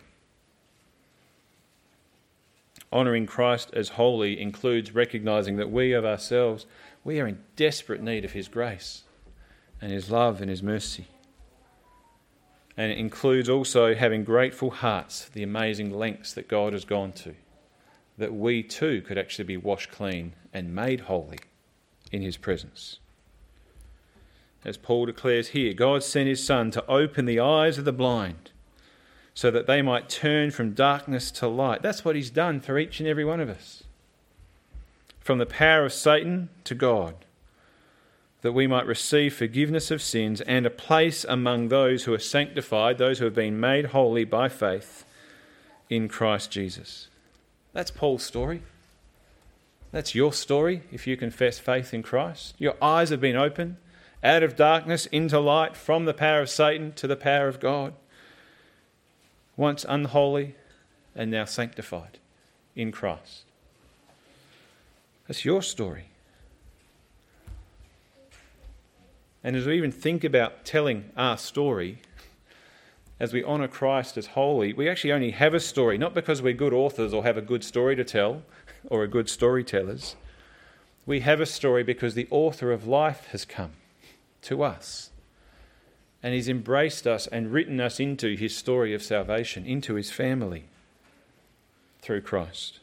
Honoring 2.92 3.26
Christ 3.26 3.70
as 3.72 3.90
holy 3.90 4.40
includes 4.40 4.94
recognizing 4.94 5.56
that 5.56 5.70
we 5.70 5.92
of 5.92 6.04
ourselves, 6.04 6.66
we 7.04 7.20
are 7.20 7.26
in 7.26 7.40
desperate 7.56 8.02
need 8.02 8.24
of 8.24 8.32
his 8.32 8.48
grace 8.48 9.02
and 9.80 9.92
his 9.92 10.10
love 10.10 10.40
and 10.40 10.48
his 10.48 10.62
mercy. 10.62 11.06
And 12.76 12.92
it 12.92 12.98
includes 12.98 13.48
also 13.48 13.94
having 13.94 14.24
grateful 14.24 14.70
hearts 14.70 15.24
for 15.24 15.32
the 15.32 15.42
amazing 15.42 15.90
lengths 15.90 16.32
that 16.34 16.48
God 16.48 16.72
has 16.72 16.84
gone 16.84 17.12
to, 17.12 17.34
that 18.18 18.34
we 18.34 18.62
too 18.62 19.02
could 19.02 19.18
actually 19.18 19.44
be 19.44 19.56
washed 19.56 19.90
clean 19.90 20.34
and 20.52 20.74
made 20.74 21.00
holy 21.00 21.38
in 22.12 22.22
His 22.22 22.36
presence. 22.36 22.98
As 24.64 24.76
Paul 24.76 25.06
declares 25.06 25.48
here, 25.48 25.72
God 25.72 26.02
sent 26.02 26.28
His 26.28 26.44
Son 26.44 26.70
to 26.72 26.86
open 26.86 27.24
the 27.24 27.40
eyes 27.40 27.78
of 27.78 27.84
the 27.84 27.92
blind 27.92 28.50
so 29.36 29.50
that 29.50 29.66
they 29.66 29.82
might 29.82 30.08
turn 30.08 30.50
from 30.50 30.72
darkness 30.72 31.30
to 31.30 31.46
light. 31.46 31.82
That's 31.82 32.06
what 32.06 32.16
He's 32.16 32.30
done 32.30 32.58
for 32.58 32.78
each 32.78 33.00
and 33.00 33.08
every 33.08 33.24
one 33.24 33.38
of 33.38 33.50
us. 33.50 33.84
From 35.20 35.36
the 35.36 35.44
power 35.44 35.84
of 35.84 35.92
Satan 35.92 36.48
to 36.64 36.74
God 36.74 37.14
that 38.40 38.52
we 38.52 38.66
might 38.66 38.86
receive 38.86 39.34
forgiveness 39.34 39.90
of 39.90 40.00
sins 40.00 40.40
and 40.40 40.64
a 40.64 40.70
place 40.70 41.24
among 41.28 41.68
those 41.68 42.04
who 42.04 42.14
are 42.14 42.18
sanctified, 42.18 42.96
those 42.96 43.18
who 43.18 43.26
have 43.26 43.34
been 43.34 43.60
made 43.60 43.86
holy 43.86 44.24
by 44.24 44.48
faith 44.48 45.04
in 45.90 46.08
Christ 46.08 46.50
Jesus. 46.50 47.08
That's 47.74 47.90
Paul's 47.90 48.22
story. 48.22 48.62
That's 49.92 50.14
your 50.14 50.32
story 50.32 50.82
if 50.90 51.06
you 51.06 51.18
confess 51.18 51.58
faith 51.58 51.92
in 51.92 52.02
Christ. 52.02 52.54
Your 52.56 52.76
eyes 52.80 53.10
have 53.10 53.20
been 53.20 53.36
opened 53.36 53.76
out 54.24 54.42
of 54.42 54.56
darkness 54.56 55.04
into 55.06 55.38
light, 55.38 55.76
from 55.76 56.06
the 56.06 56.14
power 56.14 56.40
of 56.40 56.48
Satan 56.48 56.92
to 56.94 57.06
the 57.06 57.16
power 57.16 57.48
of 57.48 57.60
God. 57.60 57.92
Once 59.56 59.84
unholy 59.88 60.54
and 61.14 61.30
now 61.30 61.44
sanctified 61.44 62.18
in 62.74 62.92
Christ. 62.92 63.44
That's 65.26 65.44
your 65.44 65.62
story. 65.62 66.10
And 69.42 69.56
as 69.56 69.66
we 69.66 69.76
even 69.76 69.92
think 69.92 70.24
about 70.24 70.64
telling 70.64 71.10
our 71.16 71.38
story, 71.38 71.98
as 73.18 73.32
we 73.32 73.44
honour 73.44 73.68
Christ 73.68 74.16
as 74.16 74.26
holy, 74.28 74.72
we 74.72 74.88
actually 74.88 75.12
only 75.12 75.30
have 75.30 75.54
a 75.54 75.60
story, 75.60 75.96
not 75.96 76.14
because 76.14 76.42
we're 76.42 76.52
good 76.52 76.74
authors 76.74 77.14
or 77.14 77.22
have 77.22 77.38
a 77.38 77.42
good 77.42 77.64
story 77.64 77.96
to 77.96 78.04
tell 78.04 78.42
or 78.90 79.02
are 79.02 79.06
good 79.06 79.28
storytellers. 79.28 80.16
We 81.06 81.20
have 81.20 81.40
a 81.40 81.46
story 81.46 81.82
because 81.82 82.14
the 82.14 82.28
author 82.30 82.72
of 82.72 82.86
life 82.86 83.28
has 83.30 83.44
come 83.44 83.72
to 84.42 84.62
us. 84.62 85.10
And 86.22 86.34
he's 86.34 86.48
embraced 86.48 87.06
us 87.06 87.26
and 87.26 87.52
written 87.52 87.80
us 87.80 88.00
into 88.00 88.36
his 88.36 88.56
story 88.56 88.94
of 88.94 89.02
salvation, 89.02 89.64
into 89.66 89.94
his 89.94 90.10
family 90.10 90.64
through 92.00 92.22
Christ. 92.22 92.80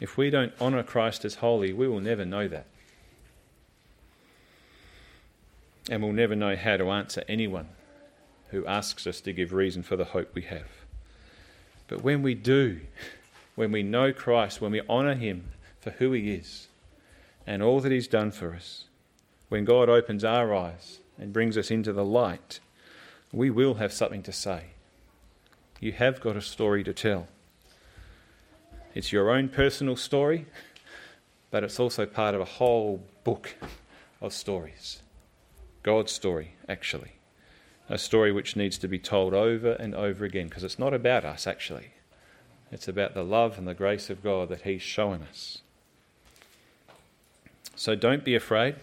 If 0.00 0.16
we 0.16 0.30
don't 0.30 0.52
honour 0.60 0.82
Christ 0.82 1.24
as 1.24 1.36
holy, 1.36 1.72
we 1.72 1.86
will 1.86 2.00
never 2.00 2.24
know 2.24 2.48
that. 2.48 2.66
And 5.88 6.02
we'll 6.02 6.12
never 6.12 6.34
know 6.34 6.56
how 6.56 6.76
to 6.76 6.90
answer 6.90 7.22
anyone 7.28 7.68
who 8.48 8.66
asks 8.66 9.06
us 9.06 9.20
to 9.22 9.32
give 9.32 9.52
reason 9.52 9.82
for 9.82 9.96
the 9.96 10.06
hope 10.06 10.34
we 10.34 10.42
have. 10.42 10.68
But 11.88 12.02
when 12.02 12.22
we 12.22 12.34
do, 12.34 12.80
when 13.54 13.72
we 13.72 13.82
know 13.82 14.12
Christ, 14.12 14.60
when 14.60 14.72
we 14.72 14.80
honour 14.88 15.14
Him 15.14 15.52
for 15.80 15.90
who 15.90 16.12
He 16.12 16.32
is 16.32 16.68
and 17.46 17.62
all 17.62 17.80
that 17.80 17.92
He's 17.92 18.08
done 18.08 18.30
for 18.30 18.54
us, 18.54 18.84
when 19.48 19.64
God 19.64 19.88
opens 19.88 20.24
our 20.24 20.54
eyes 20.54 21.00
and 21.18 21.32
brings 21.32 21.58
us 21.58 21.70
into 21.70 21.92
the 21.92 22.04
light, 22.04 22.60
we 23.32 23.50
will 23.50 23.74
have 23.74 23.92
something 23.92 24.22
to 24.22 24.32
say. 24.32 24.66
You 25.80 25.92
have 25.92 26.20
got 26.20 26.36
a 26.36 26.42
story 26.42 26.84
to 26.84 26.92
tell. 26.92 27.28
It's 28.94 29.12
your 29.12 29.30
own 29.30 29.48
personal 29.48 29.96
story, 29.96 30.46
but 31.50 31.64
it's 31.64 31.80
also 31.80 32.06
part 32.06 32.34
of 32.34 32.40
a 32.40 32.46
whole 32.46 33.02
book 33.24 33.54
of 34.20 34.32
stories. 34.32 35.02
God's 35.82 36.12
story, 36.12 36.54
actually. 36.68 37.12
A 37.88 37.98
story 37.98 38.32
which 38.32 38.54
needs 38.54 38.78
to 38.78 38.88
be 38.88 38.98
told 38.98 39.34
over 39.34 39.72
and 39.72 39.94
over 39.94 40.24
again 40.24 40.48
because 40.48 40.62
it's 40.62 40.78
not 40.78 40.94
about 40.94 41.24
us, 41.24 41.46
actually. 41.46 41.94
It's 42.70 42.86
about 42.86 43.14
the 43.14 43.24
love 43.24 43.58
and 43.58 43.66
the 43.66 43.74
grace 43.74 44.08
of 44.08 44.22
God 44.22 44.48
that 44.50 44.62
He's 44.62 44.82
shown 44.82 45.22
us. 45.28 45.61
So 47.82 47.96
don't 47.96 48.22
be 48.22 48.36
afraid. 48.36 48.76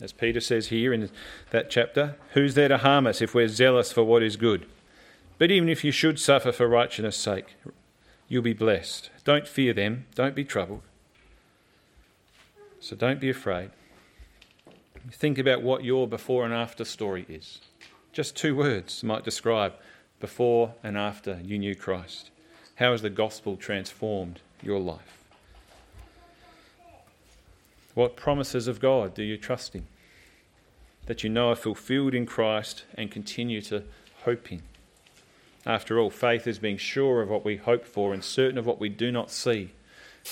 As 0.00 0.14
Peter 0.14 0.40
says 0.40 0.68
here 0.68 0.90
in 0.90 1.10
that 1.50 1.68
chapter, 1.68 2.16
who's 2.32 2.54
there 2.54 2.68
to 2.68 2.78
harm 2.78 3.06
us 3.06 3.20
if 3.20 3.34
we're 3.34 3.46
zealous 3.46 3.92
for 3.92 4.02
what 4.02 4.22
is 4.22 4.36
good? 4.36 4.64
But 5.36 5.50
even 5.50 5.68
if 5.68 5.84
you 5.84 5.92
should 5.92 6.18
suffer 6.18 6.50
for 6.50 6.66
righteousness' 6.66 7.18
sake, 7.18 7.56
you'll 8.26 8.40
be 8.40 8.54
blessed. 8.54 9.10
Don't 9.24 9.46
fear 9.46 9.74
them, 9.74 10.06
don't 10.14 10.34
be 10.34 10.46
troubled. 10.46 10.80
So 12.80 12.96
don't 12.96 13.20
be 13.20 13.28
afraid. 13.28 13.68
Think 15.12 15.36
about 15.36 15.60
what 15.62 15.84
your 15.84 16.08
before 16.08 16.46
and 16.46 16.54
after 16.54 16.86
story 16.86 17.26
is. 17.28 17.60
Just 18.14 18.34
two 18.34 18.56
words 18.56 19.04
might 19.04 19.24
describe 19.24 19.74
before 20.20 20.72
and 20.82 20.96
after 20.96 21.38
you 21.44 21.58
knew 21.58 21.74
Christ. 21.74 22.30
How 22.76 22.92
has 22.92 23.02
the 23.02 23.10
gospel 23.10 23.58
transformed 23.58 24.40
your 24.62 24.80
life? 24.80 25.17
What 27.98 28.14
promises 28.14 28.68
of 28.68 28.78
God 28.78 29.12
do 29.12 29.24
you 29.24 29.36
trust 29.36 29.74
in? 29.74 29.88
That 31.06 31.24
you 31.24 31.28
know 31.30 31.50
are 31.50 31.56
fulfilled 31.56 32.14
in 32.14 32.26
Christ 32.26 32.84
and 32.94 33.10
continue 33.10 33.60
to 33.62 33.82
hope 34.22 34.52
in. 34.52 34.62
After 35.66 35.98
all, 35.98 36.08
faith 36.08 36.46
is 36.46 36.60
being 36.60 36.76
sure 36.76 37.22
of 37.22 37.28
what 37.28 37.44
we 37.44 37.56
hope 37.56 37.84
for 37.84 38.14
and 38.14 38.22
certain 38.22 38.56
of 38.56 38.66
what 38.66 38.78
we 38.78 38.88
do 38.88 39.10
not 39.10 39.32
see. 39.32 39.72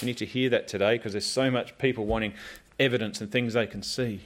We 0.01 0.07
need 0.07 0.17
to 0.19 0.25
hear 0.25 0.49
that 0.51 0.69
today 0.69 0.97
because 0.97 1.11
there's 1.11 1.27
so 1.27 1.51
much 1.51 1.77
people 1.77 2.07
wanting 2.07 2.35
evidence 2.79 3.21
and 3.21 3.33
things 3.33 3.55
they 3.55 3.67
can 3.67 3.83
see. 3.83 4.21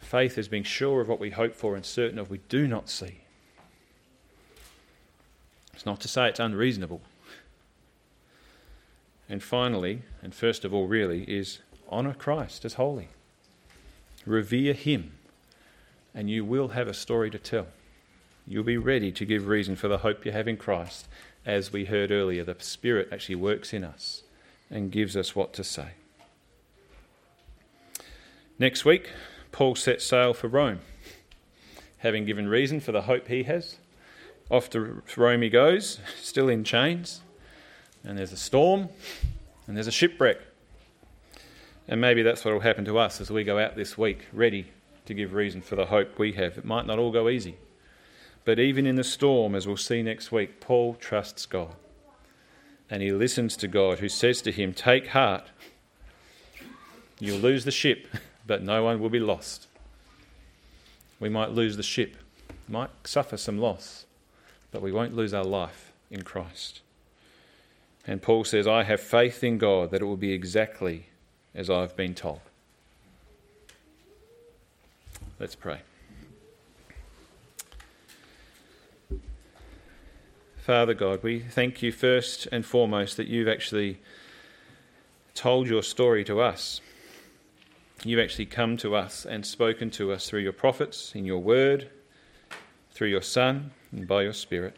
Faith 0.00 0.36
is 0.36 0.48
being 0.48 0.64
sure 0.64 1.00
of 1.00 1.08
what 1.08 1.20
we 1.20 1.30
hope 1.30 1.54
for 1.54 1.76
and 1.76 1.86
certain 1.86 2.18
of 2.18 2.26
what 2.26 2.40
we 2.40 2.44
do 2.48 2.66
not 2.66 2.90
see. 2.90 3.20
It's 5.72 5.86
not 5.86 6.00
to 6.00 6.08
say 6.08 6.28
it's 6.28 6.40
unreasonable. 6.40 7.02
And 9.28 9.40
finally, 9.40 10.02
and 10.22 10.34
first 10.34 10.64
of 10.64 10.74
all, 10.74 10.88
really, 10.88 11.22
is 11.22 11.60
honour 11.90 12.14
Christ 12.14 12.64
as 12.64 12.74
holy. 12.74 13.08
Revere 14.26 14.72
Him, 14.72 15.12
and 16.14 16.30
you 16.30 16.44
will 16.44 16.68
have 16.68 16.88
a 16.88 16.94
story 16.94 17.30
to 17.30 17.38
tell 17.38 17.66
you'll 18.46 18.64
be 18.64 18.76
ready 18.76 19.10
to 19.10 19.24
give 19.24 19.46
reason 19.46 19.74
for 19.74 19.88
the 19.88 19.98
hope 19.98 20.26
you 20.26 20.32
have 20.32 20.46
in 20.46 20.56
Christ. 20.56 21.08
As 21.46 21.72
we 21.72 21.86
heard 21.86 22.10
earlier, 22.10 22.44
the 22.44 22.56
Spirit 22.58 23.08
actually 23.10 23.36
works 23.36 23.72
in 23.72 23.84
us 23.84 24.22
and 24.70 24.90
gives 24.90 25.16
us 25.16 25.34
what 25.34 25.52
to 25.54 25.64
say. 25.64 25.88
Next 28.58 28.84
week, 28.84 29.10
Paul 29.50 29.74
sets 29.74 30.04
sail 30.04 30.34
for 30.34 30.48
Rome. 30.48 30.80
having 32.04 32.26
given 32.26 32.46
reason 32.46 32.80
for 32.80 32.92
the 32.92 33.02
hope 33.02 33.28
he 33.28 33.44
has. 33.44 33.76
Off 34.50 34.68
to 34.68 35.02
Rome 35.16 35.40
he 35.40 35.48
goes, 35.48 35.98
still 36.20 36.50
in 36.50 36.62
chains, 36.62 37.22
and 38.04 38.18
there's 38.18 38.30
a 38.30 38.36
storm, 38.36 38.90
and 39.66 39.74
there's 39.74 39.86
a 39.86 39.92
shipwreck. 39.92 40.36
And 41.86 42.00
maybe 42.00 42.22
that's 42.22 42.44
what 42.44 42.54
will 42.54 42.60
happen 42.60 42.84
to 42.86 42.98
us 42.98 43.20
as 43.20 43.30
we 43.30 43.44
go 43.44 43.58
out 43.58 43.76
this 43.76 43.98
week, 43.98 44.26
ready 44.32 44.68
to 45.06 45.14
give 45.14 45.34
reason 45.34 45.60
for 45.60 45.76
the 45.76 45.86
hope 45.86 46.18
we 46.18 46.32
have. 46.32 46.56
It 46.56 46.64
might 46.64 46.86
not 46.86 46.98
all 46.98 47.12
go 47.12 47.28
easy. 47.28 47.56
But 48.44 48.58
even 48.58 48.86
in 48.86 48.96
the 48.96 49.04
storm, 49.04 49.54
as 49.54 49.66
we'll 49.66 49.76
see 49.76 50.02
next 50.02 50.32
week, 50.32 50.60
Paul 50.60 50.94
trusts 50.94 51.46
God. 51.46 51.74
And 52.90 53.02
he 53.02 53.12
listens 53.12 53.56
to 53.58 53.68
God, 53.68 53.98
who 53.98 54.08
says 54.08 54.42
to 54.42 54.52
him, 54.52 54.72
Take 54.72 55.08
heart. 55.08 55.44
You'll 57.18 57.38
lose 57.38 57.64
the 57.64 57.70
ship, 57.70 58.06
but 58.46 58.62
no 58.62 58.84
one 58.84 59.00
will 59.00 59.10
be 59.10 59.20
lost. 59.20 59.66
We 61.20 61.28
might 61.28 61.52
lose 61.52 61.76
the 61.76 61.82
ship, 61.82 62.16
might 62.68 62.90
suffer 63.04 63.36
some 63.36 63.58
loss, 63.58 64.04
but 64.70 64.82
we 64.82 64.92
won't 64.92 65.16
lose 65.16 65.32
our 65.32 65.44
life 65.44 65.92
in 66.10 66.22
Christ. 66.22 66.80
And 68.06 68.20
Paul 68.20 68.44
says, 68.44 68.66
I 68.66 68.82
have 68.82 69.00
faith 69.00 69.42
in 69.42 69.56
God 69.56 69.90
that 69.90 70.02
it 70.02 70.04
will 70.04 70.18
be 70.18 70.32
exactly 70.32 71.06
as 71.54 71.70
I've 71.70 71.96
been 71.96 72.14
told. 72.14 72.40
Let's 75.38 75.54
pray. 75.54 75.80
Father 80.56 80.94
God, 80.94 81.22
we 81.22 81.40
thank 81.40 81.82
you 81.82 81.92
first 81.92 82.48
and 82.50 82.64
foremost 82.64 83.16
that 83.18 83.26
you've 83.26 83.48
actually 83.48 84.00
told 85.34 85.68
your 85.68 85.82
story 85.82 86.24
to 86.24 86.40
us. 86.40 86.80
You've 88.02 88.20
actually 88.20 88.46
come 88.46 88.76
to 88.78 88.96
us 88.96 89.26
and 89.26 89.44
spoken 89.44 89.90
to 89.92 90.12
us 90.12 90.28
through 90.28 90.40
your 90.40 90.52
prophets, 90.52 91.12
in 91.14 91.24
your 91.24 91.38
word, 91.38 91.90
through 92.92 93.08
your 93.08 93.22
Son, 93.22 93.72
and 93.92 94.08
by 94.08 94.22
your 94.22 94.32
Spirit. 94.32 94.76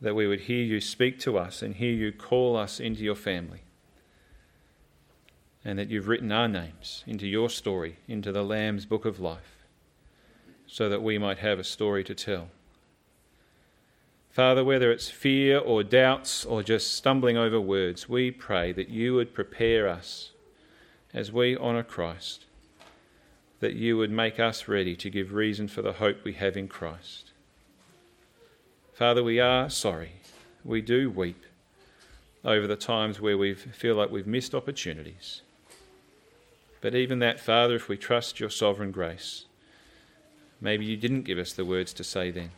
That 0.00 0.14
we 0.14 0.26
would 0.26 0.40
hear 0.42 0.64
you 0.64 0.80
speak 0.80 1.20
to 1.20 1.38
us 1.38 1.62
and 1.62 1.76
hear 1.76 1.92
you 1.92 2.10
call 2.10 2.56
us 2.56 2.80
into 2.80 3.02
your 3.02 3.14
family 3.14 3.60
and 5.64 5.78
that 5.78 5.88
you've 5.88 6.08
written 6.08 6.32
our 6.32 6.48
names 6.48 7.04
into 7.06 7.26
your 7.26 7.50
story, 7.50 7.98
into 8.08 8.32
the 8.32 8.42
Lamb's 8.42 8.86
book 8.86 9.04
of 9.04 9.20
life, 9.20 9.64
so 10.66 10.88
that 10.88 11.02
we 11.02 11.18
might 11.18 11.38
have 11.38 11.58
a 11.58 11.64
story 11.64 12.02
to 12.04 12.14
tell. 12.14 12.48
Father, 14.30 14.64
whether 14.64 14.92
it's 14.92 15.10
fear 15.10 15.58
or 15.58 15.82
doubts 15.82 16.44
or 16.44 16.62
just 16.62 16.94
stumbling 16.94 17.36
over 17.36 17.60
words, 17.60 18.08
we 18.08 18.30
pray 18.30 18.72
that 18.72 18.88
you 18.88 19.14
would 19.14 19.34
prepare 19.34 19.88
us 19.88 20.30
as 21.12 21.32
we 21.32 21.56
honour 21.56 21.82
Christ, 21.82 22.46
that 23.58 23.74
you 23.74 23.96
would 23.96 24.10
make 24.10 24.38
us 24.38 24.68
ready 24.68 24.94
to 24.96 25.10
give 25.10 25.32
reason 25.32 25.66
for 25.66 25.82
the 25.82 25.94
hope 25.94 26.24
we 26.24 26.34
have 26.34 26.56
in 26.56 26.68
Christ. 26.68 27.32
Father, 28.94 29.24
we 29.24 29.40
are 29.40 29.68
sorry. 29.68 30.12
We 30.64 30.80
do 30.80 31.10
weep 31.10 31.42
over 32.44 32.66
the 32.66 32.76
times 32.76 33.20
where 33.20 33.36
we 33.36 33.54
feel 33.54 33.96
like 33.96 34.10
we've 34.10 34.26
missed 34.26 34.54
opportunities. 34.54 35.42
But 36.80 36.94
even 36.94 37.18
that, 37.18 37.40
Father, 37.40 37.74
if 37.74 37.88
we 37.88 37.96
trust 37.96 38.40
your 38.40 38.50
sovereign 38.50 38.90
grace, 38.90 39.44
maybe 40.60 40.84
you 40.84 40.96
didn't 40.96 41.22
give 41.22 41.38
us 41.38 41.52
the 41.52 41.64
words 41.64 41.92
to 41.94 42.04
say 42.04 42.30
then. 42.30 42.50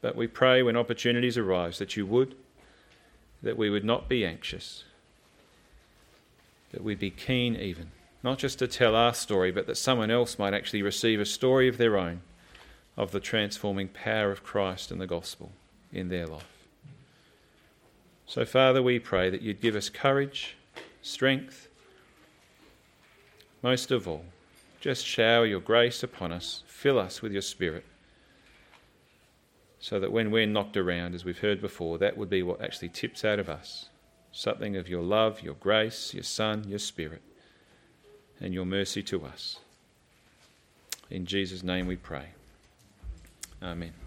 But 0.00 0.16
we 0.16 0.26
pray 0.26 0.62
when 0.62 0.76
opportunities 0.76 1.38
arise 1.38 1.78
that 1.78 1.96
you 1.96 2.06
would, 2.06 2.34
that 3.42 3.56
we 3.56 3.70
would 3.70 3.84
not 3.84 4.08
be 4.08 4.24
anxious, 4.24 4.84
that 6.70 6.82
we'd 6.82 6.98
be 6.98 7.10
keen 7.10 7.56
even, 7.56 7.90
not 8.22 8.38
just 8.38 8.58
to 8.60 8.68
tell 8.68 8.94
our 8.94 9.14
story, 9.14 9.50
but 9.50 9.66
that 9.66 9.76
someone 9.76 10.10
else 10.10 10.38
might 10.38 10.54
actually 10.54 10.82
receive 10.82 11.20
a 11.20 11.26
story 11.26 11.68
of 11.68 11.78
their 11.78 11.98
own 11.98 12.22
of 12.96 13.10
the 13.10 13.20
transforming 13.20 13.88
power 13.88 14.30
of 14.30 14.44
Christ 14.44 14.90
and 14.90 15.00
the 15.00 15.06
gospel 15.06 15.52
in 15.92 16.08
their 16.08 16.26
life. 16.26 16.66
So, 18.26 18.44
Father, 18.44 18.82
we 18.82 18.98
pray 18.98 19.30
that 19.30 19.42
you'd 19.42 19.60
give 19.60 19.76
us 19.76 19.88
courage, 19.88 20.56
strength, 21.00 21.68
most 23.62 23.90
of 23.90 24.08
all, 24.08 24.24
just 24.80 25.06
shower 25.06 25.46
your 25.46 25.60
grace 25.60 26.02
upon 26.02 26.32
us, 26.32 26.64
fill 26.66 26.98
us 26.98 27.22
with 27.22 27.32
your 27.32 27.42
Spirit, 27.42 27.84
so 29.78 30.00
that 30.00 30.12
when 30.12 30.30
we're 30.30 30.46
knocked 30.46 30.76
around, 30.76 31.14
as 31.14 31.24
we've 31.24 31.38
heard 31.38 31.60
before, 31.60 31.98
that 31.98 32.16
would 32.16 32.30
be 32.30 32.42
what 32.42 32.60
actually 32.60 32.88
tips 32.88 33.24
out 33.24 33.38
of 33.38 33.48
us 33.48 33.88
something 34.32 34.76
of 34.76 34.88
your 34.88 35.02
love, 35.02 35.42
your 35.42 35.54
grace, 35.54 36.14
your 36.14 36.22
Son, 36.22 36.64
your 36.66 36.78
Spirit, 36.78 37.20
and 38.40 38.54
your 38.54 38.64
mercy 38.64 39.02
to 39.02 39.24
us. 39.24 39.58
In 41.10 41.26
Jesus' 41.26 41.62
name 41.62 41.86
we 41.86 41.96
pray. 41.96 42.28
Amen. 43.62 44.01